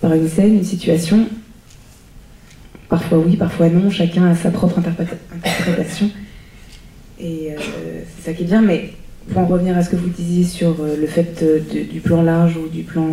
par 0.00 0.12
une 0.14 0.28
scène, 0.28 0.54
une 0.54 0.64
situation? 0.64 1.26
Parfois 2.88 3.18
oui, 3.18 3.36
parfois 3.36 3.68
non, 3.68 3.88
chacun 3.88 4.26
a 4.26 4.34
sa 4.34 4.50
propre 4.50 4.80
interpréta- 4.80 5.16
interprétation. 5.34 6.10
Et 7.20 7.54
c'est 8.16 8.30
ça 8.30 8.32
qui 8.32 8.42
est 8.42 8.46
bien, 8.46 8.62
mais 8.62 8.90
pour 9.28 9.42
en 9.42 9.46
revenir 9.46 9.76
à 9.76 9.84
ce 9.84 9.90
que 9.90 9.96
vous 9.96 10.08
disiez 10.08 10.44
sur 10.44 10.76
le 10.82 11.06
fait 11.06 11.44
du 11.70 12.00
plan 12.00 12.22
large 12.22 12.56
ou 12.56 12.68
du 12.68 12.82
plan 12.82 13.08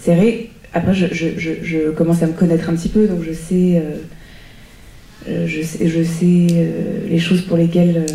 serré, 0.00 0.50
après 0.72 0.94
je, 0.94 1.90
commence 1.90 2.22
à 2.22 2.26
me 2.26 2.32
connaître 2.32 2.68
un 2.70 2.74
petit 2.74 2.88
peu, 2.88 3.06
donc 3.06 3.22
je 3.22 3.32
sais, 3.32 3.76
euh, 3.76 3.96
euh, 5.28 5.46
je 5.46 5.62
sais, 5.62 5.88
je 5.88 6.02
sais 6.02 6.46
euh, 6.52 7.08
les 7.08 7.18
choses 7.18 7.42
pour 7.42 7.56
lesquelles, 7.56 8.06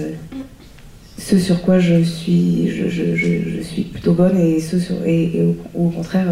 ce 1.17 1.37
sur 1.37 1.61
quoi 1.61 1.79
je 1.79 2.01
suis, 2.03 2.69
je, 2.69 3.61
suis 3.61 3.83
plutôt 3.83 4.13
bonne 4.13 4.37
et 4.37 4.59
ce 4.59 4.79
sur, 4.79 4.95
et, 5.05 5.37
et 5.37 5.55
au, 5.73 5.89
contraire 5.89 6.27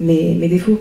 mes, 0.00 0.48
défauts. 0.48 0.80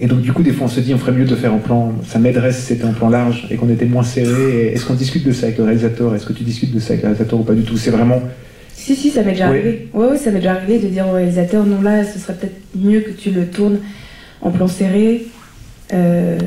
Et 0.00 0.06
donc, 0.06 0.20
du 0.22 0.32
coup, 0.32 0.42
des 0.42 0.52
fois, 0.52 0.66
on 0.66 0.68
se 0.68 0.80
dit, 0.80 0.92
on 0.92 0.98
ferait 0.98 1.12
mieux 1.12 1.24
de 1.24 1.36
faire 1.36 1.54
en 1.54 1.58
plan. 1.58 1.92
Ça 2.04 2.18
m'aiderait 2.18 2.52
si 2.52 2.62
c'était 2.62 2.84
un 2.84 2.92
plan 2.92 3.08
large 3.08 3.46
et 3.50 3.54
qu'on 3.54 3.70
était 3.70 3.84
moins 3.84 4.02
serré. 4.02 4.72
Est-ce 4.72 4.84
qu'on 4.84 4.94
discute 4.94 5.24
de 5.24 5.32
ça 5.32 5.46
avec 5.46 5.58
le 5.58 5.64
réalisateur? 5.64 6.14
Est-ce 6.14 6.26
que 6.26 6.32
tu 6.32 6.42
discutes 6.42 6.74
de 6.74 6.80
ça 6.80 6.94
avec 6.94 7.02
le 7.02 7.10
réalisateur 7.10 7.38
ou 7.38 7.44
pas 7.44 7.54
du 7.54 7.62
tout? 7.62 7.76
C'est 7.76 7.90
vraiment. 7.92 8.20
Si, 8.76 8.94
si, 8.96 9.10
ça 9.10 9.22
m'est 9.22 9.32
déjà 9.32 9.50
Oui. 9.50 9.58
arrivé. 9.58 9.88
Ouais, 9.94 10.08
ouais, 10.08 10.18
ça 10.18 10.30
m'est 10.30 10.38
déjà 10.40 10.52
arrivé 10.54 10.78
de 10.78 10.88
dire 10.88 11.06
au 11.08 11.12
réalisateur, 11.12 11.64
non, 11.64 11.80
là, 11.80 12.04
ce 12.04 12.18
serait 12.18 12.34
peut-être 12.34 12.60
mieux 12.74 13.00
que 13.00 13.10
tu 13.12 13.30
le 13.30 13.46
tournes 13.46 13.78
en 14.42 14.50
plan 14.50 14.68
serré, 14.68 15.26
euh, 15.92 16.38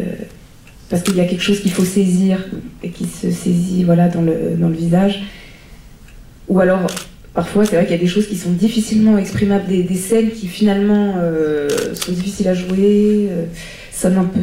parce 0.89 1.01
qu'il 1.03 1.15
y 1.15 1.21
a 1.21 1.25
quelque 1.25 1.41
chose 1.43 1.59
qu'il 1.61 1.71
faut 1.71 1.85
saisir 1.85 2.45
et 2.83 2.89
qui 2.89 3.05
se 3.05 3.31
saisit, 3.31 3.83
voilà, 3.83 4.07
dans 4.07 4.21
le, 4.21 4.55
dans 4.57 4.69
le 4.69 4.75
visage. 4.75 5.23
Ou 6.47 6.59
alors, 6.59 6.85
parfois, 7.33 7.65
c'est 7.65 7.75
vrai 7.75 7.85
qu'il 7.85 7.95
y 7.95 7.99
a 7.99 8.01
des 8.01 8.07
choses 8.07 8.27
qui 8.27 8.35
sont 8.37 8.51
difficilement 8.51 9.17
exprimables, 9.17 9.67
des, 9.67 9.83
des 9.83 9.95
scènes 9.95 10.29
qui 10.29 10.47
finalement 10.47 11.15
euh, 11.17 11.69
sont 11.95 12.11
difficiles 12.11 12.47
à 12.49 12.53
jouer, 12.53 13.27
euh, 13.31 13.45
sonnent 13.91 14.17
un 14.17 14.25
peu... 14.25 14.39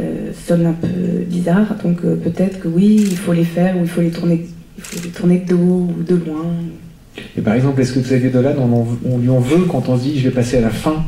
euh, 0.00 0.32
sonnent 0.46 0.66
un 0.66 0.72
peu 0.72 0.88
bizarres, 1.26 1.76
donc 1.82 2.02
peut-être 2.02 2.60
que 2.60 2.68
oui, 2.68 3.04
il 3.10 3.16
faut 3.16 3.32
les 3.32 3.44
faire 3.44 3.76
ou 3.76 3.80
il 3.82 3.88
faut 3.88 4.00
les 4.00 4.10
tourner 4.10 4.46
il 4.78 4.82
faut 4.84 5.02
les 5.02 5.10
tourner 5.10 5.38
de 5.38 5.54
dos 5.54 5.56
ou 5.56 6.02
de 6.06 6.14
loin. 6.14 6.44
Et 7.36 7.40
par 7.40 7.54
exemple, 7.54 7.80
est-ce 7.80 7.92
que 7.94 8.00
Xavier 8.00 8.30
Dolan, 8.30 8.54
on, 9.04 9.18
lui 9.18 9.28
en 9.30 9.40
veut 9.40 9.64
quand 9.70 9.88
on 9.88 9.96
se 9.96 10.02
dit, 10.02 10.18
je 10.18 10.28
vais 10.28 10.34
passer 10.34 10.58
à 10.58 10.60
la 10.60 10.70
fin 10.70 11.04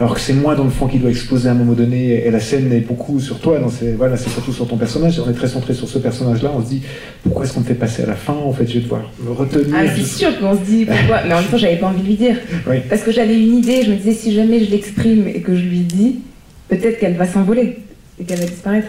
alors 0.00 0.14
que 0.14 0.20
c'est 0.20 0.32
moi 0.32 0.54
dans 0.54 0.62
le 0.62 0.70
fond 0.70 0.86
qui 0.86 0.98
doit 0.98 1.10
exposer 1.10 1.48
à 1.48 1.52
un 1.52 1.54
moment 1.56 1.72
donné, 1.72 2.24
et 2.24 2.30
la 2.30 2.38
scène 2.38 2.72
est 2.72 2.86
beaucoup 2.86 3.18
sur 3.18 3.40
toi, 3.40 3.58
dans 3.58 3.68
ces- 3.68 3.94
voilà, 3.94 4.16
c'est 4.16 4.30
surtout 4.30 4.52
sur 4.52 4.68
ton 4.68 4.76
personnage, 4.76 5.18
on 5.18 5.28
est 5.28 5.34
très 5.34 5.48
centré 5.48 5.74
sur 5.74 5.88
ce 5.88 5.98
personnage-là, 5.98 6.52
on 6.54 6.62
se 6.62 6.68
dit, 6.68 6.82
pourquoi 7.24 7.44
est-ce 7.44 7.54
qu'on 7.54 7.62
me 7.62 7.64
fait 7.64 7.74
passer 7.74 8.04
à 8.04 8.06
la 8.06 8.14
fin 8.14 8.32
En 8.32 8.52
fait, 8.52 8.64
je 8.68 8.74
vais 8.74 8.80
devoir 8.80 9.10
me 9.20 9.32
retenir. 9.32 9.74
Ah, 9.76 9.82
c'est 9.96 10.04
sûr 10.04 10.38
qu'on 10.38 10.54
se 10.54 10.62
dit 10.62 10.84
pourquoi, 10.84 11.22
mais 11.26 11.34
en 11.34 11.40
même 11.40 11.50
temps, 11.50 11.56
j'avais 11.56 11.78
pas 11.78 11.88
envie 11.88 12.02
de 12.02 12.06
lui 12.06 12.14
dire. 12.14 12.36
Oui. 12.70 12.76
Parce 12.88 13.02
que 13.02 13.10
j'avais 13.10 13.42
une 13.42 13.56
idée, 13.56 13.82
je 13.82 13.90
me 13.90 13.96
disais, 13.96 14.12
si 14.12 14.32
jamais 14.32 14.64
je 14.64 14.70
l'exprime 14.70 15.26
et 15.26 15.40
que 15.40 15.56
je 15.56 15.62
lui 15.64 15.80
dis, 15.80 16.20
peut-être 16.68 17.00
qu'elle 17.00 17.16
va 17.16 17.26
s'envoler 17.26 17.78
et 18.20 18.24
qu'elle 18.24 18.38
va 18.38 18.46
disparaître. 18.46 18.88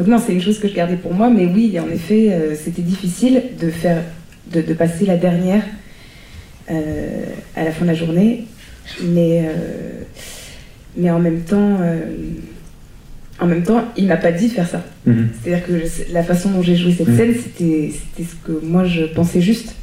Donc, 0.00 0.08
non, 0.08 0.16
c'est 0.18 0.32
une 0.32 0.40
chose 0.40 0.58
que 0.58 0.66
je 0.66 0.72
gardais 0.72 0.96
pour 0.96 1.12
moi, 1.12 1.28
mais 1.28 1.44
oui, 1.44 1.78
en 1.78 1.86
effet, 1.90 2.32
euh, 2.32 2.54
c'était 2.56 2.80
difficile 2.80 3.42
de 3.60 3.68
faire, 3.68 4.02
de, 4.50 4.62
de 4.62 4.72
passer 4.72 5.04
la 5.04 5.18
dernière 5.18 5.62
euh, 6.70 7.26
à 7.54 7.64
la 7.64 7.70
fin 7.70 7.82
de 7.84 7.90
la 7.90 7.94
journée, 7.94 8.46
mais, 9.04 9.42
euh, 9.44 10.00
mais 10.96 11.10
en 11.10 11.18
même 11.18 11.40
temps. 11.40 11.76
en 13.40 13.46
même 13.46 13.62
temps, 13.62 13.82
il 13.98 14.06
m'a 14.06 14.16
pas 14.16 14.32
dit 14.32 14.48
de 14.48 14.52
faire 14.52 14.68
ça. 14.68 14.82
Mhm. 15.06 15.28
C'est-à-dire 15.42 15.66
que 15.66 15.72
je- 15.80 16.14
la 16.14 16.22
façon 16.22 16.50
dont 16.50 16.62
j'ai 16.62 16.76
joué 16.76 16.92
cette 16.92 17.08
Mhm. 17.08 17.16
scène, 17.18 17.34
c'était 17.34 17.92
c'était 17.92 18.28
ce 18.30 18.36
que 18.46 18.64
moi 18.64 18.84
je 18.84 19.04
pensais 19.04 19.42
juste. 19.42 19.74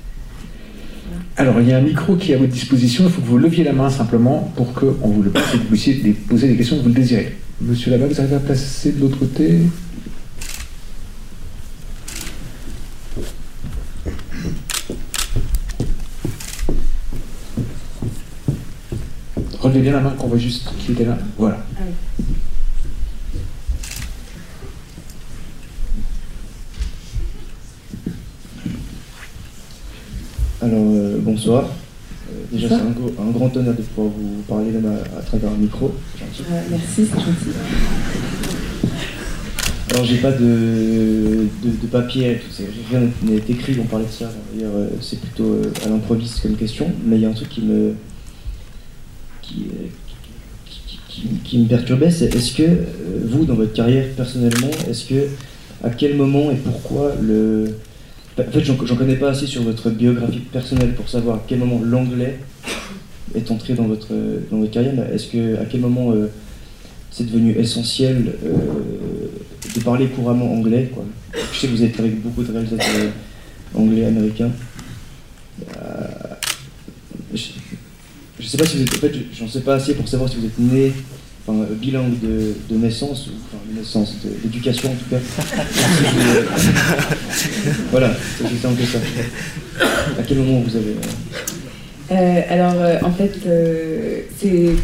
Alors, 1.35 1.61
il 1.61 1.67
y 1.69 1.73
a 1.73 1.77
un 1.77 1.81
micro 1.81 2.15
qui 2.15 2.31
est 2.31 2.35
à 2.35 2.37
votre 2.39 2.51
disposition, 2.51 3.03
il 3.05 3.11
faut 3.11 3.21
que 3.21 3.27
vous 3.27 3.37
leviez 3.37 3.63
la 3.63 3.73
main 3.73 3.89
simplement 3.91 4.51
pour 4.55 4.73
qu'on 4.73 5.09
vous 5.09 5.21
le 5.21 5.29
passe 5.29 5.53
et 5.53 5.57
que 5.57 5.63
vous 5.63 5.69
puissiez 5.69 5.93
poser 6.27 6.47
des 6.47 6.55
questions 6.55 6.77
que 6.77 6.81
vous 6.83 6.89
le 6.89 6.95
désirez. 6.95 7.33
Monsieur 7.61 7.91
là-bas, 7.91 8.07
vous 8.07 8.19
arrivez 8.19 8.35
à 8.35 8.39
placer 8.39 8.93
de 8.93 8.99
l'autre 9.01 9.19
côté? 9.19 9.57
Relevez 19.67 19.81
bien 19.81 19.91
la 19.91 19.99
main 19.99 20.11
qu'on 20.11 20.27
voit 20.27 20.37
juste 20.37 20.69
qui 20.79 20.93
était 20.93 21.03
là. 21.03 21.17
Voilà. 21.37 21.57
Alors, 30.61 30.79
euh, 30.79 31.17
bonsoir. 31.19 31.65
Euh, 31.65 32.45
déjà, 32.49 32.69
c'est 32.69 32.75
un, 32.75 33.31
grand 33.31 33.57
honneur 33.57 33.73
de 33.73 33.81
pouvoir 33.81 34.07
vous 34.17 34.41
parler 34.47 34.71
même 34.71 34.85
à, 34.85 35.19
à 35.19 35.21
travers 35.21 35.51
un 35.51 35.57
micro. 35.57 35.93
Euh, 36.17 36.61
merci, 36.69 36.85
c'est 36.95 37.19
gentil. 37.19 37.57
Alors, 39.91 40.05
j'ai 40.05 40.17
pas 40.19 40.31
de, 40.31 41.47
de, 41.61 41.69
de 41.81 41.87
papier, 41.91 42.39
tout 42.39 42.63
rien 42.89 43.01
n'est 43.23 43.43
écrit, 43.49 43.75
on 43.81 43.85
parlait 43.85 44.05
de 44.05 44.11
ça. 44.11 44.31
D'ailleurs, 44.53 44.71
c'est 45.01 45.19
plutôt 45.19 45.57
à 45.85 45.89
l'improviste 45.89 46.41
comme 46.41 46.55
question, 46.55 46.89
mais 47.05 47.17
il 47.17 47.23
y 47.23 47.25
a 47.25 47.29
un 47.29 47.33
truc 47.33 47.49
qui 47.49 47.61
me, 47.63 47.95
qui, 49.47 49.65
euh, 49.71 51.27
qui, 51.43 51.59
me 51.59 51.67
perturbait, 51.67 52.11
c'est 52.11 52.33
est-ce 52.35 52.53
que 52.53 52.63
euh, 52.63 52.85
vous, 53.25 53.45
dans 53.45 53.55
votre 53.55 53.73
carrière 53.73 54.05
personnellement, 54.15 54.69
est-ce 54.89 55.05
que 55.05 55.27
à 55.83 55.89
quel 55.89 56.15
moment 56.15 56.51
et 56.51 56.55
pourquoi 56.55 57.13
le 57.21 57.75
en 58.39 58.51
fait, 58.51 58.63
j'en 58.63 58.95
connais 58.95 59.15
pas 59.15 59.31
assez 59.31 59.47
sur 59.47 59.63
votre 59.63 59.89
biographie 59.89 60.41
personnelle 60.41 60.93
pour 60.93 61.09
savoir 61.09 61.37
à 61.37 61.43
quel 61.47 61.57
moment 61.57 61.81
l'anglais 61.83 62.37
est 63.33 63.49
entré 63.49 63.73
dans 63.73 63.85
votre, 63.85 64.13
dans 64.51 64.57
votre 64.57 64.69
carrière. 64.71 64.93
mais 64.95 65.15
Est-ce 65.15 65.25
que 65.25 65.59
à 65.59 65.65
quel 65.65 65.81
moment 65.81 66.11
euh, 66.11 66.27
c'est 67.09 67.25
devenu 67.25 67.57
essentiel 67.57 68.35
de 69.75 69.79
parler 69.79 70.05
couramment 70.05 70.53
anglais 70.53 70.91
quoi? 70.93 71.03
Je 71.51 71.59
sais 71.59 71.65
que 71.65 71.71
vous 71.71 71.83
êtes 71.83 71.99
avec 71.99 72.21
beaucoup 72.21 72.43
de 72.43 72.51
réalisateurs 72.51 73.11
anglais, 73.73 74.05
américains. 74.05 74.51
Je 78.39 78.47
sais 78.47 78.57
pas 78.57 78.65
si 78.65 78.77
vous 78.77 78.83
êtes. 78.83 78.93
En 78.95 78.97
fait, 78.97 79.13
je- 79.13 79.37
j'en 79.39 79.47
sais 79.47 79.61
pas 79.61 79.75
assez 79.75 79.93
pour 79.93 80.07
savoir 80.07 80.29
si 80.29 80.37
vous 80.37 80.45
êtes 80.45 80.59
né. 80.59 80.91
Enfin, 81.49 81.59
euh, 81.61 81.75
bilingue 81.75 82.19
de, 82.21 82.53
de 82.69 82.77
naissance, 82.77 83.27
ou 83.27 83.31
enfin 83.47 83.57
de 83.71 83.79
naissance, 83.79 84.15
d'éducation 84.43 84.91
en 84.91 84.95
tout 84.95 85.05
cas. 85.09 85.17
Voilà, 87.91 88.11
c'est 88.37 88.43
aussi 88.45 88.57
simple 88.57 88.81
que 88.81 88.85
ça. 88.85 88.99
À 90.19 90.23
quel 90.27 90.37
moment 90.39 90.61
vous 90.61 90.75
avez. 90.75 90.91
euh, 90.91 92.11
Euh, 92.11 92.41
alors, 92.49 92.73
euh, 92.81 92.97
en 93.03 93.11
fait, 93.11 93.33
euh, 93.45 94.21
c'est- 94.39 94.75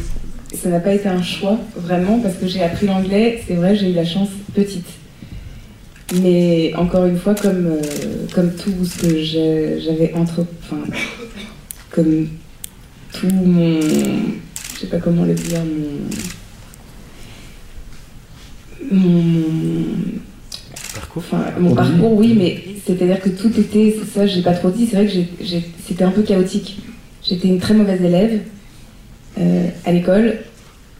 ça 0.61 0.67
n'a 0.69 0.79
pas 0.81 0.93
été 0.93 1.07
un 1.07 1.21
choix, 1.23 1.57
vraiment, 1.75 2.19
parce 2.19 2.35
que 2.35 2.47
j'ai 2.47 2.61
appris 2.61 2.85
l'anglais. 2.85 3.41
C'est 3.47 3.53
vrai, 3.55 3.75
j'ai 3.77 3.91
eu 3.91 3.93
la 3.93 4.03
chance 4.05 4.27
petite. 4.53 4.85
Mais 6.21 6.73
encore 6.75 7.05
une 7.05 7.17
fois, 7.17 7.33
comme, 7.33 7.65
euh, 7.67 7.81
comme 8.35 8.51
tout 8.55 8.73
ce 8.85 8.97
que 9.01 9.23
j'avais 9.23 10.13
entre. 10.15 10.45
Enfin, 10.63 10.81
comme 11.91 12.27
tout 13.13 13.27
mon. 13.29 13.79
Je 14.73 14.79
sais 14.79 14.87
pas 14.87 14.97
comment 14.97 15.23
le 15.25 15.33
dire, 15.33 15.59
mon. 15.63 15.99
Mon. 18.91 19.21
mon- 19.21 19.85
Enfin, 21.15 21.45
mon 21.59 21.75
Parcours. 21.75 21.93
parcours, 21.95 22.17
oui, 22.17 22.33
mais 22.35 22.63
c'est-à-dire 22.87 23.21
que 23.21 23.29
tout 23.29 23.51
était, 23.59 23.95
ça, 24.15 24.25
j'ai 24.25 24.41
pas 24.41 24.53
trop 24.53 24.71
dit, 24.71 24.87
c'est 24.89 24.95
vrai 24.95 25.05
que 25.05 25.11
c'était 25.87 26.03
un 26.03 26.09
peu 26.09 26.23
chaotique. 26.23 26.79
J'étais 27.23 27.49
une 27.49 27.59
très 27.59 27.75
mauvaise 27.75 28.01
élève 28.01 28.39
euh, 29.39 29.67
à 29.85 29.91
l'école, 29.91 30.37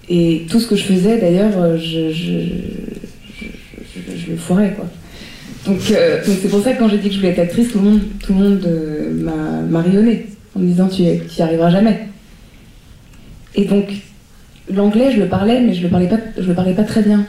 et 0.09 0.45
tout 0.49 0.59
ce 0.59 0.67
que 0.67 0.75
je 0.75 0.83
faisais, 0.83 1.19
d'ailleurs, 1.19 1.57
euh, 1.57 1.77
je, 1.77 2.11
je, 2.11 2.39
je, 3.39 3.45
je- 3.95 4.17
je 4.17 4.31
le 4.31 4.37
foirais, 4.37 4.73
quoi. 4.75 4.85
Donc 5.65 5.79
euh, 5.91 6.19
c'est 6.23 6.49
pour 6.49 6.61
ça 6.63 6.73
que 6.73 6.79
quand 6.79 6.89
j'ai 6.89 6.97
dit 6.99 7.07
que 7.07 7.13
je 7.15 7.19
voulais 7.19 7.31
être 7.31 7.39
actrice, 7.39 7.71
tout 7.71 7.79
le 7.79 7.85
monde, 7.85 8.01
tout 8.19 8.33
le 8.33 8.39
monde 8.39 8.63
euh, 8.67 9.11
m'a 9.13 9.61
m'a 9.61 9.81
rayonné 9.81 10.27
en 10.55 10.59
me 10.59 10.67
disant 10.67 10.87
tu 10.87 11.03
y 11.03 11.41
arriveras 11.41 11.69
jamais. 11.69 12.07
Et 13.55 13.65
donc 13.65 13.85
l'anglais, 14.71 15.11
je 15.13 15.19
le 15.19 15.27
parlais, 15.27 15.61
mais 15.61 15.73
je 15.73 15.83
le 15.83 15.89
parlais 15.89 16.07
pas, 16.07 16.19
je 16.37 16.47
le 16.47 16.53
parlais 16.53 16.73
pas 16.73 16.83
très 16.83 17.01
bien. 17.01 17.25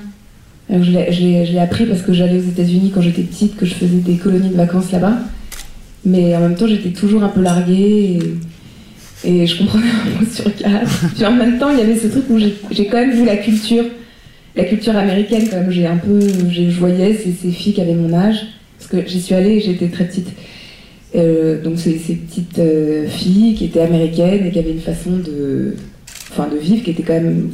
Alors, 0.70 0.82
je 0.82 0.90
l'ai- 0.92 1.58
appris 1.58 1.84
parce 1.84 2.02
que 2.02 2.12
j'allais 2.12 2.38
aux 2.38 2.48
États-Unis 2.48 2.90
quand 2.94 3.02
j'étais 3.02 3.22
petite, 3.22 3.56
que 3.56 3.66
je 3.66 3.74
faisais 3.74 3.98
des 3.98 4.16
colonies 4.16 4.48
de 4.48 4.56
vacances 4.56 4.92
là-bas. 4.92 5.18
Mais 6.06 6.34
en 6.36 6.40
même 6.40 6.54
temps, 6.54 6.66
j'étais 6.66 6.90
toujours 6.90 7.22
un 7.22 7.28
peu 7.28 7.42
larguée 7.42 8.18
et, 9.24 9.46
je 9.46 9.58
comprenais 9.58 9.84
un 9.88 10.20
mot 10.20 10.26
sur 10.30 10.54
quatre. 10.54 11.06
Puis 11.14 11.24
en 11.24 11.32
même 11.32 11.58
temps, 11.58 11.70
il 11.70 11.78
y 11.78 11.82
avait 11.82 11.96
ce 11.96 12.06
truc 12.08 12.24
où 12.30 12.38
j'ai 12.38 12.86
quand 12.86 12.96
même 12.96 13.12
vu 13.12 13.24
la 13.24 13.36
culture, 13.36 13.84
la 14.56 14.64
culture 14.64 14.96
américaine 14.96 15.48
quand 15.50 15.56
même. 15.56 15.70
J'ai 15.70 15.86
un 15.86 15.96
peu, 15.96 16.18
je 16.50 16.78
voyais 16.78 17.14
ces, 17.14 17.32
ces 17.32 17.50
filles 17.50 17.74
qui 17.74 17.80
avaient 17.80 17.94
mon 17.94 18.12
âge 18.14 18.46
parce 18.78 18.90
que 18.90 19.08
j'y 19.08 19.20
suis 19.20 19.34
allée, 19.34 19.56
et 19.56 19.60
j'étais 19.60 19.88
très 19.88 20.04
petite. 20.04 20.28
Euh, 21.14 21.62
donc 21.62 21.78
ces, 21.78 21.96
ces 21.98 22.14
petites 22.14 22.58
euh, 22.58 23.06
filles 23.06 23.54
qui 23.54 23.66
étaient 23.66 23.80
américaines 23.80 24.46
et 24.46 24.50
qui 24.50 24.58
avaient 24.58 24.72
une 24.72 24.80
façon 24.80 25.10
de, 25.18 25.76
enfin, 26.30 26.48
de 26.48 26.56
vivre 26.56 26.82
qui 26.82 26.90
était 26.90 27.04
quand 27.04 27.14
même 27.14 27.50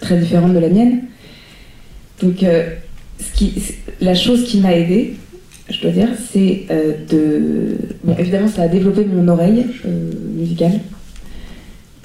très 0.00 0.18
différente 0.18 0.52
de 0.52 0.58
la 0.58 0.68
mienne. 0.68 1.02
Donc 2.20 2.42
euh, 2.42 2.70
la 4.00 4.14
chose 4.14 4.44
qui 4.46 4.58
m'a 4.58 4.74
aidée, 4.74 5.14
je 5.70 5.80
dois 5.80 5.92
dire, 5.92 6.08
c'est 6.32 6.66
de... 7.10 7.76
Bon, 8.02 8.16
évidemment, 8.18 8.48
ça 8.48 8.62
a 8.62 8.68
développé 8.68 9.04
mon 9.04 9.28
oreille 9.28 9.66
musicale. 10.34 10.80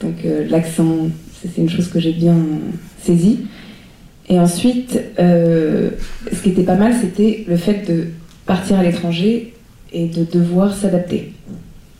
Donc 0.01 0.15
l'accent, 0.49 1.07
c'est 1.41 1.61
une 1.61 1.69
chose 1.69 1.87
que 1.87 1.99
j'ai 1.99 2.11
bien 2.11 2.35
saisie. 3.01 3.39
Et 4.27 4.37
ensuite, 4.37 4.99
ce 5.17 6.41
qui 6.43 6.49
était 6.49 6.63
pas 6.63 6.75
mal, 6.75 6.93
c'était 6.99 7.45
le 7.47 7.55
fait 7.55 7.87
de 7.89 8.07
partir 8.45 8.79
à 8.79 8.83
l'étranger 8.83 9.53
et 9.93 10.07
de 10.07 10.23
devoir 10.23 10.75
s'adapter. 10.75 11.33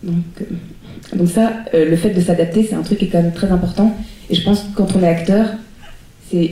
Donc, 0.01 0.15
euh, 0.41 1.15
donc 1.15 1.29
ça, 1.29 1.51
euh, 1.73 1.89
le 1.89 1.95
fait 1.95 2.09
de 2.09 2.19
s'adapter, 2.19 2.65
c'est 2.67 2.75
un 2.75 2.81
truc 2.81 2.99
qui 2.99 3.05
est 3.05 3.09
quand 3.09 3.21
même 3.21 3.33
très 3.33 3.51
important. 3.51 3.95
Et 4.29 4.35
je 4.35 4.43
pense 4.43 4.61
que 4.61 4.75
quand 4.75 4.95
on 4.95 5.03
est 5.03 5.07
acteur, 5.07 5.47
c'est 6.29 6.51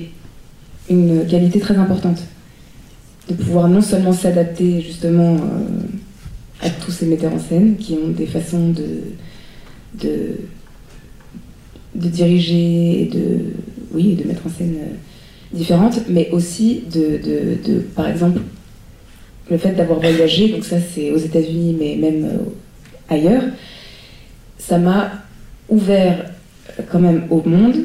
une 0.90 1.26
qualité 1.28 1.60
très 1.60 1.76
importante. 1.76 2.22
De 3.28 3.34
pouvoir 3.34 3.68
non 3.68 3.82
seulement 3.82 4.14
s'adapter 4.14 4.82
justement 4.82 5.36
euh, 5.36 6.66
à 6.66 6.70
tous 6.70 6.92
ces 6.92 7.06
metteurs 7.06 7.34
en 7.34 7.40
scène 7.40 7.78
qui 7.78 7.94
ont 7.94 8.10
des 8.10 8.26
façons 8.26 8.70
de, 8.70 8.86
de, 10.02 10.38
de 11.96 12.08
diriger 12.08 13.04
et 13.04 13.06
de, 13.06 13.40
oui, 13.94 14.16
de 14.16 14.28
mettre 14.28 14.46
en 14.46 14.50
scène 14.50 14.76
différentes, 15.54 16.02
mais 16.08 16.30
aussi 16.32 16.84
de, 16.94 17.18
de, 17.18 17.72
de, 17.74 17.80
par 17.80 18.08
exemple, 18.08 18.42
le 19.50 19.58
fait 19.58 19.72
d'avoir 19.72 20.00
voyagé, 20.00 20.50
donc 20.50 20.64
ça 20.64 20.78
c'est 20.80 21.12
aux 21.12 21.18
États-Unis, 21.18 21.76
mais 21.80 21.96
même 21.96 22.26
euh, 22.26 22.38
ailleurs, 23.10 23.44
ça 24.58 24.78
m'a 24.78 25.12
ouvert 25.70 26.26
euh, 26.80 26.84
quand 26.92 27.00
même 27.00 27.24
au 27.30 27.42
monde. 27.48 27.76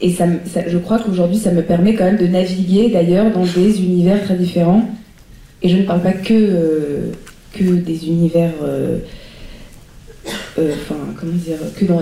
Et 0.00 0.10
je 0.10 0.78
crois 0.78 0.98
qu'aujourd'hui, 0.98 1.38
ça 1.38 1.52
me 1.52 1.62
permet 1.62 1.94
quand 1.94 2.04
même 2.04 2.16
de 2.16 2.26
naviguer 2.26 2.88
d'ailleurs 2.90 3.30
dans 3.32 3.44
des 3.44 3.80
univers 3.82 4.20
très 4.24 4.34
différents. 4.34 4.88
Et 5.62 5.68
je 5.68 5.76
ne 5.76 5.84
parle 5.84 6.02
pas 6.02 6.12
que, 6.12 6.34
euh, 6.34 7.12
des 7.60 8.08
univers, 8.08 8.50
enfin, 10.58 10.96
comment 11.20 11.32
dire, 11.34 11.56
que 11.76 11.84
dans, 11.84 12.00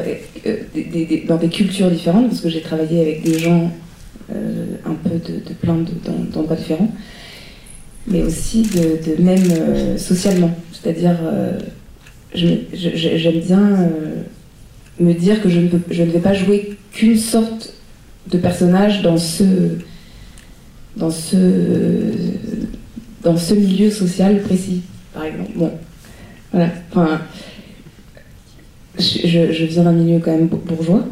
des, 1.37 1.49
cultures 1.49 1.91
différentes, 1.91 2.29
parce 2.29 2.41
que 2.41 2.49
j'ai 2.49 2.63
travaillé 2.63 3.03
avec 3.03 3.23
des 3.23 3.39
gens 3.39 3.71
un 4.31 4.95
peu 4.95 5.11
de, 5.11 5.41
de 5.47 5.53
plein 5.61 5.75
de- 5.75 5.91
d'en- 6.03 6.25
d'endroits 6.33 6.57
différents, 6.57 6.91
mais 8.11 8.23
aussi 8.23 8.63
de, 8.63 8.99
de 9.17 9.23
même 9.23 9.43
euh, 9.51 9.97
socialement. 9.97 10.51
C'est-à-dire, 10.73 11.17
euh, 11.23 11.59
j'aime 12.35 13.41
bien 13.41 13.61
euh, 13.61 14.23
me 14.99 15.13
dire 15.15 15.41
que 15.43 15.49
je 15.49 15.61
ne, 15.61 15.69
peux- 15.69 15.81
je 15.93 16.03
ne 16.03 16.11
vais 16.11 16.19
pas 16.19 16.35
jouer 16.35 16.77
qu'une 16.93 17.17
sorte 17.17 17.73
de 18.31 18.37
personnage 18.39 19.03
dans 19.03 19.17
ce, 19.17 19.45
dans 20.97 21.11
ce, 21.11 21.37
dans 23.23 23.37
ce 23.37 23.55
milieu 23.55 23.91
social 23.91 24.41
précis, 24.43 24.83
par 25.15 25.25
exemple. 25.25 25.51
Bon, 25.57 25.71
voilà. 26.53 26.69
Enfin, 26.91 27.21
je, 28.99 29.53
je- 29.53 29.65
viens 29.65 29.85
d'un 29.85 29.93
milieu 29.93 30.19
quand 30.19 30.33
même 30.33 30.47
bour- 30.49 30.61
bourgeois. 30.61 31.05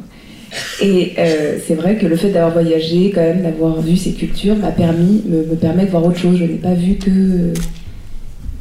Et 0.81 1.13
euh, 1.19 1.59
c'est 1.67 1.75
vrai 1.75 1.97
que 1.97 2.07
le 2.07 2.17
fait 2.17 2.31
d'avoir 2.31 2.53
voyagé, 2.53 3.11
quand 3.15 3.21
même, 3.21 3.43
d'avoir 3.43 3.81
vu 3.81 3.97
ces 3.97 4.13
cultures, 4.13 4.57
m'a 4.57 4.71
permis, 4.73 5.23
me, 5.27 5.45
me 5.45 5.57
permet 5.57 5.85
de 5.85 5.91
voir 5.91 6.05
autre 6.07 6.19
chose. 6.19 6.39
Je 6.39 6.45
n'ai 6.45 6.55
pas 6.57 6.75
vu 6.75 6.95
que, 6.95 7.53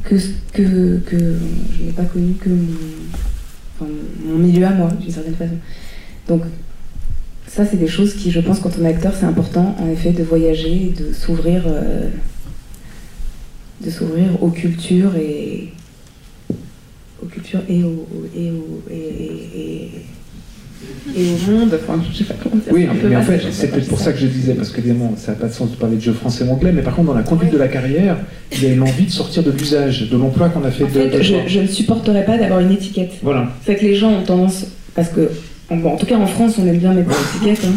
que, 0.04 0.16
que, 0.52 1.16
je 1.16 1.84
n'ai 1.84 1.92
pas 1.96 2.04
connu 2.04 2.34
que 2.34 2.50
mon, 3.80 4.38
milieu 4.38 4.66
à 4.66 4.70
moi, 4.70 4.90
d'une 5.00 5.10
certaine 5.10 5.34
façon. 5.34 5.54
Donc, 6.26 6.42
ça, 7.46 7.64
c'est 7.64 7.76
des 7.78 7.88
choses 7.88 8.14
qui, 8.14 8.30
je 8.30 8.40
pense, 8.40 8.60
quand 8.60 8.70
on 8.80 8.84
est 8.84 8.88
acteur, 8.88 9.14
c'est 9.18 9.24
important, 9.26 9.74
en 9.80 9.88
effet, 9.88 10.10
de 10.10 10.22
voyager 10.22 10.92
de 10.98 11.12
s'ouvrir, 11.12 11.62
euh, 11.66 12.08
de 13.84 13.90
s'ouvrir 13.90 14.42
aux 14.42 14.50
cultures 14.50 15.16
et 15.16 15.68
aux 17.22 17.26
cultures 17.26 17.62
et 17.68 17.82
au, 17.82 18.06
et 18.36 18.50
au, 18.50 18.82
et, 18.90 18.94
et- 18.94 19.84
et- 19.84 19.90
et 21.16 21.22
au 21.24 21.50
monde. 21.50 21.70
Enfin, 21.82 22.00
je 22.10 22.16
sais 22.18 22.24
pas 22.24 22.34
comment 22.42 22.56
dire. 22.56 22.72
Oui, 22.72 22.86
peu 23.00 23.08
mais 23.08 23.16
en 23.16 23.22
fait, 23.22 23.40
c'est 23.50 23.68
peut-être 23.70 23.88
pour 23.88 23.98
ça. 24.00 24.12
que 24.12 24.18
je 24.18 24.26
disais, 24.26 24.54
parce 24.54 24.70
qu'évidemment, 24.70 25.14
ça 25.16 25.32
n'a 25.32 25.38
pas 25.38 25.46
de 25.48 25.52
sens 25.52 25.70
de 25.70 25.76
parler 25.76 25.96
de 25.96 26.00
jeu 26.00 26.12
français 26.12 26.44
ou 26.44 26.50
anglais, 26.50 26.72
mais 26.72 26.82
par 26.82 26.94
contre, 26.94 27.08
dans 27.08 27.14
la 27.14 27.22
conduite 27.22 27.52
de 27.52 27.58
la 27.58 27.68
carrière, 27.68 28.16
il 28.52 28.62
y 28.62 28.66
a 28.66 28.72
une 28.72 28.82
envie 28.82 29.04
de 29.06 29.10
sortir 29.10 29.42
de 29.42 29.50
l'usage, 29.50 30.08
de 30.10 30.16
l'emploi 30.16 30.48
qu'on 30.48 30.64
a 30.64 30.70
fait 30.70 30.84
En 30.84 30.88
de. 30.88 30.92
fait, 30.92 31.08
de- 31.18 31.22
je, 31.22 31.34
je 31.46 31.60
ne 31.60 31.66
supporterais 31.66 32.24
pas 32.24 32.36
d'avoir 32.38 32.60
une 32.60 32.72
étiquette. 32.72 33.12
Voilà. 33.22 33.50
C'est 33.66 33.76
que 33.76 33.84
les 33.84 33.94
gens 33.94 34.12
ont 34.12 34.22
tendance, 34.22 34.66
parce 34.94 35.08
que, 35.08 35.30
bon, 35.70 35.90
en 35.90 35.96
tout 35.96 36.06
cas 36.06 36.16
en 36.16 36.26
France, 36.26 36.54
on 36.58 36.66
aime 36.66 36.78
bien 36.78 36.92
mettre 36.94 37.10
des 37.10 37.48
étiquettes, 37.48 37.66
hein. 37.66 37.74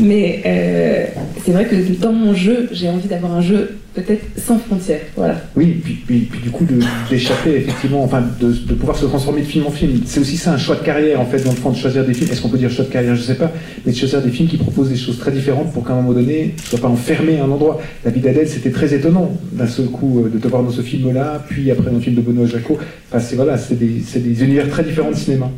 mais 0.00 0.42
euh, 0.46 1.06
c'est 1.44 1.52
vrai 1.52 1.66
que 1.66 1.74
dans 2.00 2.12
mon 2.12 2.34
jeu, 2.34 2.68
j'ai 2.72 2.88
envie 2.88 3.08
d'avoir 3.08 3.34
un 3.34 3.40
jeu 3.40 3.78
peut-être 3.94 4.24
sans 4.38 4.58
frontières. 4.58 5.00
Voilà. 5.16 5.40
Oui, 5.56 5.80
puis, 5.82 5.94
puis, 6.06 6.18
puis 6.20 6.40
du 6.40 6.50
coup, 6.50 6.64
d'échapper 7.10 7.56
effectivement, 7.56 8.04
enfin, 8.04 8.22
de, 8.40 8.52
de 8.52 8.74
pouvoir 8.74 8.96
se 8.96 9.06
transformer 9.06 9.40
de 9.40 9.46
film 9.46 9.66
en 9.66 9.70
film. 9.70 10.00
C'est 10.06 10.20
aussi 10.20 10.36
ça 10.36 10.52
un 10.52 10.58
choix 10.58 10.76
de 10.76 10.82
carrière, 10.84 11.20
en 11.20 11.26
fait, 11.26 11.42
dans 11.42 11.50
le 11.50 11.56
fond, 11.56 11.70
de 11.70 11.76
choisir 11.76 12.04
des 12.04 12.14
films. 12.14 12.30
Est-ce 12.30 12.40
qu'on 12.40 12.48
peut 12.48 12.58
dire 12.58 12.70
choix 12.70 12.84
de 12.84 12.90
carrière? 12.90 13.16
Je 13.16 13.22
sais 13.22 13.34
pas, 13.34 13.50
mais 13.84 13.92
de 13.92 13.96
choisir 13.96 14.22
des 14.22 14.30
films 14.30 14.48
qui 14.48 14.56
proposent 14.56 14.90
des 14.90 14.96
choses 14.96 15.18
très 15.18 15.32
différentes 15.32 15.72
pour 15.72 15.84
qu'à 15.84 15.92
un 15.92 15.96
moment 15.96 16.12
donné, 16.12 16.54
tu 16.56 16.66
sois 16.66 16.78
pas 16.78 16.88
enfermé 16.88 17.38
à 17.38 17.44
un 17.44 17.50
endroit. 17.50 17.80
La 18.04 18.10
vie 18.10 18.20
d'Adèle, 18.20 18.48
c'était 18.48 18.70
très 18.70 18.94
étonnant 18.94 19.32
d'un 19.52 19.66
seul 19.66 19.86
coup 19.86 20.20
euh, 20.24 20.28
de 20.28 20.38
te 20.38 20.46
voir 20.46 20.62
dans 20.62 20.70
ce 20.70 20.82
film-là, 20.82 21.44
puis 21.48 21.70
après 21.70 21.90
dans 21.90 21.96
le 21.96 22.00
film 22.00 22.16
de 22.16 22.20
Benoît 22.20 22.46
Jacot. 22.46 22.78
Enfin, 23.08 23.20
c'est 23.20 23.36
voilà, 23.36 23.56
des, 23.56 24.02
c'est 24.06 24.20
des 24.20 24.44
univers 24.44 24.68
très 24.68 24.84
différents 24.84 25.10
de 25.10 25.16
cinéma. 25.16 25.50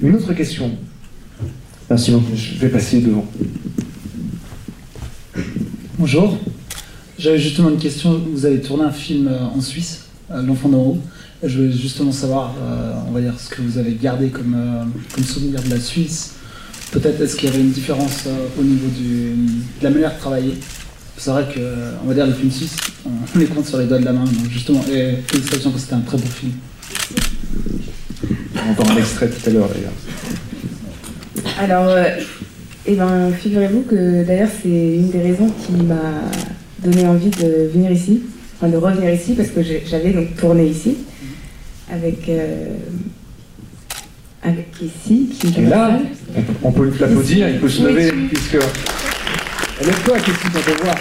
Une 0.00 0.16
autre 0.16 0.32
question. 0.32 0.70
Merci 1.88 2.10
beaucoup. 2.10 2.34
Je 2.34 2.58
vais 2.58 2.68
passer 2.68 3.00
devant. 3.00 3.26
Bonjour. 5.98 6.36
J'avais 7.18 7.38
justement 7.38 7.70
une 7.70 7.78
question. 7.78 8.20
Vous 8.32 8.44
avez 8.44 8.60
tourné 8.60 8.84
un 8.84 8.90
film 8.90 9.28
euh, 9.28 9.44
en 9.44 9.60
Suisse, 9.60 10.06
euh, 10.32 10.42
L'Enfant 10.42 10.68
d'en 10.68 10.78
haut. 10.78 10.98
Je 11.42 11.58
voulais 11.58 11.72
justement 11.72 12.10
savoir, 12.10 12.54
euh, 12.60 12.94
on 13.08 13.12
va 13.12 13.20
dire, 13.20 13.38
ce 13.38 13.48
que 13.50 13.62
vous 13.62 13.78
avez 13.78 13.94
gardé 13.94 14.28
comme, 14.28 14.56
souvenir 15.24 15.62
de 15.62 15.70
la 15.70 15.78
Suisse. 15.78 16.32
Peut-être 16.90 17.20
est-ce 17.20 17.36
qu'il 17.36 17.48
y 17.48 17.52
avait 17.52 17.60
une 17.60 17.70
différence 17.70 18.24
au 18.58 18.62
niveau 18.62 18.88
du, 18.88 19.30
de 19.80 19.84
la 19.84 19.90
manière 19.90 20.14
de 20.14 20.18
travailler? 20.18 20.54
C'est 21.16 21.30
vrai 21.30 21.46
que, 21.54 21.60
on 22.04 22.08
va 22.08 22.14
dire, 22.14 22.26
les 22.26 22.32
films 22.32 22.50
suisses, 22.50 22.76
on 23.06 23.38
les 23.38 23.46
compte 23.46 23.66
sur 23.66 23.78
les 23.78 23.86
doigts 23.86 23.98
de 23.98 24.04
la 24.04 24.12
main. 24.12 24.24
Justement, 24.50 24.84
et 24.90 25.16
félicitations 25.26 25.70
parce 25.70 25.84
que 25.84 25.90
c'était 25.90 25.94
un 25.94 26.00
très 26.00 26.16
beau 26.16 26.26
film. 26.26 26.52
On 28.66 28.70
entend 28.72 28.90
un 28.92 28.96
extrait 28.96 29.28
tout 29.28 29.48
à 29.48 29.52
l'heure 29.52 29.68
d'ailleurs. 29.68 29.92
Alors, 31.58 31.88
euh, 31.88 32.04
eh 32.86 32.94
ben, 32.94 33.32
figurez-vous 33.32 33.82
que 33.82 34.24
d'ailleurs, 34.24 34.48
c'est 34.62 34.68
une 34.68 35.10
des 35.10 35.20
raisons 35.20 35.48
qui 35.48 35.72
m'a 35.72 36.30
donné 36.84 37.06
envie 37.06 37.30
de 37.30 37.70
venir 37.72 37.90
ici, 37.90 38.22
enfin 38.56 38.68
de 38.68 38.76
revenir 38.76 39.12
ici, 39.12 39.34
parce 39.34 39.50
que 39.50 39.60
j'avais 39.62 40.12
donc 40.12 40.36
tourné 40.36 40.66
ici 40.66 40.96
avec. 41.90 42.28
euh, 42.28 42.68
avec 44.44 44.66
ici, 44.82 45.30
qui 45.32 45.54
Et 45.58 45.66
là, 45.66 45.98
on 46.62 46.70
peut, 46.70 46.92
l'applaudir, 47.00 47.48
il 47.48 47.58
peut 47.58 47.68
se 47.68 47.82
lever, 47.82 48.12
puisque. 48.28 48.62
Lève-toi, 49.84 50.18
Kessie, 50.18 50.46
on 50.46 50.60
peut 50.60 50.84
voir. 50.84 50.96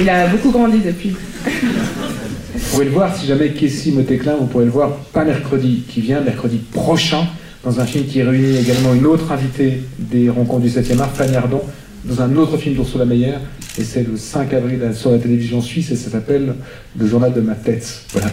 Il 0.00 0.08
a 0.08 0.26
beaucoup 0.26 0.50
grandi 0.50 0.78
depuis. 0.78 1.10
Vous 1.44 2.70
pourrez 2.70 2.84
le 2.84 2.90
voir 2.90 3.16
si 3.16 3.26
jamais 3.26 3.50
Kessie 3.50 3.92
me 3.92 4.02
déclin, 4.02 4.34
vous 4.34 4.46
pourrez 4.46 4.64
le 4.64 4.70
voir 4.70 4.96
pas 5.12 5.24
mercredi 5.24 5.84
qui 5.88 6.00
vient, 6.00 6.20
mercredi 6.20 6.58
prochain, 6.72 7.26
dans 7.62 7.80
un 7.80 7.86
film 7.86 8.04
qui 8.04 8.22
réunit 8.22 8.56
également 8.58 8.94
une 8.94 9.06
autre 9.06 9.30
invitée 9.30 9.82
des 9.98 10.28
rencontres 10.30 10.62
du 10.62 10.68
7e 10.68 11.00
art, 11.00 11.10
Fanny 11.12 11.36
Ardon, 11.36 11.62
dans 12.04 12.22
un 12.22 12.34
autre 12.36 12.56
film 12.56 12.74
d'Ursula 12.74 13.04
Meyer, 13.04 13.34
et 13.78 13.84
c'est 13.84 14.06
le 14.06 14.16
5 14.16 14.52
avril 14.52 14.80
sur 14.94 15.10
la 15.12 15.18
télévision 15.18 15.60
suisse, 15.60 15.90
et 15.90 15.96
ça 15.96 16.10
s'appelle 16.10 16.54
Le 16.98 17.06
journal 17.06 17.32
de 17.32 17.40
ma 17.40 17.54
tête. 17.54 18.02
Voilà, 18.12 18.28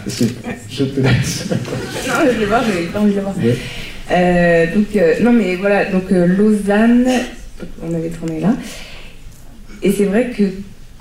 je 0.69 0.83
te 0.85 0.99
laisse. 0.99 1.45
Non, 2.07 2.13
je 2.25 2.31
vais 2.31 2.39
le 2.39 2.45
voir, 2.45 2.63
j'ai 2.65 2.87
pas 2.87 2.99
envie 2.99 3.11
de 3.11 3.15
le 3.17 3.21
voir. 3.21 3.37
Ouais. 3.37 3.57
Euh, 4.11 4.65
donc, 4.75 4.95
euh, 4.95 5.13
non, 5.21 5.31
mais 5.31 5.55
voilà, 5.55 5.85
donc 5.85 6.11
euh, 6.11 6.25
Lausanne, 6.25 7.07
on 7.83 7.93
avait 7.93 8.09
tourné 8.09 8.39
là. 8.39 8.55
Et 9.83 9.91
c'est 9.91 10.05
vrai 10.05 10.31
que 10.35 10.43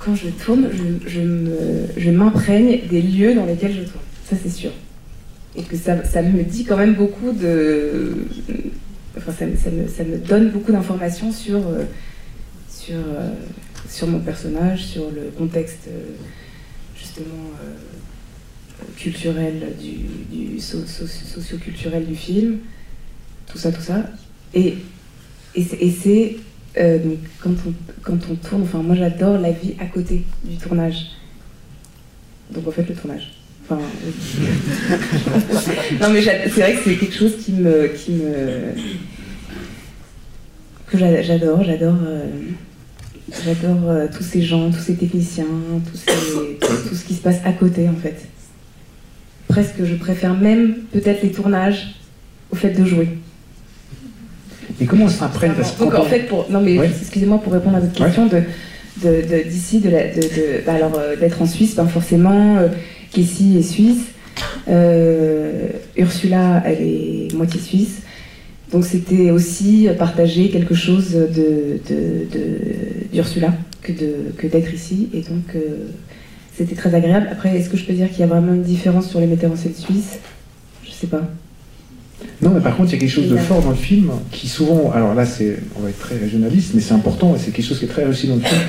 quand 0.05 0.15
je 0.15 0.29
tourne, 0.29 0.69
je, 1.07 2.11
m'imprègne 2.11 2.81
des 2.89 3.03
lieux 3.03 3.35
dans 3.35 3.45
lesquels 3.45 3.73
je 3.73 3.83
tourne. 3.83 4.05
Ça, 4.29 4.37
c'est 4.43 4.51
sûr. 4.51 4.71
et 5.57 5.63
que 5.63 5.77
ça, 5.77 5.95
me 6.23 6.43
dit 6.43 6.65
quand 6.65 6.77
même 6.77 6.95
beaucoup 6.95 7.33
de. 7.33 8.15
Enfin, 9.17 9.33
ça, 9.33 10.05
me- 10.05 10.19
donne 10.19 10.51
beaucoup 10.51 10.73
d'informations 10.73 11.33
sur, 11.33 11.59
euh, 11.59 11.85
sur, 12.69 12.97
euh, 12.97 13.31
sur 13.89 14.07
mon 14.07 14.21
personnage, 14.21 14.87
sur 14.87 15.11
le 15.11 15.31
contexte 15.37 15.89
euh, 15.89 16.01
justement 16.97 17.51
culturel, 18.97 19.75
du, 19.79 20.35
du 20.35 20.59
du 22.07 22.17
film, 22.17 22.59
tout 23.47 23.59
ça, 23.59 23.71
tout 23.71 23.83
ça. 23.83 24.07
Et, 24.55 24.77
et 25.55 25.91
c'est 25.91 26.37
euh, 26.79 26.99
donc 26.99 27.19
quand 27.41 27.51
on, 28.31 28.35
tourne, 28.37 28.63
enfin 28.63 28.79
moi 28.83 28.95
j'adore 28.95 29.39
la 29.39 29.51
vie 29.53 29.75
à 29.79 29.87
côté 29.87 30.25
du 30.45 30.57
tournage. 30.57 31.07
Donc 32.53 32.67
en 32.69 32.71
fait 32.71 32.89
le 32.89 32.95
tournage. 32.95 33.33
Non 33.71 33.77
mais 36.13 36.23
c'est 36.23 36.49
vrai 36.61 36.75
que 36.75 36.81
c'est 36.85 36.97
quelque 36.97 37.15
chose 37.15 37.37
qui 37.39 37.53
me, 37.53 37.87
qui 37.89 38.13
me 38.13 38.73
que 40.89 40.99
j'a- 40.99 41.23
j'adore, 41.23 41.63
j'adore, 41.63 41.95
euh, 42.05 42.27
j'adore 43.45 43.89
euh, 43.89 44.09
tous 44.13 44.25
ces 44.25 44.43
gens, 44.43 44.71
tous 44.73 44.81
ces 44.81 44.97
techniciens, 44.97 45.45
tout 45.87 46.95
ce 46.97 47.05
qui 47.05 47.15
se 47.15 47.21
passe 47.23 47.39
à 47.45 47.53
côté 47.53 47.89
en 47.89 47.95
fait. 47.95 48.27
Presque, 49.47 49.85
je 49.85 49.95
préfère 49.95 50.35
même 50.35 50.75
peut-être 50.93 51.23
les 51.23 51.31
tournages 51.31 51.95
au 52.51 52.57
fait 52.57 52.71
de 52.71 52.85
jouer. 52.85 53.09
Et 54.81 54.87
comment 54.87 55.05
on 55.05 55.09
s'imprègne 55.09 55.53
Donc 55.79 55.95
en 55.95 56.03
on- 56.03 56.05
fait, 56.05 56.21
pour, 56.21 56.51
non 56.51 56.61
mais 56.61 56.79
Ouais. 56.79 56.91
excusez-moi 57.01 57.39
pour 57.39 57.53
répondre 57.53 57.77
à 57.77 57.81
votre 57.81 57.93
question 57.93 58.27
de 58.27 58.43
de- 59.03 59.23
de- 59.23 59.49
d'ici, 59.49 59.79
de, 59.81 59.89
de, 59.89 59.95
de- 60.21 60.65
bah 60.67 60.73
alors 60.75 60.95
euh, 60.99 61.17
d'être 61.17 61.41
en 61.41 61.47
Suisse, 61.47 61.75
ben 61.77 61.87
forcément, 61.87 62.57
euh, 62.59 62.69
Kessie 63.13 63.57
est 63.59 63.63
suisse, 63.63 64.03
euh, 64.69 65.69
Ursula 65.97 66.63
elle 66.67 66.83
est 66.83 67.35
moitié 67.35 67.61
suisse, 67.61 68.03
donc 68.73 68.85
c'était 68.85 69.31
aussi 69.31 69.89
partager 69.99 70.49
quelque 70.51 70.75
chose 70.75 71.13
de 71.13 71.81
de- 71.89 72.27
de- 72.33 73.13
d'Ursula 73.13 73.53
que 73.83 73.93
de 73.93 74.13
que 74.37 74.47
d'être 74.47 74.73
ici 74.75 75.09
et 75.15 75.21
donc 75.21 75.55
euh, 75.55 75.89
c'était 76.57 76.75
très 76.75 76.95
agréable. 76.95 77.29
Après, 77.33 77.57
est-ce 77.57 77.71
que 77.71 77.77
je 77.79 77.85
peux 77.87 77.95
dire 77.95 78.09
qu'il 78.11 78.21
y 78.21 78.23
a 78.23 78.27
vraiment 78.27 78.53
une 78.53 78.63
différence 78.63 79.09
sur 79.09 79.19
les 79.21 79.27
metteurs 79.27 79.53
en 79.53 79.57
scène 79.57 79.75
suisses? 79.75 80.19
Je 80.85 80.91
sais 80.91 81.07
pas. 81.07 81.23
Non, 82.43 82.51
mais 82.55 82.61
par 82.61 82.77
contre, 82.77 82.91
il 82.91 82.95
y 82.95 82.97
a 82.97 83.01
quelque 83.01 83.11
chose 83.11 83.29
de 83.29 83.37
fort 83.37 83.63
dans 83.63 83.71
le 83.71 83.77
film 83.77 84.11
qui 84.31 84.49
souvent, 84.49 84.91
alors 84.93 85.15
là, 85.15 85.27
c'est, 85.27 85.59
on 85.77 85.83
va 85.83 85.91
être 85.91 85.99
très 85.99 86.17
régionaliste, 86.17 86.73
mais 86.75 86.81
c'est 86.81 86.95
important 86.95 87.35
et 87.35 87.39
c'est 87.39 87.51
quelque 87.51 87.67
chose 87.67 87.79
qui 87.79 87.85
est 87.85 87.89
très 87.89 88.05
réussi 88.05 88.27
dans 88.27 88.37
le 88.37 88.41
film. 88.41 88.61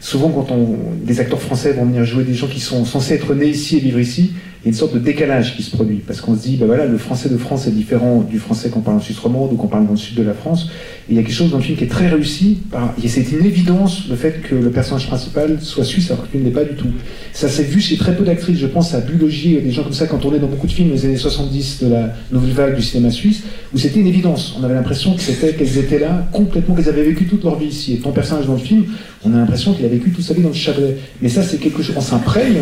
Souvent, 0.00 0.30
quand 0.30 0.52
on, 0.52 0.76
des 1.04 1.18
acteurs 1.18 1.40
français 1.40 1.72
vont 1.72 1.84
venir 1.84 2.04
jouer 2.04 2.22
des 2.22 2.34
gens 2.34 2.46
qui 2.46 2.60
sont 2.60 2.84
censés 2.84 3.14
être 3.14 3.34
nés 3.34 3.48
ici 3.48 3.76
et 3.76 3.80
vivre 3.80 3.98
ici, 3.98 4.30
il 4.62 4.64
y 4.64 4.68
a 4.68 4.70
une 4.70 4.74
sorte 4.74 4.94
de 4.94 4.98
décalage 5.00 5.56
qui 5.56 5.62
se 5.62 5.74
produit 5.74 6.02
parce 6.06 6.20
qu'on 6.20 6.36
se 6.36 6.42
dit, 6.42 6.56
ben 6.56 6.66
voilà, 6.66 6.86
le 6.86 6.98
français 6.98 7.28
de 7.28 7.36
France 7.36 7.66
est 7.66 7.72
différent 7.72 8.22
du 8.22 8.38
français 8.38 8.70
qu'on 8.70 8.80
parle 8.80 8.98
en 8.98 9.00
Suisse 9.00 9.18
romande 9.18 9.52
ou 9.52 9.56
qu'on 9.56 9.66
parle 9.66 9.86
dans 9.86 9.92
le 9.92 9.98
sud 9.98 10.16
de 10.16 10.22
la 10.22 10.34
France. 10.34 10.70
Il 11.10 11.16
y 11.16 11.18
a 11.18 11.22
quelque 11.22 11.34
chose 11.34 11.50
dans 11.50 11.56
le 11.56 11.62
film 11.62 11.78
qui 11.78 11.84
est 11.84 11.88
très 11.88 12.08
réussi. 12.08 12.58
C'est 13.06 13.32
une 13.32 13.44
évidence 13.44 14.08
le 14.10 14.16
fait 14.16 14.42
que 14.42 14.54
le 14.54 14.70
personnage 14.70 15.06
principal 15.06 15.58
soit 15.60 15.84
suisse 15.84 16.10
alors 16.10 16.30
qu'il 16.30 16.40
ne 16.40 16.46
l'est 16.46 16.50
pas 16.50 16.64
du 16.64 16.74
tout. 16.74 16.88
Ça 17.32 17.48
s'est 17.48 17.62
vu 17.62 17.80
chez 17.80 17.96
très 17.96 18.14
peu 18.14 18.24
d'actrices. 18.24 18.58
Je 18.58 18.66
pense 18.66 18.94
à 18.94 19.00
Bulogier, 19.00 19.60
des 19.60 19.70
gens 19.70 19.84
comme 19.84 19.92
ça, 19.92 20.06
quand 20.06 20.24
on 20.26 20.34
est 20.34 20.38
dans 20.38 20.48
beaucoup 20.48 20.66
de 20.66 20.72
films 20.72 20.90
des 20.90 21.06
années 21.06 21.16
70 21.16 21.82
de 21.84 21.88
la 21.88 22.14
nouvelle 22.30 22.52
vague 22.52 22.76
du 22.76 22.82
cinéma 22.82 23.10
suisse, 23.10 23.42
où 23.74 23.78
c'était 23.78 24.00
une 24.00 24.06
évidence. 24.06 24.54
On 24.60 24.64
avait 24.64 24.74
l'impression 24.74 25.14
que 25.14 25.22
c'était, 25.22 25.54
qu'elles 25.54 25.78
étaient 25.78 25.98
là 25.98 26.28
complètement, 26.32 26.74
qu'elles 26.74 26.90
avaient 26.90 27.04
vécu 27.04 27.24
toute 27.26 27.42
leur 27.42 27.58
vie 27.58 27.68
ici. 27.68 27.94
Et 27.94 27.96
ton 27.98 28.12
personnage 28.12 28.46
dans 28.46 28.54
le 28.54 28.58
film, 28.58 28.84
on 29.24 29.32
a 29.32 29.38
l'impression 29.38 29.72
qu'il 29.72 29.84
a 29.84 29.88
vécu 29.88 30.10
toute 30.10 30.24
sa 30.24 30.34
vie 30.34 30.42
dans 30.42 30.48
le 30.48 30.54
Chablais. 30.54 30.96
Mais 31.22 31.28
ça, 31.28 31.42
c'est 31.42 31.58
quelque 31.58 31.82
chose. 31.82 31.94
On 31.96 32.02
s'imprègne, 32.02 32.58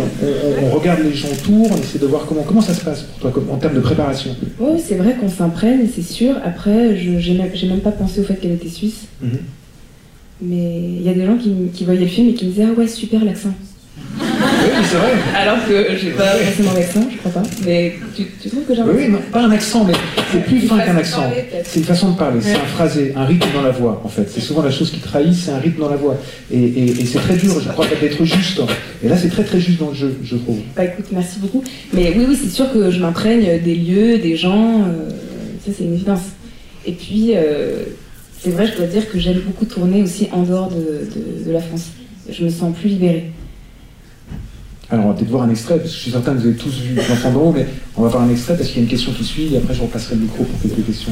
on, 0.63 0.71
regarde 0.71 1.01
les 1.03 1.15
gens 1.15 1.29
autour, 1.29 1.71
on 1.73 1.77
essaie 1.77 1.99
de 1.99 2.07
voir 2.07 2.27
comment, 2.27 2.61
ça 2.61 2.75
se 2.75 2.85
passe 2.85 3.03
pour 3.03 3.33
toi, 3.33 3.43
en 3.51 3.57
termes 3.57 3.75
de 3.75 3.81
préparation. 3.81 4.31
Oui, 4.61 4.81
c'est 4.87 4.95
vrai 4.95 5.17
qu'on 5.21 5.29
s'imprègne, 5.29 5.87
c'est 5.93 6.03
sûr. 6.03 6.35
Après, 6.45 6.97
je 6.97 7.19
j'ai 7.19 7.69
même 7.69 7.81
pas 7.81 7.91
pensé 7.91 8.21
au 8.21 8.25
fait 8.25 8.36
qu'elle 8.41 8.53
était 8.53 8.69
suisse. 8.69 9.07
Mhm. 9.23 9.31
Mais 10.43 10.81
il 10.99 11.03
y 11.03 11.09
a 11.09 11.15
des 11.15 11.25
gens 11.25 11.37
qui, 11.37 11.51
qui 11.73 11.85
voyaient 11.85 12.01
le 12.01 12.07
film 12.07 12.29
et 12.29 12.35
qui 12.35 12.45
me 12.47 12.51
disaient 12.51 12.67
Ah 12.69 12.79
ouais, 12.79 12.87
super 12.87 13.25
l'accent. 13.25 13.55
Oui, 14.19 14.69
c'est 14.91 14.97
vrai. 14.97 15.13
Alors 15.35 15.57
que 15.67 15.97
j'ai 15.97 16.11
pas 16.11 16.25
forcément 16.37 16.75
d'accent, 16.75 17.01
je 17.11 17.17
crois 17.19 17.33
pas. 17.33 17.43
Mais 17.65 17.95
tu, 18.15 18.25
tu 18.43 18.49
trouves 18.51 18.65
que 18.65 18.75
j'ai 18.75 18.83
un 18.83 18.87
Oui, 18.89 19.09
non, 19.09 19.19
pas 19.33 19.43
un 19.45 19.51
accent, 19.51 19.85
mais 19.85 19.95
c'est 20.31 20.45
plus 20.45 20.61
fin 20.61 20.79
qu'un 20.79 20.97
accent. 20.97 21.23
C'est 21.65 21.81
une 21.81 21.87
façon 21.87 22.11
de 22.13 22.17
parler, 22.19 22.41
c'est 22.43 22.55
un 22.55 22.59
phrasé, 22.67 23.13
un 23.17 23.25
rythme 23.25 23.49
dans 23.55 23.63
la 23.63 23.71
voix, 23.71 24.03
en 24.05 24.09
fait. 24.09 24.29
C'est 24.31 24.41
souvent 24.41 24.63
la 24.63 24.71
chose 24.71 24.91
qui 24.91 25.01
trahit, 25.01 25.33
c'est 25.35 25.51
un 25.53 25.59
rythme 25.59 25.81
dans 25.81 25.89
la 25.89 25.97
voix. 25.97 26.19
Et, 26.53 26.59
et- 26.63 26.91
et 27.01 27.05
c'est 27.07 27.19
très 27.19 27.37
dur, 27.37 27.59
je 27.61 27.69
crois, 27.71 27.87
d'être 27.87 28.25
juste. 28.25 28.61
Et 29.03 29.09
là, 29.09 29.17
c'est 29.17 29.29
très 29.31 29.45
très 29.45 29.61
juste 29.61 29.79
dans 29.81 29.89
le 29.91 29.95
jeu, 29.97 30.15
je 30.23 30.37
trouve. 30.37 30.59
Bah 30.77 30.85
écoute, 30.85 31.07
merci 31.13 31.39
beaucoup. 31.39 31.65
Mais 31.95 32.13
oui, 32.17 32.27
oui, 32.29 32.39
c'est 32.41 32.51
sûr 32.51 32.71
que 32.73 32.91
je 32.91 33.01
m'imprègne 33.01 33.61
des 33.63 33.75
lieux, 33.75 34.19
des 34.19 34.37
gens, 34.37 34.83
euh, 34.83 35.09
ça 35.65 35.73
c'est 35.77 35.85
une 35.85 35.95
évidence. 35.95 36.21
Et 36.85 36.93
puis, 36.93 37.33
euh, 37.35 37.85
c'est 38.47 38.53
vrai, 38.53 38.69
je 38.69 38.77
dois 38.77 38.87
dire 38.87 39.11
que 39.11 39.19
j'aime 39.19 39.41
beaucoup 39.41 39.65
tourner 39.65 40.05
aussi 40.05 40.29
en 40.31 40.45
dehors 40.45 40.71
de, 40.71 40.77
de- 41.45 41.51
la 41.51 41.61
France. 41.61 41.87
Je 42.31 42.45
me 42.45 42.49
sens 42.49 42.73
plus 42.77 42.91
libérée. 42.91 43.33
Alors, 44.89 45.07
on 45.07 45.09
va 45.09 45.15
peut-être 45.15 45.31
voir 45.31 45.43
un 45.43 45.51
extrait, 45.51 45.79
parce 45.79 45.91
que 45.91 45.97
je 45.97 46.01
suis 46.03 46.11
certain 46.13 46.33
que 46.33 46.39
vous 46.39 46.47
avez 46.47 46.55
tous 46.57 46.79
vu 46.79 46.95
d'en 46.95 47.35
haut, 47.41 47.51
mais 47.53 47.67
on 47.97 48.03
va 48.03 48.09
voir 48.09 48.23
un 48.23 48.31
extrait 48.31 48.57
parce 48.57 48.69
qu'il 48.69 48.77
y 48.77 48.81
a 48.81 48.83
une 48.85 48.89
question 48.89 49.11
qui 49.13 49.25
suit, 49.25 49.53
et 49.53 49.57
après 49.57 49.75
je 49.75 49.83
repasserai 49.83 50.15
le 50.15 50.21
micro 50.21 50.45
pour 50.45 50.61
quelques 50.61 50.87
questions. 50.87 51.11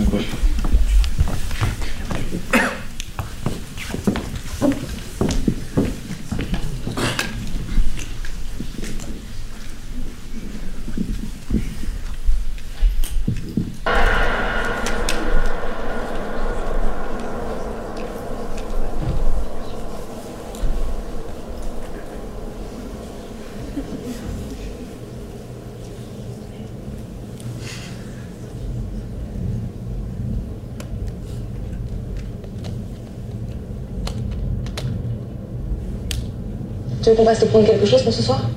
Tu 37.04 37.10
veux 37.10 37.16
qu'on 37.16 37.24
passe 37.26 37.40
te 37.40 37.44
prendre 37.44 37.66
quelque 37.66 37.84
chose 37.84 38.02
pour 38.02 38.14
ce 38.14 38.22
soir? 38.22 38.48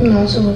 Non, 0.00 0.26
c'est 0.26 0.40
bon. 0.40 0.54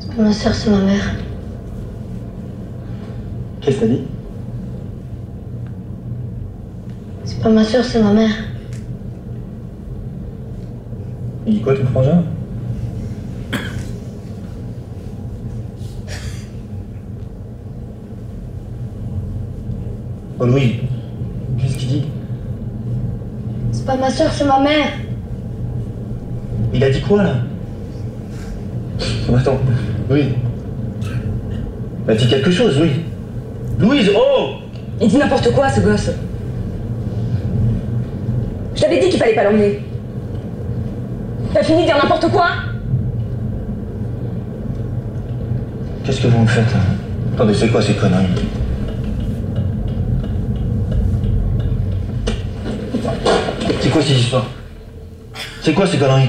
C'est 0.00 0.16
pas 0.16 0.22
ma 0.22 0.32
soeur, 0.32 0.52
c'est 0.52 0.70
ma 0.70 0.78
mère. 0.78 1.14
Qu'est-ce 3.60 3.76
que 3.76 3.80
t'as 3.82 3.86
dit? 3.86 4.00
C'est 7.24 7.40
pas 7.40 7.48
ma 7.48 7.62
soeur, 7.62 7.84
c'est 7.84 8.02
ma 8.02 8.12
mère. 8.12 8.32
Il 11.46 11.54
dit 11.54 11.60
quoi, 11.60 11.74
ton 11.74 11.84
frangin? 11.86 12.22
Oh 20.38 20.46
Louis, 20.46 20.80
qu'est-ce 21.58 21.76
qu'il 21.76 21.88
dit? 21.88 22.04
C'est 23.70 23.86
pas 23.86 23.96
ma 23.96 24.10
soeur, 24.10 24.32
c'est 24.32 24.44
ma 24.44 24.60
mère. 24.60 24.88
Il 26.74 26.82
a 26.82 26.90
dit 26.90 27.00
quoi 27.00 27.22
là? 27.22 27.34
Attends, 29.36 29.58
Louis. 30.08 30.34
Bah 32.06 32.14
dis 32.14 32.26
quelque 32.28 32.50
chose, 32.50 32.78
Louis. 32.78 33.02
Louise, 33.78 34.10
oh 34.16 34.54
Il 35.00 35.08
dit 35.08 35.16
n'importe 35.16 35.52
quoi, 35.52 35.68
ce 35.68 35.80
gosse. 35.80 36.10
Je 38.74 38.80
t'avais 38.80 39.00
dit 39.00 39.08
qu'il 39.08 39.18
fallait 39.18 39.34
pas 39.34 39.44
l'emmener. 39.44 39.81
T'as 41.52 41.62
fini 41.62 41.82
de 41.82 41.86
dire 41.86 41.96
n'importe 41.96 42.28
quoi 42.30 42.48
Qu'est-ce 46.04 46.20
que 46.22 46.26
vous 46.28 46.38
me 46.38 46.46
faites 46.46 46.72
là 46.72 46.80
Attendez, 47.34 47.54
c'est 47.54 47.68
quoi 47.68 47.82
ces 47.82 47.94
conneries 47.94 48.26
C'est 53.80 53.90
quoi 53.90 54.02
ces 54.02 54.14
histoires 54.14 54.46
C'est 55.62 55.72
quoi 55.72 55.86
ces 55.86 55.98
conneries 55.98 56.28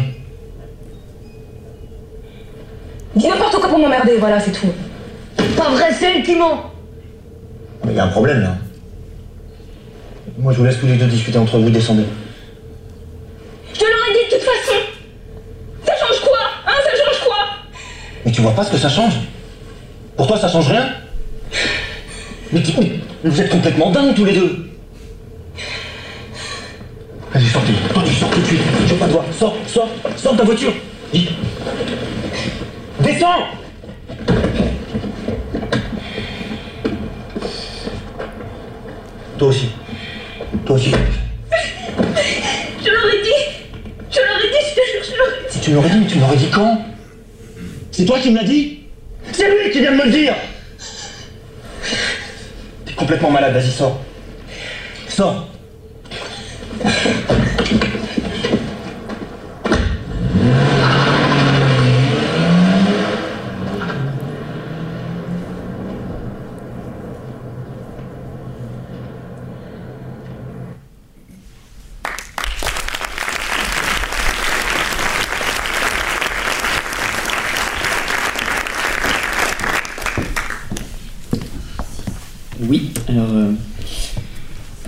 Dis 3.16 3.28
n'importe 3.28 3.56
quoi 3.56 3.70
pour 3.70 3.80
m'emmerder, 3.80 4.18
voilà, 4.20 4.40
c'est 4.40 4.52
tout. 4.52 4.72
Pas 5.56 5.70
vrai, 5.70 5.92
c'est 5.94 6.18
elle 6.18 6.24
qui 6.24 6.36
ment. 6.36 6.72
Mais 7.86 7.92
il 7.94 7.96
y 7.96 8.00
a 8.00 8.06
un 8.06 8.10
problème 8.10 8.42
là. 8.42 8.56
Moi 10.38 10.52
je 10.54 10.58
vous 10.58 10.66
laisse 10.66 10.80
tous 10.80 10.88
les 10.88 10.96
deux 10.98 11.06
discuter 11.08 11.38
entre 11.38 11.58
vous, 11.60 11.70
descendez. 11.70 12.06
Je 13.74 13.80
te 13.80 13.84
l'aurais 13.86 14.12
dit 14.14 14.30
de 14.30 14.36
toute 14.36 14.44
façon. 14.44 14.80
Ça 15.86 15.94
change 16.00 16.22
quoi 16.22 16.38
Hein, 16.66 16.72
ça 16.84 16.92
change 17.04 17.28
quoi 17.28 17.36
Mais 18.26 18.32
tu 18.32 18.42
vois 18.42 18.53
pas 18.53 18.53
que 18.70 18.78
ça 18.78 18.90
change 18.90 19.14
Pour 20.18 20.28
toi, 20.28 20.38
ça 20.38 20.48
change 20.48 20.68
rien 20.68 20.88
mais, 22.52 22.62
mais 22.80 23.30
vous 23.30 23.42
êtes 23.42 23.50
complètement 23.50 23.90
dingues 23.92 24.16
tous 24.16 24.26
les 24.26 24.34
deux 24.34 24.70
Vas-y, 27.34 27.46
sortez. 27.48 27.74
Toi, 27.92 28.04
tu 28.06 28.14
sors 28.14 28.30
tout 28.30 28.40
de 28.40 28.46
suite. 28.46 28.62
Je 28.86 28.94
veux 28.94 29.00
pas 29.00 29.08
de 29.08 29.12
voir. 29.12 29.26
Sors, 29.32 29.56
sors, 29.66 29.90
sors 30.18 30.34
de 30.34 30.38
ta 30.38 30.44
voiture. 30.44 30.72
Vite. 31.12 31.30
Descends 33.00 33.48
Toi 39.40 39.48
aussi. 39.48 39.70
Toi 40.64 40.76
aussi. 40.76 40.92
Je 42.86 42.90
l'aurais 42.92 43.22
dit 43.24 43.44
Je 44.12 44.20
l'aurais 44.20 44.50
dit, 44.52 44.64
je 44.70 44.76
te 44.76 44.82
jure, 44.92 45.04
je 45.04 45.18
l'aurais 45.18 45.50
dit 45.52 45.60
Tu 45.60 45.72
l'aurais 45.72 45.90
dit, 45.90 45.98
mais 45.98 46.06
tu 46.06 46.20
l'aurais 46.20 46.38
dit 46.38 46.50
quand? 46.54 46.83
C'est 48.04 48.08
toi 48.08 48.20
qui 48.20 48.32
me 48.32 48.36
l'as 48.36 48.44
dit? 48.44 48.80
C'est 49.32 49.50
lui 49.50 49.72
qui 49.72 49.80
vient 49.80 49.94
de 49.94 49.96
me 49.96 50.04
le 50.04 50.12
dire 50.12 50.36
T'es 52.86 52.92
complètement 52.92 53.32
malade, 53.32 53.54
vas-y, 53.54 53.72
sors. 53.72 53.98
Sors 55.08 55.48
Oui, 82.70 82.92
alors. 83.08 83.30
euh, 83.34 83.52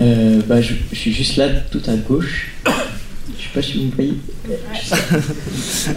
euh, 0.02 0.40
bah, 0.46 0.60
je, 0.60 0.74
je 0.92 0.96
suis 0.96 1.12
juste 1.12 1.36
là, 1.36 1.48
tout 1.70 1.80
à 1.86 1.96
gauche. 1.96 2.50
Je 2.66 3.42
sais 3.42 3.50
pas 3.54 3.62
si 3.62 3.78
vous 3.78 3.84
me 3.86 3.90
voyez. 3.92 4.14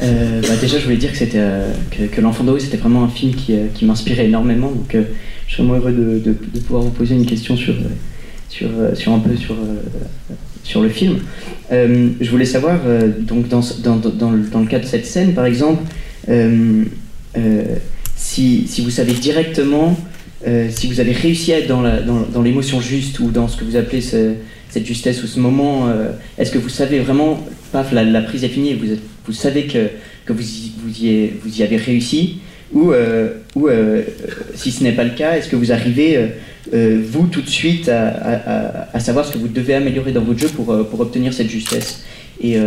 Euh, 0.01 0.41
bah, 0.41 0.55
déjà, 0.61 0.79
je 0.79 0.83
voulais 0.85 0.97
dire 0.97 1.11
que, 1.11 1.17
c'était, 1.17 1.41
que, 1.91 2.03
que 2.03 2.21
L'Enfant 2.21 2.43
d'Oreo, 2.43 2.59
c'était 2.59 2.77
vraiment 2.77 3.03
un 3.03 3.09
film 3.09 3.33
qui, 3.35 3.55
qui 3.73 3.85
m'inspirait 3.85 4.25
énormément. 4.25 4.71
Donc, 4.71 4.95
je 5.47 5.53
suis 5.53 5.63
vraiment 5.63 5.79
heureux 5.79 5.91
de, 5.91 6.19
de- 6.19 6.37
de 6.53 6.59
pouvoir 6.59 6.83
vous 6.83 6.91
poser 6.91 7.15
une 7.15 7.25
question 7.25 7.55
sur, 7.57 7.73
sur, 8.49 8.69
sur 8.93 9.11
un 9.13 9.19
peu 9.19 9.35
sur, 9.35 9.55
sur 10.63 10.81
le 10.81 10.89
film. 10.89 11.17
Je 11.71 12.29
voulais 12.29 12.45
savoir, 12.45 12.79
donc, 13.19 13.47
dans, 13.49 13.61
dans, 13.83 13.97
dans, 13.97 14.09
dans 14.09 14.31
le, 14.31 14.43
dans 14.49 14.59
le 14.61 14.67
cas 14.67 14.79
de 14.79 14.85
cette 14.85 15.05
scène, 15.05 15.33
par 15.33 15.45
exemple, 15.45 15.83
si, 18.15 18.65
si 18.67 18.81
vous 18.81 18.89
savez 18.89 19.13
directement 19.13 19.97
euh, 20.47 20.67
si 20.69 20.87
vous 20.87 20.99
avez 20.99 21.11
réussi 21.11 21.51
à 21.53 21.59
être 21.59 21.67
dans, 21.67 22.41
l'émotion 22.41 22.79
juste 22.79 23.19
ou 23.19 23.29
dans 23.29 23.47
ce 23.47 23.57
que 23.57 23.65
vous 23.65 23.75
appelez 23.75 24.01
ce- 24.01 24.33
cette 24.69 24.85
justesse 24.85 25.21
ou 25.23 25.27
ce 25.27 25.39
moment, 25.39 25.87
euh, 25.89 26.11
est-ce 26.37 26.51
que 26.51 26.57
vous 26.57 26.69
savez 26.69 26.99
vraiment, 26.99 27.39
paf, 27.71 27.91
la, 27.91 28.21
prise 28.21 28.43
est 28.43 28.49
finie 28.49 28.73
vous, 29.25 29.33
savez 29.33 29.63
que, 29.65 29.89
vous, 30.31 30.41
y, 31.01 31.63
avez 31.63 31.77
réussi 31.77 32.37
Ou, 32.71 32.91
euh, 32.93 33.31
si 34.55 34.71
ce 34.71 34.83
n'est 34.83 34.91
pas 34.93 35.03
le 35.03 35.09
cas, 35.11 35.35
est-ce 35.37 35.49
que 35.49 35.55
vous 35.55 35.71
arrivez, 35.71 36.19
vous, 36.71 37.27
tout 37.27 37.41
de 37.41 37.49
suite, 37.49 37.89
à, 37.89 38.99
savoir 38.99 39.25
ce 39.25 39.33
que 39.33 39.37
vous 39.39 39.47
devez 39.47 39.73
améliorer 39.73 40.11
dans 40.11 40.21
votre 40.21 40.39
jeu 40.39 40.49
pour, 40.49 40.69
obtenir 40.99 41.33
cette 41.33 41.49
justesse 41.49 42.03
et, 42.41 42.57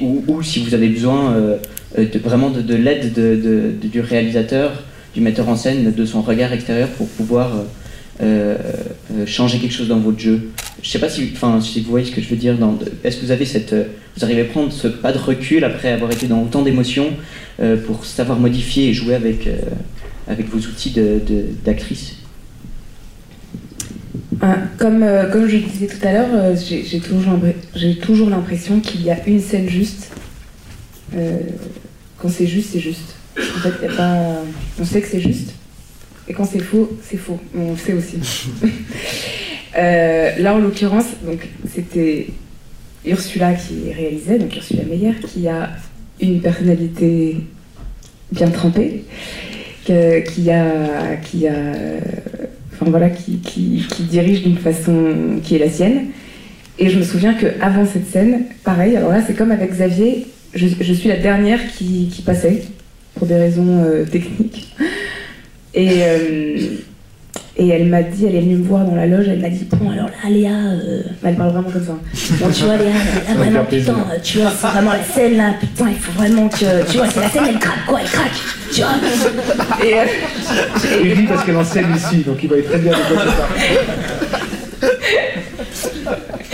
ou, 0.00 0.42
si 0.42 0.62
vous 0.62 0.74
avez 0.74 0.88
besoin 0.88 1.34
vraiment 2.22 2.50
de, 2.50 2.60
de 2.60 2.74
l'aide 2.74 3.12
de- 3.14 3.34
de- 3.36 3.72
de- 3.82 3.88
du 3.88 4.00
réalisateur, 4.00 4.84
du 5.16 5.22
metteur 5.22 5.48
en 5.48 5.56
scène, 5.56 5.90
de 5.90 6.04
son 6.04 6.20
regard 6.20 6.52
extérieur 6.52 6.90
pour 6.90 7.08
pouvoir 7.08 7.56
euh, 7.56 7.62
euh, 8.22 8.58
euh, 9.14 9.24
changer 9.24 9.58
quelque 9.58 9.72
chose 9.72 9.88
dans 9.88 9.98
votre 9.98 10.18
jeu. 10.18 10.50
Je 10.82 10.90
sais 10.90 10.98
pas 10.98 11.08
si, 11.08 11.30
enfin, 11.32 11.58
si 11.62 11.80
vous 11.80 11.90
voyez 11.90 12.04
ce 12.04 12.12
que 12.12 12.20
je 12.20 12.28
veux 12.28 12.36
dire. 12.36 12.54
Est-ce 13.02 13.16
que 13.16 13.24
vous 13.24 13.30
avez 13.30 13.46
cette, 13.46 13.72
vous 13.72 14.24
arrivez 14.24 14.42
à 14.42 14.44
prendre 14.44 14.70
ce 14.70 14.88
pas 14.88 15.12
de 15.12 15.18
recul 15.18 15.64
après 15.64 15.90
avoir 15.90 16.12
été 16.12 16.26
dans 16.26 16.42
autant 16.42 16.60
d'émotions 16.60 17.08
pour 17.86 18.04
savoir 18.04 18.38
modifier 18.38 18.90
et 18.90 18.92
jouer 18.92 19.14
avec, 19.14 19.48
avec 20.28 20.50
vos 20.50 20.58
outils 20.58 20.94
d'actrice? 21.64 22.16
Comme, 24.76 25.02
comme 25.32 25.48
je 25.48 25.56
le 25.56 25.62
disais 25.62 25.86
tout 25.86 26.06
à 26.06 26.12
l'heure, 26.12 26.54
j'ai 26.54 27.00
toujours, 27.96 28.28
l'impression 28.28 28.80
qu'il 28.80 29.02
y 29.02 29.10
a 29.10 29.26
une 29.26 29.40
scène 29.40 29.66
juste. 29.66 30.10
Quand 31.10 32.28
c'est 32.28 32.46
juste, 32.46 32.72
c'est 32.74 32.80
juste. 32.80 33.15
En 33.38 33.60
fait, 33.60 33.86
y 33.86 33.88
a 33.88 33.92
pas... 33.94 34.42
on 34.80 34.84
sait 34.84 35.00
que 35.00 35.08
c'est 35.08 35.20
juste. 35.20 35.54
Et 36.28 36.32
quand 36.32 36.44
c'est 36.44 36.60
faux, 36.60 36.96
c'est 37.02 37.16
faux. 37.16 37.38
On 37.56 37.72
le 37.72 37.76
sait 37.76 37.92
aussi. 37.92 38.18
Euh, 39.78 40.30
là, 40.38 40.54
en 40.54 40.58
l'occurrence, 40.58 41.04
donc 41.22 41.46
c'était 41.70 42.28
Ursula 43.04 43.52
qui 43.52 43.92
réalisait, 43.92 44.38
donc 44.38 44.56
Ursula 44.56 44.84
Meyer, 44.84 45.12
qui 45.16 45.46
a 45.48 45.68
une 46.18 46.40
personnalité 46.40 47.36
bien 48.32 48.48
trempée, 48.48 49.04
qui 49.84 49.92
a, 49.92 50.22
qui 51.16 51.46
a, 51.46 51.52
enfin 52.72 52.86
voilà, 52.90 53.10
qui, 53.10 53.40
qui, 53.40 53.84
qui 53.86 54.04
dirige 54.04 54.44
d'une 54.44 54.56
façon 54.56 55.40
qui 55.44 55.56
est 55.56 55.58
la 55.58 55.68
sienne. 55.68 56.06
Et 56.78 56.88
je 56.88 56.98
me 56.98 57.04
souviens 57.04 57.34
que 57.34 57.46
avant 57.60 57.84
cette 57.84 58.08
scène, 58.10 58.44
pareil. 58.64 58.96
Alors 58.96 59.10
là, 59.10 59.20
c'est 59.26 59.34
comme 59.34 59.50
avec 59.50 59.72
Xavier, 59.72 60.26
je, 60.54 60.68
je 60.80 60.92
suis 60.94 61.10
la 61.10 61.18
dernière 61.18 61.60
qui, 61.74 62.08
qui 62.10 62.22
passait 62.22 62.62
pour 63.16 63.26
des 63.26 63.36
raisons 63.36 63.84
euh, 63.84 64.04
techniques. 64.04 64.74
Et, 65.74 66.02
euh, 66.02 66.56
et 67.58 67.68
elle 67.68 67.86
m'a 67.86 68.02
dit, 68.02 68.26
elle 68.26 68.34
est 68.34 68.40
venue 68.40 68.56
me 68.56 68.64
voir 68.64 68.84
dans 68.84 68.94
la 68.94 69.06
loge, 69.06 69.28
elle 69.28 69.40
m'a 69.40 69.48
dit 69.48 69.66
Bon, 69.72 69.90
alors 69.90 70.08
là, 70.08 70.30
Léa, 70.30 70.50
euh, 70.50 71.02
elle 71.24 71.36
parle 71.36 71.52
vraiment 71.52 71.70
comme 71.70 71.84
ça. 71.84 71.98
Bon, 72.38 72.50
tu 72.50 72.64
vois, 72.64 72.76
Léa, 72.76 72.90
là, 72.90 73.34
vraiment, 73.34 73.64
putain, 73.64 73.94
tu 74.22 74.38
vois, 74.38 74.50
c'est 74.50 74.66
vraiment 74.66 74.92
la 74.92 75.02
scène 75.02 75.36
là, 75.38 75.54
putain, 75.58 75.88
il 75.88 75.96
faut 75.96 76.12
vraiment 76.12 76.48
que. 76.48 76.90
Tu 76.90 76.98
vois, 76.98 77.08
c'est 77.08 77.20
la 77.20 77.30
scène, 77.30 77.44
elle 77.48 77.58
craque 77.58 77.86
quoi, 77.86 78.00
elle 78.02 78.08
craque, 78.08 78.32
tu 78.72 78.82
vois. 78.82 79.86
Et, 79.86 79.94
euh, 79.94 81.14
rit 81.14 81.26
parce 81.26 81.44
qu'elle 81.44 81.56
enseigne 81.56 81.94
ici, 81.96 82.16
donc 82.18 82.42
il 82.42 82.48
va 82.50 82.58
être 82.58 82.68
très 82.68 82.78
bien 82.78 82.92
de 82.92 83.14
quoi. 83.14 83.24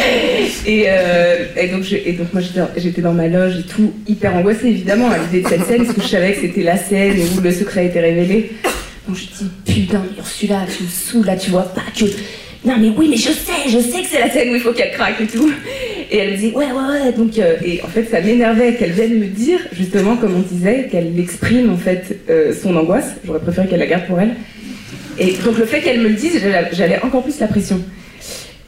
Et, 0.67 0.85
euh, 0.87 1.47
et 1.57 1.67
donc, 1.69 1.85
moi 2.33 2.41
j'étais 2.77 3.01
dans- 3.01 3.13
ma 3.13 3.27
loge 3.27 3.59
et 3.59 3.63
tout, 3.63 3.93
hyper 4.07 4.37
angoissée 4.37 4.69
évidemment 4.69 5.11
à 5.11 5.19
l'idée 5.19 5.43
de 5.43 5.49
cette 5.49 5.65
scène, 5.67 5.85
parce 5.85 5.97
que 5.97 6.03
je 6.03 6.07
savais 6.07 6.33
que 6.35 6.41
c'était 6.43 6.63
la 6.63 6.77
scène 6.77 7.17
où 7.37 7.41
le 7.41 7.51
secret 7.51 7.87
été 7.87 7.99
révélé. 8.01 8.53
Donc 9.09 9.17
je 9.17 9.25
dis 9.25 9.51
putain 9.67 10.03
Ursula, 10.17 10.65
tu 10.77 10.85
me 10.85 10.89
saoules 10.89 11.27
là, 11.27 11.37
tu 11.37 11.51
vois 11.51 11.63
pas 11.65 11.83
que. 11.99 12.05
Non 12.65 12.75
mais 12.79 12.91
oui 12.97 13.09
mais 13.11 13.17
je 13.17 13.31
sais, 13.33 13.69
je 13.69 13.79
sais 13.81 14.03
que 14.03 14.09
c'est 14.09 14.21
la 14.21 14.31
scène 14.31 14.51
où 14.51 14.55
il 14.55 14.61
faut 14.61 14.73
qu'elle 14.73 14.93
craque 14.93 15.21
et 15.21 15.27
tout. 15.27 15.51
Et 16.13 16.19
elle 16.19 16.33
me 16.33 16.37
dit 16.37 16.53
ouais 16.55 16.67
ouais 16.67 17.03
ouais 17.07 17.13
donc 17.13 17.37
euh, 17.41 17.57
et 17.65 17.83
en 17.83 17.89
fait 17.89 18.05
ça 18.09 18.21
m'énervait 18.21 18.75
qu'elle 18.77 18.93
vienne 18.93 19.19
me 19.19 19.27
dire 19.27 19.59
justement 19.73 20.15
comme 20.17 20.37
on 20.37 20.43
disait 20.55 20.87
qu'elle 20.93 21.19
exprime 21.19 21.73
en 21.73 21.77
fait 21.77 22.21
euh, 22.31 22.53
son 22.55 22.77
angoisse. 22.77 23.17
J'aurais 23.27 23.41
préféré 23.41 23.67
qu'elle 23.67 23.81
la 23.81 23.87
garde 23.89 24.07
pour 24.07 24.21
elle. 24.21 24.35
Et 25.19 25.33
donc 25.45 25.59
le 25.59 25.65
fait 25.67 25.81
qu'elle 25.81 25.99
me 26.01 26.09
le 26.09 26.15
dise, 26.15 26.41
j'allais 26.73 27.01
encore 27.03 27.25
plus 27.25 27.41
la 27.41 27.49
pression. 27.49 27.83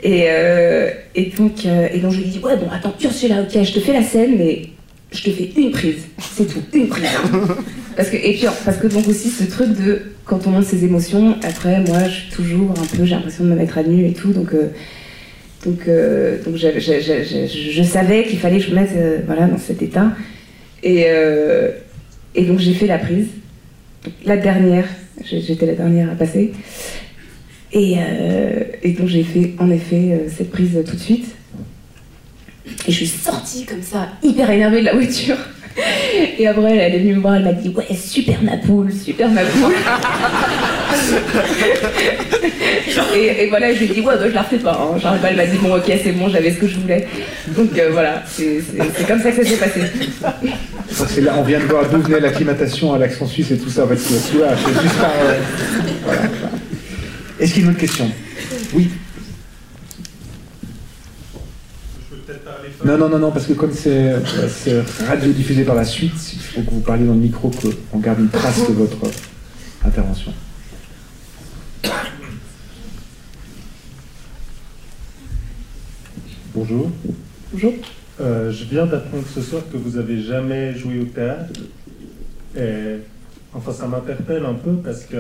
Et, 0.05 0.25
euh, 0.29 0.91
et, 1.15 1.31
donc, 1.37 1.65
euh, 1.65 1.89
et 1.93 1.99
donc 1.99 2.13
je 2.13 2.19
lui 2.19 2.27
dis 2.27 2.39
Ouais, 2.43 2.57
bon, 2.59 2.67
attends, 2.71 2.95
Ursula, 3.03 3.41
ok, 3.41 3.63
je 3.65 3.73
te 3.73 3.81
fais 3.81 3.95
la 3.95 4.03
scène, 4.03 4.37
mais 4.37 4.67
je 5.11 5.23
te 5.23 5.31
fais 5.31 5.51
une 5.57 5.71
prise. 5.71 6.03
C'est 6.21 6.47
tout, 6.47 6.61
une 6.75 6.89
prise. 6.89 7.07
parce 7.97 8.11
que, 8.11 8.17
et 8.17 8.35
puis, 8.35 8.47
parce 8.67 8.77
que 8.77 8.87
donc 8.87 9.09
aussi, 9.09 9.31
ce 9.31 9.45
truc 9.45 9.71
de 9.71 10.03
quand 10.27 10.47
on 10.47 10.51
monte 10.51 10.65
ses 10.65 10.85
émotions, 10.85 11.37
après, 11.43 11.81
moi, 11.81 12.05
je 12.05 12.21
suis 12.21 12.31
toujours 12.31 12.71
un 12.73 12.97
peu, 12.97 13.05
j'ai 13.07 13.15
l'impression 13.15 13.45
de 13.45 13.49
me 13.51 13.57
mettre 13.57 13.79
à 13.79 13.83
nu 13.83 14.07
et 14.07 14.13
tout. 14.13 14.33
Donc, 14.33 14.53
euh, 14.53 14.69
donc, 15.65 15.89
donc 16.45 16.57
j'ai- 16.57 16.79
je 16.79 17.83
savais 17.83 18.25
qu'il 18.25 18.39
fallait 18.39 18.59
que 18.59 18.65
je 18.65 18.71
me 18.71 18.75
mette 18.75 18.91
voilà, 19.25 19.47
dans 19.47 19.57
cet 19.59 19.81
état. 19.81 20.13
Et, 20.83 21.07
et 22.35 22.43
donc, 22.45 22.59
j'ai 22.59 22.75
fait 22.75 22.87
la 22.87 22.99
prise. 22.99 23.29
La 24.27 24.37
dernière, 24.37 24.85
j'étais 25.25 25.65
la 25.65 25.73
dernière 25.75 26.11
à 26.11 26.15
passer. 26.15 26.53
Et, 27.75 27.97
euh, 27.99 28.63
et 28.85 28.93
donc 28.93 29.09
j'ai 29.09 29.25
fait 29.25 29.55
en 29.59 29.69
effet 29.69 30.13
euh, 30.13 30.29
cette 30.35 30.53
prise 30.53 30.81
tout 30.89 30.95
de 30.95 31.01
suite. 31.01 31.35
Et 32.87 32.93
je 32.93 32.97
suis 32.97 33.07
sortie 33.07 33.67
comme 33.67 33.83
ça, 33.83 34.09
hyper 34.23 34.49
énervée 34.51 34.81
de 34.81 34.87
la 34.87 34.95
voiture. 34.95 35.37
Et 36.39 36.47
après, 36.47 36.77
elle 36.77 36.95
est 36.95 37.01
venue 37.01 37.17
me 37.17 37.21
voir, 37.21 37.35
elle 37.35 37.43
m'a 37.43 37.53
dit 37.53 37.69
Ouais, 37.71 37.89
super 37.97 38.41
ma 38.43 38.57
poule, 38.59 38.93
super 38.93 39.29
ma 39.29 39.43
poule. 39.43 39.75
et, 43.17 43.49
voilà, 43.49 43.75
je 43.75 43.81
lui 43.81 43.87
ai 43.87 43.95
dit 43.95 44.01
Ouais, 44.01 44.15
bah, 44.17 44.29
je 44.29 44.35
la 44.35 44.43
refais 44.43 44.59
pas. 44.59 44.81
Hein. 44.81 44.97
Genre, 44.99 45.17
elle 45.29 45.37
m'a 45.37 45.47
dit 45.47 45.59
Bon, 45.59 45.77
ok, 45.77 45.83
c'est 45.87 46.13
bon, 46.13 46.29
j'avais 46.29 46.53
ce 46.53 46.59
que 46.59 46.69
je 46.69 46.79
voulais. 46.79 47.09
Donc 47.57 47.77
euh, 47.77 47.89
voilà, 47.91 48.23
c'est 48.27 48.63
comme 49.07 49.21
ça 49.21 49.33
que 49.33 49.45
ça 49.45 49.51
s'est 49.51 49.57
passé. 49.57 49.81
Ça, 50.91 51.07
c'est 51.09 51.23
là, 51.23 51.35
on 51.39 51.43
vient 51.43 51.59
de 51.59 51.65
voir 51.65 51.91
d'où 51.91 52.01
venait 52.01 52.21
l'acclimatation 52.21 52.95
à 52.95 52.99
l'accent 52.99 53.27
suisse 53.27 53.51
et 53.51 53.59
tout 53.59 53.71
ça. 53.71 53.83
En 53.85 53.89
fait, 53.89 53.97
c'est 53.97 54.15
juste 54.15 54.39
par. 55.01 55.11
voilà. 56.05 56.23
Est-ce 57.39 57.53
qu'il 57.55 57.63
y 57.63 57.67
a 57.67 57.69
une 57.69 57.73
autre 57.73 57.81
question 57.81 58.11
Oui. 58.75 58.91
Non, 62.85 62.99
non, 62.99 63.09
non, 63.09 63.19
non, 63.19 63.31
parce 63.31 63.47
que 63.47 63.55
comme 63.55 63.73
c'est 63.73 64.13
euh, 64.13 64.21
c'est 64.49 64.83
radio-diffusé 65.05 65.65
par 65.65 65.75
la 65.75 65.85
suite, 65.85 66.13
il 66.35 66.39
faut 66.41 66.63
que 66.63 66.71
vous 66.71 66.81
parliez 66.81 67.07
dans 67.07 67.15
le 67.15 67.19
micro, 67.19 67.51
qu'on 67.91 67.99
garde 67.99 68.21
une 68.21 68.29
trace 68.29 68.69
de 68.69 68.75
votre. 68.75 68.97
intervention. 69.85 70.33
Bonjour. 76.55 76.91
Bonjour. 77.53 77.75
Euh, 78.21 78.53
je 78.53 78.65
viens 78.65 78.87
d'apprendre 78.87 79.25
ce 79.35 79.43
soir 79.43 79.63
que 79.73 79.77
vous 79.77 79.97
avez 79.99 80.23
jamais 80.23 80.75
joué 80.77 81.01
au 81.01 81.05
théâtre. 81.05 81.53
Et 82.57 83.01
enfin, 83.53 83.73
ça 83.73 83.87
m'interpelle 83.89 84.45
un 84.45 84.55
peu 84.55 84.75
parce 84.77 85.05
que, 85.05 85.17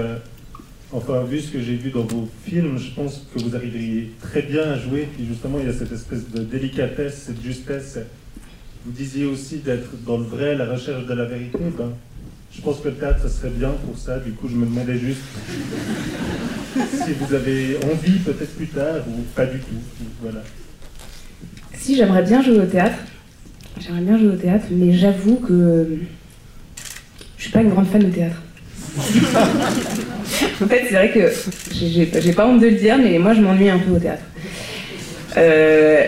enfin, 0.95 1.24
vu 1.24 1.40
ce 1.40 1.51
que 1.51 1.61
j'ai 1.61 1.74
vu 1.74 1.90
dans 1.90 2.05
vos 2.05 2.28
films, 2.45 2.78
je 2.78 2.90
pense 2.95 3.26
que 3.34 3.42
vous 3.42 3.55
arriveriez 3.55 4.12
très 4.20 4.42
bien 4.42 4.62
à 4.62 4.78
jouer. 4.78 5.09
Puis 5.14 5.26
justement, 5.26 5.59
il 5.61 5.66
y 5.66 5.68
a 5.68 5.72
cette 5.72 5.92
espèce 5.92 6.30
de 6.30 6.42
délicatesse, 6.42 7.24
cette 7.26 7.42
justesse. 7.42 7.99
Vous 8.86 8.92
disiez 8.92 9.26
aussi 9.26 9.59
d'être 9.59 9.90
dans 10.07 10.18
le 10.18 10.24
vrai, 10.24 10.55
la 10.55 10.66
recherche 10.66 11.07
de 11.07 11.14
la 11.14 11.24
vérité. 11.24 11.59
Ben, 11.76 11.92
je 12.53 12.61
pense 12.61 12.80
que 12.80 12.88
le 12.88 12.95
théâtre, 12.95 13.22
ça 13.22 13.28
serait 13.28 13.51
bien 13.51 13.70
pour 13.70 13.99
ça. 13.99 14.18
Du 14.18 14.32
coup, 14.32 14.49
je 14.49 14.55
me 14.55 14.66
demandais 14.66 14.99
juste 14.99 15.22
si 16.76 17.12
vous 17.12 17.34
avez 17.34 17.76
envie, 17.78 18.18
peut-être 18.20 18.55
plus 18.55 18.68
tard, 18.68 18.97
ou 19.09 19.22
pas 19.34 19.47
du 19.47 19.59
tout. 19.59 20.05
Voilà. 20.22 20.42
Si, 21.74 21.97
j'aimerais 21.97 22.22
bien 22.22 22.42
jouer 22.42 22.61
au 22.61 22.66
théâtre. 22.66 22.99
J'aimerais 23.80 24.03
bien 24.03 24.18
jouer 24.18 24.28
au 24.28 24.36
théâtre, 24.36 24.66
mais 24.70 24.92
j'avoue 24.92 25.36
que 25.36 25.99
je 27.36 27.42
suis 27.42 27.51
pas 27.51 27.62
une 27.62 27.70
grande 27.70 27.88
fan 27.88 28.03
de 28.03 28.11
théâtre. 28.11 28.40
en 30.62 30.66
fait, 30.68 30.84
c'est 30.88 30.95
vrai 30.95 31.11
que 31.11 31.32
j'ai- 31.72 32.32
pas 32.32 32.47
honte 32.47 32.61
de 32.61 32.68
le 32.68 32.76
dire, 32.76 32.97
mais 32.99 33.18
moi 33.18 33.34
je 33.34 33.40
m'ennuie 33.40 33.68
un 33.68 33.78
peu 33.78 33.92
au 33.92 33.99
théâtre. 33.99 34.22
Euh, 35.36 36.07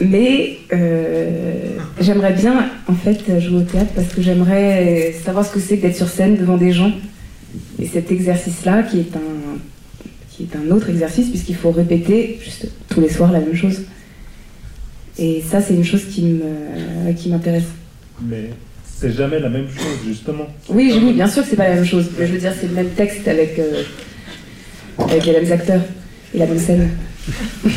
mais 0.00 0.58
euh, 0.72 1.76
j'aimerais 2.00 2.32
bien 2.32 2.70
en 2.86 2.94
fait 2.94 3.40
jouer 3.40 3.58
au 3.58 3.62
théâtre 3.62 3.90
parce 3.94 4.08
que 4.08 4.22
j'aimerais 4.22 5.12
savoir 5.24 5.44
ce 5.44 5.52
que 5.52 5.60
c'est 5.60 5.76
d'être 5.76 5.96
sur 5.96 6.08
scène 6.08 6.36
devant 6.36 6.56
des 6.56 6.72
gens. 6.72 6.92
Et 7.80 7.86
cet 7.86 8.12
exercice-là, 8.12 8.84
qui 8.84 9.00
est 9.00 9.16
un 9.16 9.58
qui 10.30 10.44
est 10.44 10.56
un 10.56 10.70
autre 10.70 10.88
exercice 10.88 11.28
puisqu'il 11.28 11.56
faut 11.56 11.70
répéter 11.72 12.38
juste 12.42 12.68
tous 12.88 13.00
les 13.00 13.08
soirs 13.10 13.32
la 13.32 13.40
même 13.40 13.56
chose. 13.56 13.82
Et 15.18 15.42
ça, 15.50 15.60
c'est 15.60 15.74
une 15.74 15.84
chose 15.84 16.04
qui 16.04 16.22
me 16.24 17.12
qui 17.16 17.28
m'intéresse. 17.28 17.64
Mais 18.22 18.50
c'est 19.00 19.12
jamais 19.16 19.38
la 19.40 19.48
même 19.48 19.66
chose, 19.68 19.98
justement. 20.06 20.46
Oui, 20.68 20.92
oui, 21.02 21.12
bien 21.14 21.26
sûr 21.26 21.42
que 21.42 21.48
c'est 21.50 21.56
pas 21.56 21.68
la 21.68 21.76
même 21.76 21.84
chose. 21.86 22.10
Mais 22.18 22.26
je 22.26 22.32
veux 22.32 22.38
dire, 22.38 22.52
c'est 22.60 22.66
le 22.68 22.74
même 22.74 22.90
texte 22.90 23.26
avec, 23.26 23.58
euh, 23.58 23.82
avec 24.98 25.24
les 25.24 25.32
mêmes 25.32 25.50
acteurs 25.52 25.80
et 26.34 26.38
la 26.38 26.46
même 26.46 26.58
scène. 26.58 26.90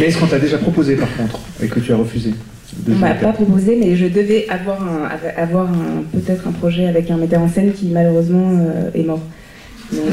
Mais 0.00 0.06
est-ce 0.06 0.18
qu'on 0.18 0.26
t'a 0.26 0.38
déjà 0.38 0.58
proposé 0.58 0.96
par 0.96 1.14
contre 1.16 1.38
et 1.62 1.66
que 1.68 1.80
tu 1.80 1.92
as 1.92 1.96
refusé 1.96 2.30
de 2.30 2.92
On 2.94 2.96
m'a 2.96 3.14
pas 3.14 3.32
proposé, 3.32 3.76
mais 3.76 3.94
je 3.96 4.06
devais 4.06 4.46
avoir, 4.48 4.80
un, 4.82 5.04
av- 5.04 5.34
avoir 5.36 5.66
un- 5.70 6.02
peut-être 6.12 6.46
un 6.48 6.52
projet 6.52 6.86
avec 6.86 7.10
un 7.10 7.16
metteur 7.16 7.40
en 7.42 7.48
scène 7.48 7.72
qui 7.72 7.86
malheureusement 7.88 8.50
euh, 8.52 8.90
est 8.94 9.02
mort. 9.04 9.20
Mais- 9.92 9.98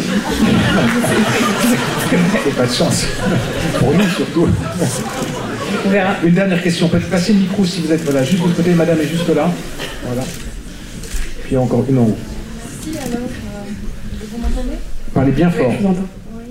C'est 2.43 2.55
pas 2.55 2.65
de 2.65 2.71
chance. 2.73 3.05
Pour 3.79 3.93
nous 3.93 4.03
surtout. 4.15 4.47
On 5.85 5.89
verra. 5.89 6.15
Une 6.23 6.33
dernière 6.33 6.61
question. 6.61 6.87
Peut-être 6.89 7.09
passer 7.09 7.33
le 7.33 7.39
micro 7.39 7.65
si 7.65 7.81
vous 7.81 7.91
êtes 7.91 8.01
voilà, 8.01 8.23
juste 8.23 8.43
de 8.43 8.53
côté. 8.53 8.73
Madame 8.73 8.99
est 8.99 9.07
juste 9.07 9.29
là. 9.29 9.51
Voilà. 10.05 10.23
Puis 11.43 11.57
encore 11.57 11.85
une 11.89 11.97
en 11.99 12.03
haut. 12.03 12.17
Si, 12.81 12.89
alors, 12.97 13.07
euh, 13.13 13.63
vous 14.31 14.37
m'entendez? 14.37 14.77
Parlez 15.13 15.31
bien 15.31 15.49
fort. 15.49 15.71
je 15.71 15.77
vous 15.77 15.87
entends. 15.87 16.07
Oui. 16.35 16.43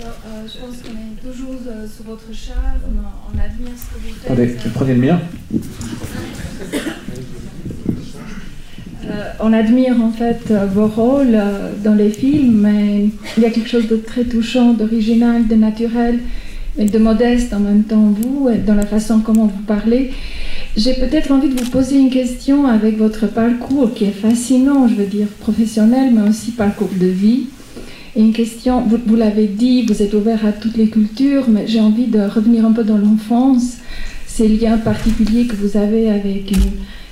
Alors, 0.00 0.16
euh, 0.26 0.46
je 0.46 0.58
pense 0.58 0.76
qu'on 0.82 0.90
est 0.96 1.32
toujours 1.32 1.60
euh, 1.68 1.86
sur 1.86 2.04
votre 2.04 2.32
charme, 2.32 2.80
on 3.26 3.38
admire 3.38 3.72
ce 3.76 3.94
que 3.94 4.00
vous 4.00 4.14
faites. 4.14 4.30
Attendez, 4.30 4.56
prenez 4.74 4.94
le 4.94 5.00
mien. 5.00 5.20
Euh, 9.10 9.32
on 9.40 9.52
admire 9.52 9.96
en 10.02 10.10
fait 10.10 10.52
vos 10.72 10.86
rôles 10.86 11.34
euh, 11.34 11.72
dans 11.82 11.94
les 11.94 12.10
films, 12.10 12.60
mais 12.60 13.08
il 13.36 13.42
y 13.42 13.46
a 13.46 13.50
quelque 13.50 13.68
chose 13.68 13.88
de 13.88 13.96
très 13.96 14.24
touchant, 14.24 14.74
d'original, 14.74 15.46
de 15.48 15.54
naturel, 15.54 16.20
et 16.76 16.84
de 16.84 16.98
modeste 16.98 17.52
en 17.52 17.60
même 17.60 17.84
temps 17.84 18.12
vous, 18.20 18.48
dans 18.66 18.74
la 18.74 18.86
façon 18.86 19.20
comment 19.20 19.46
vous 19.46 19.62
parlez. 19.66 20.10
J'ai 20.76 20.94
peut-être 20.94 21.32
envie 21.32 21.48
de 21.48 21.58
vous 21.58 21.70
poser 21.70 21.98
une 21.98 22.10
question 22.10 22.66
avec 22.66 22.98
votre 22.98 23.26
parcours 23.26 23.94
qui 23.94 24.04
est 24.04 24.12
fascinant, 24.12 24.86
je 24.86 24.94
veux 24.94 25.06
dire 25.06 25.26
professionnel, 25.40 26.12
mais 26.14 26.28
aussi 26.28 26.52
parcours 26.52 26.90
de 27.00 27.06
vie. 27.06 27.46
Et 28.14 28.20
une 28.20 28.32
question, 28.32 28.82
vous, 28.82 28.98
vous 29.04 29.16
l'avez 29.16 29.46
dit, 29.46 29.84
vous 29.86 30.02
êtes 30.02 30.14
ouvert 30.14 30.44
à 30.46 30.52
toutes 30.52 30.76
les 30.76 30.88
cultures, 30.88 31.48
mais 31.48 31.66
j'ai 31.66 31.80
envie 31.80 32.06
de 32.06 32.20
revenir 32.20 32.64
un 32.64 32.72
peu 32.72 32.84
dans 32.84 32.98
l'enfance, 32.98 33.78
ces 34.26 34.48
liens 34.48 34.78
particuliers 34.78 35.46
que 35.46 35.56
vous 35.56 35.76
avez 35.76 36.10
avec 36.10 36.50
une 36.52 36.70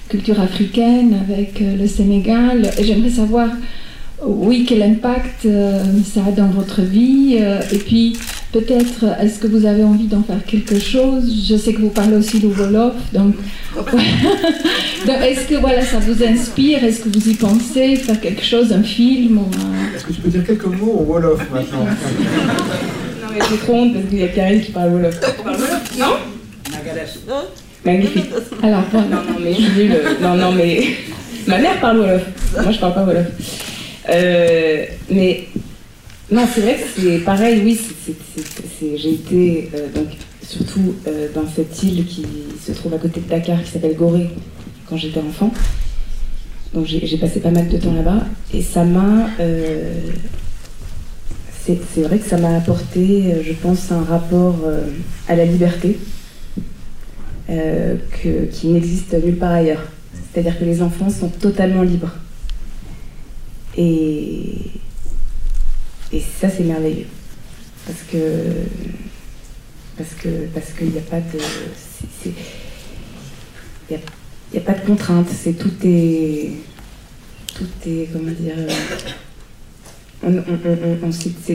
culture 0.08 0.40
africaine, 0.40 1.14
avec 1.28 1.60
euh, 1.60 1.76
le 1.76 1.88
Sénégal. 1.88 2.70
Et 2.78 2.84
j'aimerais 2.84 3.10
savoir, 3.10 3.48
euh, 3.48 4.26
oui, 4.26 4.64
quel 4.68 4.82
impact 4.82 5.44
euh, 5.46 5.82
ça 6.04 6.20
a 6.28 6.30
dans 6.30 6.48
votre 6.48 6.82
vie. 6.82 7.38
euh, 7.40 7.60
et 7.72 7.78
puis, 7.78 8.16
peut-être, 8.52 9.04
est-ce 9.20 9.38
que 9.38 9.46
vous 9.46 9.66
avez 9.66 9.82
envie 9.84 10.06
d'en 10.06 10.22
faire 10.22 10.44
quelque 10.46 10.78
chose? 10.78 11.24
Je 11.48 11.56
sais 11.56 11.72
que 11.72 11.80
vous 11.80 11.90
parlez 11.90 12.16
aussi 12.16 12.38
le 12.40 12.48
Wolof, 12.48 12.94
donc... 13.12 13.34
donc 13.76 15.16
est-ce 15.22 15.46
que 15.46 15.56
voilà, 15.56 15.82
ça 15.82 15.98
vous 15.98 16.22
inspire? 16.24 16.82
Est-ce 16.84 17.00
que 17.00 17.08
vous 17.10 17.28
y 17.28 17.34
pensez? 17.34 17.96
Faire 17.96 18.20
quelque 18.20 18.42
chose, 18.44 18.72
un 18.72 18.82
film 18.82 19.38
un- 19.38 19.96
Est-ce 19.96 20.04
que 20.04 20.12
tu 20.12 20.20
peux 20.22 20.28
dire 20.30 20.44
quelques 20.46 20.64
mots 20.66 20.96
au 21.00 21.12
Wolof 21.12 21.40
maintenant? 21.52 21.84
Non, 21.84 23.28
mais 23.32 23.38
j'ai 23.50 23.56
trop 23.58 23.74
honte 23.74 23.94
parce 23.94 24.06
qu'il 24.06 24.18
y 24.18 24.24
a 24.24 24.28
Karine 24.28 24.60
qui 24.62 24.72
parle 24.72 24.90
Wolof. 24.92 25.20
Tu 25.20 25.42
parles 25.42 25.56
Wolof? 25.56 25.98
Non? 25.98 26.06
Magnifique. 27.84 28.24
Alors. 28.62 28.82
Non, 28.92 29.00
non, 29.02 29.38
mais 29.42 29.54
je 29.54 29.78
nulle. 29.80 29.94
Non, 30.22 30.34
non, 30.34 30.52
mais. 30.52 30.84
Ma 31.46 31.58
mère 31.58 31.78
parle 31.80 31.98
Wolof. 31.98 32.22
Moi, 32.62 32.72
je 32.72 32.78
parle 32.78 32.94
pas 32.94 33.04
Wolof. 33.04 33.26
Euh, 34.08 34.84
mais. 35.10 35.48
Non, 36.28 36.44
c'est 36.52 36.60
vrai 36.60 36.74
que 36.74 37.00
c'est 37.00 37.18
pareil, 37.20 37.62
oui. 37.64 37.80
J'ai 38.96 39.12
été, 39.12 39.70
euh, 39.74 39.86
donc, 39.94 40.08
surtout 40.42 40.94
euh, 41.06 41.28
dans 41.32 41.46
cette 41.48 41.80
île 41.84 42.04
qui 42.04 42.26
se 42.60 42.72
trouve 42.72 42.94
à 42.94 42.98
côté 42.98 43.20
de 43.20 43.28
Dakar, 43.28 43.62
qui 43.62 43.70
s'appelle 43.70 43.94
Gorée, 43.94 44.30
quand 44.88 44.96
j'étais 44.96 45.20
enfant. 45.20 45.52
Donc, 46.74 46.86
j'ai 46.86 47.16
passé 47.16 47.38
pas 47.38 47.52
mal 47.52 47.68
de 47.68 47.78
temps 47.78 47.94
là-bas. 47.94 48.26
Et 48.52 48.60
ça 48.60 48.82
m'a. 48.82 49.30
euh, 49.38 50.00
c'est 51.64 52.02
vrai 52.02 52.18
que 52.18 52.28
ça 52.28 52.38
m'a 52.38 52.56
apporté, 52.56 53.42
je 53.44 53.52
pense, 53.52 53.90
un 53.90 54.04
rapport 54.04 54.54
à 55.26 55.34
la 55.34 55.44
liberté 55.44 55.98
qui 57.48 58.68
n'existe 58.68 59.14
nulle 59.14 59.36
part 59.36 59.50
ailleurs. 59.50 59.82
C'est-à-dire 60.32 60.56
que 60.60 60.64
les 60.64 60.80
enfants 60.80 61.10
sont 61.10 61.28
totalement 61.28 61.82
libres. 61.82 62.12
Et, 63.76 64.52
et 66.12 66.20
ça, 66.20 66.48
c'est 66.48 66.64
merveilleux. 66.64 67.06
Parce 67.86 68.00
que 68.10 68.18
parce 69.96 70.10
que 70.14 70.28
parce 70.54 70.72
qu'il 70.72 70.90
n'y 70.90 70.98
a 70.98 71.02
pas 71.02 71.20
de 71.20 71.38
il 73.88 73.94
y 74.54 74.56
a, 74.56 74.60
a 74.60 74.64
pas 74.64 74.74
de 74.74 74.84
contraintes. 74.86 75.28
C'est 75.30 75.52
tout 75.54 75.72
est 75.84 76.50
tout 77.54 77.88
est 77.88 78.08
comment 78.12 78.30
dire. 78.32 78.56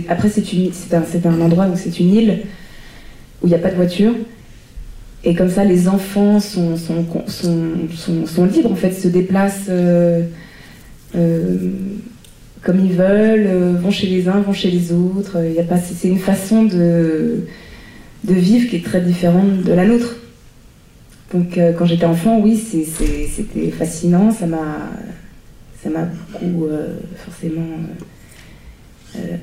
après, 0.09 0.29
c'est 0.29 0.53
une- 0.53 0.71
c'est 0.73 0.93
un, 0.95 1.03
c'est 1.09 1.25
un 1.25 1.41
endroit 1.41 1.67
où 1.67 1.75
c'est 1.75 1.99
une 1.99 2.13
île 2.15 2.39
où 3.41 3.47
il 3.47 3.49
n'y 3.49 3.55
a 3.55 3.59
pas 3.59 3.71
de 3.71 3.75
voiture. 3.75 4.13
Et 5.23 5.35
comme 5.35 5.49
ça, 5.49 5.63
les 5.63 5.87
enfants 5.87 6.39
sont, 6.39 6.77
sont, 6.77 7.05
sont, 7.27 7.87
sont, 7.95 8.25
sont 8.25 8.45
libres, 8.45 8.71
en 8.71 8.75
fait, 8.75 8.91
se 8.91 9.07
déplacent 9.07 9.67
euh, 9.69 10.23
euh, 11.15 11.69
comme 12.61 12.79
ils 12.79 12.93
veulent, 12.93 13.47
euh, 13.47 13.73
vont 13.73 13.91
chez 13.91 14.07
les 14.07 14.27
uns, 14.27 14.39
vont 14.41 14.53
chez 14.53 14.69
les 14.69 14.91
autres. 14.91 15.37
Il 15.43 15.59
a 15.59 15.63
pas, 15.63 15.77
c'est 15.77 16.07
une 16.07 16.19
façon 16.19 16.63
de, 16.63 17.45
vivre 18.23 18.69
qui 18.69 18.75
est 18.75 18.85
très 18.85 19.01
différente 19.01 19.63
de 19.63 19.73
la 19.73 19.85
nôtre. 19.85 20.15
Donc, 21.33 21.57
euh, 21.57 21.73
quand 21.73 21.85
j'étais 21.85 22.05
enfant, 22.05 22.39
oui, 22.39 22.57
c'était 22.57 23.71
fascinant. 23.71 24.31
Ça 24.31 24.45
m'a 24.45 26.09
beaucoup, 26.31 26.65
euh, 26.65 26.97
forcément, 27.15 27.65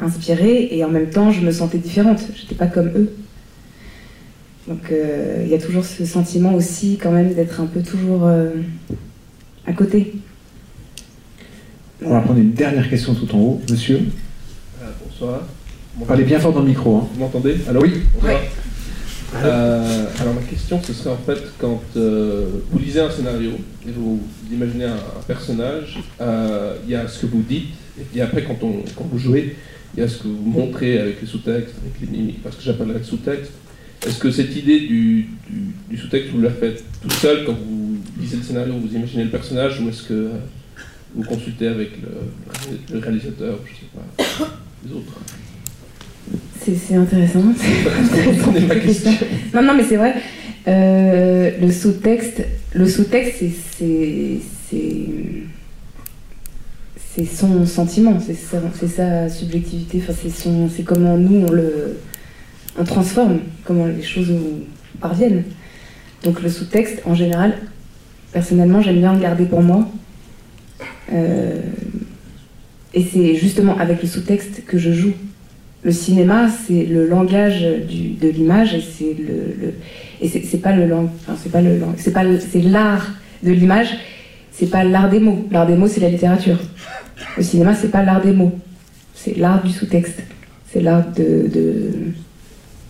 inspirée. 0.00 0.68
Et 0.70 0.84
en 0.84 0.88
même 0.88 1.10
temps, 1.10 1.32
je 1.32 1.40
me 1.40 1.50
sentais 1.50 1.78
différente. 1.78 2.20
J'étais 2.36 2.54
pas 2.54 2.68
comme 2.68 2.88
eux. 2.88 3.12
Donc 4.66 4.92
il 4.92 5.48
y 5.48 5.54
a 5.54 5.58
toujours 5.58 5.86
ce 5.86 6.04
sentiment 6.04 6.52
aussi 6.52 6.98
quand 7.02 7.10
même 7.10 7.32
d'être 7.32 7.62
un 7.62 7.64
peu 7.64 7.80
toujours 7.80 8.28
à 9.66 9.72
côté. 9.72 10.12
On 12.04 12.10
va 12.10 12.20
prendre 12.20 12.38
une 12.38 12.52
dernière 12.52 12.88
question 12.88 13.14
tout 13.14 13.32
en 13.34 13.38
haut. 13.38 13.60
Monsieur 13.70 14.00
Ah, 14.80 14.86
bonsoir. 15.04 15.40
Parlez 16.06 16.24
bien 16.24 16.38
fort 16.38 16.52
dans 16.52 16.60
le 16.60 16.68
micro. 16.68 16.96
Hein. 16.96 17.08
Vous 17.12 17.20
m'entendez? 17.20 17.56
Alors 17.68 17.82
Oui. 17.82 17.92
Bonsoir. 18.14 18.40
Euh, 19.44 20.04
alors 20.20 20.34
ma 20.34 20.40
question, 20.40 20.80
ce 20.82 20.92
serait 20.94 21.10
en 21.10 21.18
fait 21.18 21.38
quand 21.58 21.82
euh, 21.96 22.46
vous 22.70 22.78
lisez 22.78 23.00
un 23.00 23.10
scénario 23.10 23.50
et 23.86 23.90
vous 23.94 24.20
imaginez 24.50 24.84
un, 24.84 24.94
un 24.94 25.22
personnage, 25.26 25.98
euh, 26.22 26.76
il 26.86 26.92
y 26.92 26.94
a 26.94 27.06
ce 27.06 27.20
que 27.20 27.26
vous 27.26 27.42
dites, 27.46 27.74
et 28.00 28.04
puis 28.10 28.22
après 28.22 28.42
quand, 28.44 28.56
on, 28.62 28.76
quand 28.96 29.06
vous 29.12 29.18
jouez, 29.18 29.54
il 29.94 30.00
y 30.00 30.02
a 30.02 30.08
ce 30.08 30.22
que 30.22 30.28
vous 30.28 30.48
montrez 30.50 30.98
avec 30.98 31.20
les 31.20 31.26
sous-textes, 31.26 31.74
avec 31.82 32.00
les 32.00 32.06
mimiques, 32.18 32.42
parce 32.42 32.56
que 32.56 32.62
j'appellerais 32.62 33.00
le 33.00 33.04
sous-texte. 33.04 33.52
Est-ce 34.06 34.18
que 34.18 34.30
cette 34.30 34.56
idée 34.56 34.80
du, 34.80 35.28
du, 35.50 35.74
du 35.90 35.98
sous-texte, 35.98 36.30
vous 36.32 36.40
la 36.40 36.50
faites 36.50 36.82
tout 37.02 37.10
seul 37.10 37.44
quand 37.44 37.52
vous 37.52 37.98
lisez 38.18 38.38
le 38.38 38.42
scénario, 38.44 38.72
vous 38.82 38.96
imaginez 38.96 39.24
le 39.24 39.30
personnage, 39.30 39.78
ou 39.82 39.90
est-ce 39.90 40.04
que 40.04 40.30
vous 41.14 41.24
consultez 41.24 41.68
avec 41.68 41.92
le, 42.02 42.08
le 42.94 42.98
réalisateur, 42.98 43.60
je 43.64 43.70
sais 43.74 43.86
pas, 43.94 44.02
les 44.84 44.92
autres. 44.92 45.18
C'est 46.60 46.94
intéressant. 46.94 47.40
non, 49.54 49.62
non, 49.62 49.74
mais 49.74 49.84
c'est 49.84 49.96
vrai. 49.96 50.14
Euh, 50.66 51.52
le 51.60 51.72
sous-texte, 51.72 52.44
le 52.74 52.86
sous-texte, 52.86 53.38
c'est 53.38 53.54
c'est 57.18 57.24
son 57.24 57.66
sentiment, 57.66 58.18
c'est 58.20 58.34
sa, 58.34 58.60
sa, 58.86 59.28
subjectivité, 59.28 60.00
enfin, 60.00 60.12
c'est 60.70 60.84
comment 60.84 61.16
nous 61.16 61.46
on 61.48 61.50
le 61.50 61.98
on 62.78 62.84
transforme, 62.84 63.40
comment 63.64 63.86
les 63.86 64.02
choses 64.02 64.30
nous 64.30 64.64
parviennent. 65.00 65.42
Donc 66.22 66.42
le 66.42 66.48
sous-texte, 66.48 67.02
en 67.06 67.14
général, 67.14 67.54
personnellement, 68.32 68.82
j'aime 68.82 68.98
bien 68.98 69.14
le 69.14 69.20
garder 69.20 69.46
pour 69.46 69.62
moi. 69.62 69.88
Euh, 71.12 71.60
et 72.94 73.02
c'est 73.02 73.34
justement 73.34 73.76
avec 73.78 74.02
le 74.02 74.08
sous-texte 74.08 74.64
que 74.66 74.78
je 74.78 74.92
joue. 74.92 75.12
Le 75.84 75.92
cinéma, 75.92 76.48
c'est 76.48 76.84
le 76.84 77.06
langage 77.06 77.62
de 77.62 78.28
l'image 78.28 78.74
et 78.74 78.80
c'est 78.80 79.14
le, 79.14 79.74
et 80.20 80.28
c'est 80.28 80.58
pas 80.58 80.74
le 80.74 80.92
enfin, 80.92 81.36
c'est 81.40 81.52
pas 81.52 81.62
le 81.62 81.80
c'est 81.96 82.12
pas 82.12 82.24
c'est 82.40 82.62
l'art 82.62 83.12
de 83.44 83.52
l'image, 83.52 83.96
c'est 84.50 84.70
pas 84.70 84.82
l'art 84.82 85.08
des 85.08 85.20
mots. 85.20 85.46
L'art 85.52 85.66
des 85.66 85.76
mots, 85.76 85.86
c'est 85.86 86.00
la 86.00 86.08
littérature. 86.08 86.58
Le 87.36 87.42
cinéma, 87.42 87.74
c'est 87.74 87.90
pas 87.90 88.02
l'art 88.02 88.20
des 88.20 88.32
mots, 88.32 88.52
c'est 89.14 89.36
l'art 89.36 89.62
du 89.62 89.70
sous-texte. 89.70 90.22
C'est 90.70 90.80
l'art 90.80 91.04
de, 91.12 91.48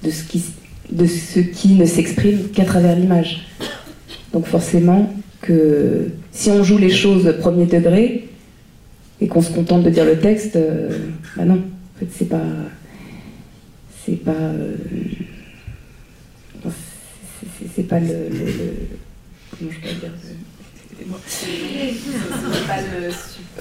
de, 0.02 0.10
ce 0.10 0.24
qui, 0.24 0.42
de 0.90 1.06
ce 1.06 1.38
qui 1.40 1.74
ne 1.74 1.84
s'exprime 1.84 2.48
qu'à 2.52 2.64
travers 2.64 2.96
l'image. 2.96 3.46
Donc 4.32 4.46
forcément 4.46 5.12
que 5.40 6.08
si 6.32 6.50
on 6.50 6.62
joue 6.62 6.78
les 6.78 6.90
choses 6.90 7.34
premier 7.40 7.66
degré 7.66 8.28
et 9.20 9.28
qu'on 9.28 9.42
se 9.42 9.52
contente 9.52 9.82
de 9.82 9.90
dire 9.90 10.04
le 10.04 10.18
texte, 10.18 10.56
euh, 10.56 10.90
bah 11.36 11.44
non, 11.44 11.54
en 11.54 11.98
fait 11.98 12.08
c'est 12.16 12.28
pas 12.28 12.42
c'est 14.04 14.22
pas 14.24 14.32
euh, 14.32 14.74
c'est 17.74 17.82
pas 17.88 18.00
le, 18.00 18.06
comment 19.58 19.70
je 19.70 19.88
peux 19.88 19.94
dire 19.94 20.12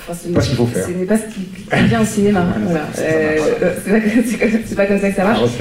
ce 0.09 0.27
n'est 0.27 0.33
pas 0.33 0.41
ce 0.41 0.47
qu'il 0.47 0.55
faut 0.55 0.65
faire. 0.65 0.85
Ce 0.85 0.91
n'est 0.91 1.05
pas 1.05 1.17
ce 1.17 1.23
qui 1.23 1.87
vient 1.87 2.01
au 2.01 2.05
cinéma. 2.05 2.45
Voilà. 2.63 2.87
Euh, 2.99 3.73
c'est 3.83 4.75
pas, 4.75 4.85
comme 4.85 4.99
ça 4.99 5.09
que 5.09 5.15
ça 5.15 5.23
marche. 5.23 5.51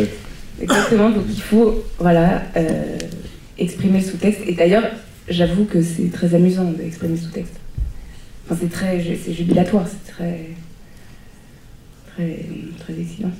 Exactement. 0.60 1.10
Donc 1.10 1.24
il 1.28 1.40
faut 1.40 1.84
voilà 1.98 2.42
euh, 2.56 2.98
exprimer 3.58 4.00
le 4.00 4.04
sous-texte. 4.04 4.40
Et 4.46 4.54
d'ailleurs, 4.54 4.84
j'avoue 5.28 5.64
que 5.64 5.82
c'est 5.82 6.10
très 6.12 6.34
amusant 6.34 6.70
d'exprimer 6.72 7.14
le 7.14 7.20
sous-texte. 7.20 7.54
Enfin, 8.44 8.58
c'est 8.60 8.70
très, 8.70 9.02
c'est 9.24 9.32
jubilatoire. 9.32 9.86
C'est 9.88 10.12
très, 10.12 10.50
très, 12.14 12.46
très 12.78 13.00
excitant. 13.00 13.30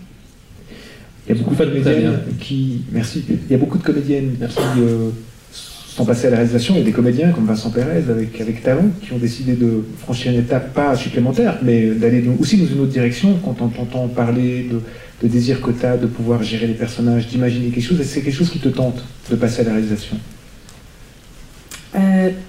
Il 1.28 1.34
y 1.34 1.38
a 1.38 1.42
beaucoup 1.42 1.54
de 1.54 1.64
comédiennes 1.64 2.18
qui. 2.40 2.82
Merci. 2.92 3.24
Il 3.28 3.50
y 3.50 3.54
a 3.54 3.58
beaucoup 3.58 3.78
de 3.78 3.82
comédiennes 3.82 4.36
qui 4.48 4.80
euh, 4.80 5.10
sont 5.52 6.04
passées 6.04 6.28
à 6.28 6.30
la 6.30 6.36
réalisation. 6.36 6.74
Il 6.74 6.78
y 6.78 6.82
a 6.82 6.84
des 6.84 6.92
comédiens 6.92 7.30
comme 7.30 7.46
Vincent 7.46 7.70
Pérez 7.70 8.04
avec, 8.08 8.40
avec 8.40 8.62
talent 8.62 8.90
qui 9.02 9.12
ont 9.12 9.18
décidé 9.18 9.54
de 9.54 9.84
franchir 9.98 10.32
une 10.32 10.40
étape, 10.40 10.72
pas 10.72 10.94
supplémentaire, 10.94 11.58
mais 11.62 11.90
d'aller 11.90 12.24
aussi 12.38 12.58
dans 12.58 12.66
une 12.66 12.80
autre 12.80 12.92
direction 12.92 13.38
quand 13.44 13.56
on 13.60 13.82
entend 13.82 14.06
parler 14.08 14.68
de, 14.70 14.80
de 15.22 15.32
désir 15.32 15.60
que 15.60 15.70
tu 15.70 15.84
as 15.84 15.96
de 15.96 16.06
pouvoir 16.06 16.42
gérer 16.42 16.66
les 16.66 16.74
personnages, 16.74 17.26
d'imaginer 17.26 17.70
quelque 17.70 17.84
chose. 17.84 17.98
Que 17.98 18.04
c'est 18.04 18.22
quelque 18.22 18.34
chose 18.36 18.50
qui 18.50 18.60
te 18.60 18.68
tente 18.68 19.04
de 19.30 19.36
passer 19.36 19.62
à 19.62 19.64
la 19.64 19.72
réalisation 19.72 20.16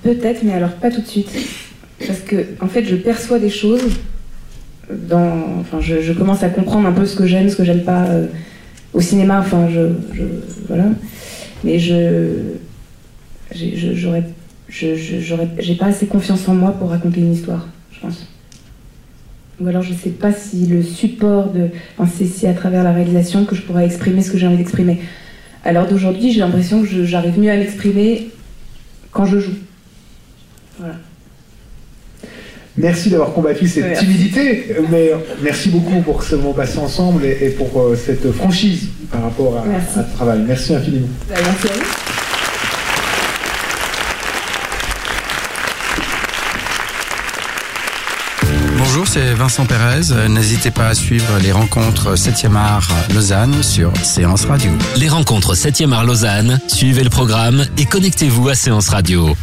Peut-être, 0.03 0.43
mais 0.43 0.53
alors 0.53 0.71
pas 0.71 0.91
tout 0.91 1.01
de 1.01 1.07
suite. 1.07 1.29
Parce 2.05 2.19
que, 2.19 2.45
en 2.61 2.67
fait, 2.67 2.85
je 2.85 2.95
perçois 2.95 3.39
des 3.39 3.49
choses. 3.49 3.81
Enfin, 5.11 5.81
je, 5.81 6.13
commence 6.13 6.43
à 6.43 6.49
comprendre 6.49 6.87
un 6.87 6.93
peu 6.93 7.05
ce 7.05 7.15
que 7.15 7.25
j'aime, 7.25 7.49
ce 7.49 7.55
que 7.55 7.63
j'aime 7.63 7.83
pas. 7.83 8.05
Euh, 8.05 8.27
au 8.93 9.01
cinéma, 9.01 9.39
enfin, 9.39 9.67
je, 9.69 9.81
voilà. 10.67 10.85
Mais 11.63 11.79
je, 11.79 12.53
j'aurais, 13.53 14.23
j'ai 14.69 15.75
pas 15.75 15.87
assez 15.87 16.07
confiance 16.07 16.47
en 16.47 16.55
moi 16.55 16.71
pour 16.71 16.89
raconter 16.89 17.19
une 17.19 17.33
histoire, 17.33 17.67
je 17.91 17.99
pense. 17.99 18.27
Ou 19.59 19.67
alors 19.67 19.81
je 19.81 19.93
sais 19.93 20.11
pas 20.11 20.31
si 20.31 20.67
le 20.67 20.83
support 20.83 21.51
de, 21.51 21.69
enfin, 21.97 22.11
c'est 22.23 22.47
à 22.47 22.53
travers 22.53 22.83
la 22.83 22.91
réalisation 22.91 23.45
que 23.45 23.55
je 23.55 23.63
pourrais 23.63 23.85
exprimer 23.85 24.21
ce 24.21 24.31
que 24.31 24.37
j'ai 24.37 24.45
envie 24.45 24.57
d'exprimer. 24.57 24.99
À 25.65 25.71
l'heure 25.71 25.87
d'aujourd'hui, 25.87 26.31
j'ai 26.31 26.39
l'impression 26.39 26.83
que 26.83 27.03
j'arrive 27.03 27.39
mieux 27.39 27.51
à 27.51 27.57
m'exprimer 27.57 28.29
quand 29.11 29.25
je 29.25 29.39
joue. 29.39 29.55
Voilà. 30.79 30.95
Merci 32.77 33.09
d'avoir 33.09 33.33
combattu 33.33 33.67
cette 33.67 33.97
timidité, 33.97 34.75
mais 34.91 35.11
merci 35.41 35.69
beaucoup 35.69 36.01
pour 36.01 36.21
ce 36.21 36.35
moment 36.35 36.53
passé 36.53 36.77
ensemble 36.77 37.25
et, 37.25 37.49
pour 37.49 37.81
euh, 37.81 37.95
cette 37.95 38.31
franchise 38.31 38.89
par 39.11 39.23
rapport 39.23 39.57
à, 39.57 39.63
ce 39.93 40.15
travail. 40.15 40.43
Merci 40.47 40.75
infiniment. 40.75 41.07
Bah, 41.27 41.35
merci 41.43 41.67
à 41.69 41.73
vous. 41.73 41.96
Bonjour, 49.07 49.21
c'est 49.21 49.33
Vincent 49.35 49.65
Pérez. 49.65 50.27
N'hésitez 50.27 50.71
pas 50.71 50.87
à 50.87 50.95
suivre 50.95 51.37
les 51.41 51.51
rencontres 51.51 52.15
7e 52.15 52.55
art 52.55 52.89
Lausanne 53.13 53.63
sur 53.63 53.95
Séance 54.03 54.45
Radio. 54.45 54.71
Les 54.97 55.07
rencontres 55.07 55.55
7e 55.55 55.93
art 55.93 56.03
Lausanne, 56.03 56.59
suivez 56.67 57.03
le 57.03 57.09
programme 57.09 57.65
et 57.77 57.85
connectez-vous 57.85 58.49
à 58.49 58.55
Séance 58.55 58.89
Radio. 58.89 59.35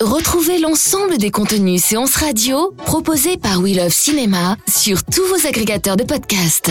Retrouvez 0.00 0.58
l'ensemble 0.58 1.18
des 1.18 1.30
contenus 1.30 1.82
séances 1.84 2.16
radio 2.16 2.74
proposés 2.86 3.36
par 3.36 3.60
We 3.60 3.76
Love 3.76 3.92
Cinéma 3.92 4.56
sur 4.66 5.04
tous 5.04 5.26
vos 5.28 5.46
agrégateurs 5.46 5.96
de 5.96 6.04
podcasts. 6.04 6.70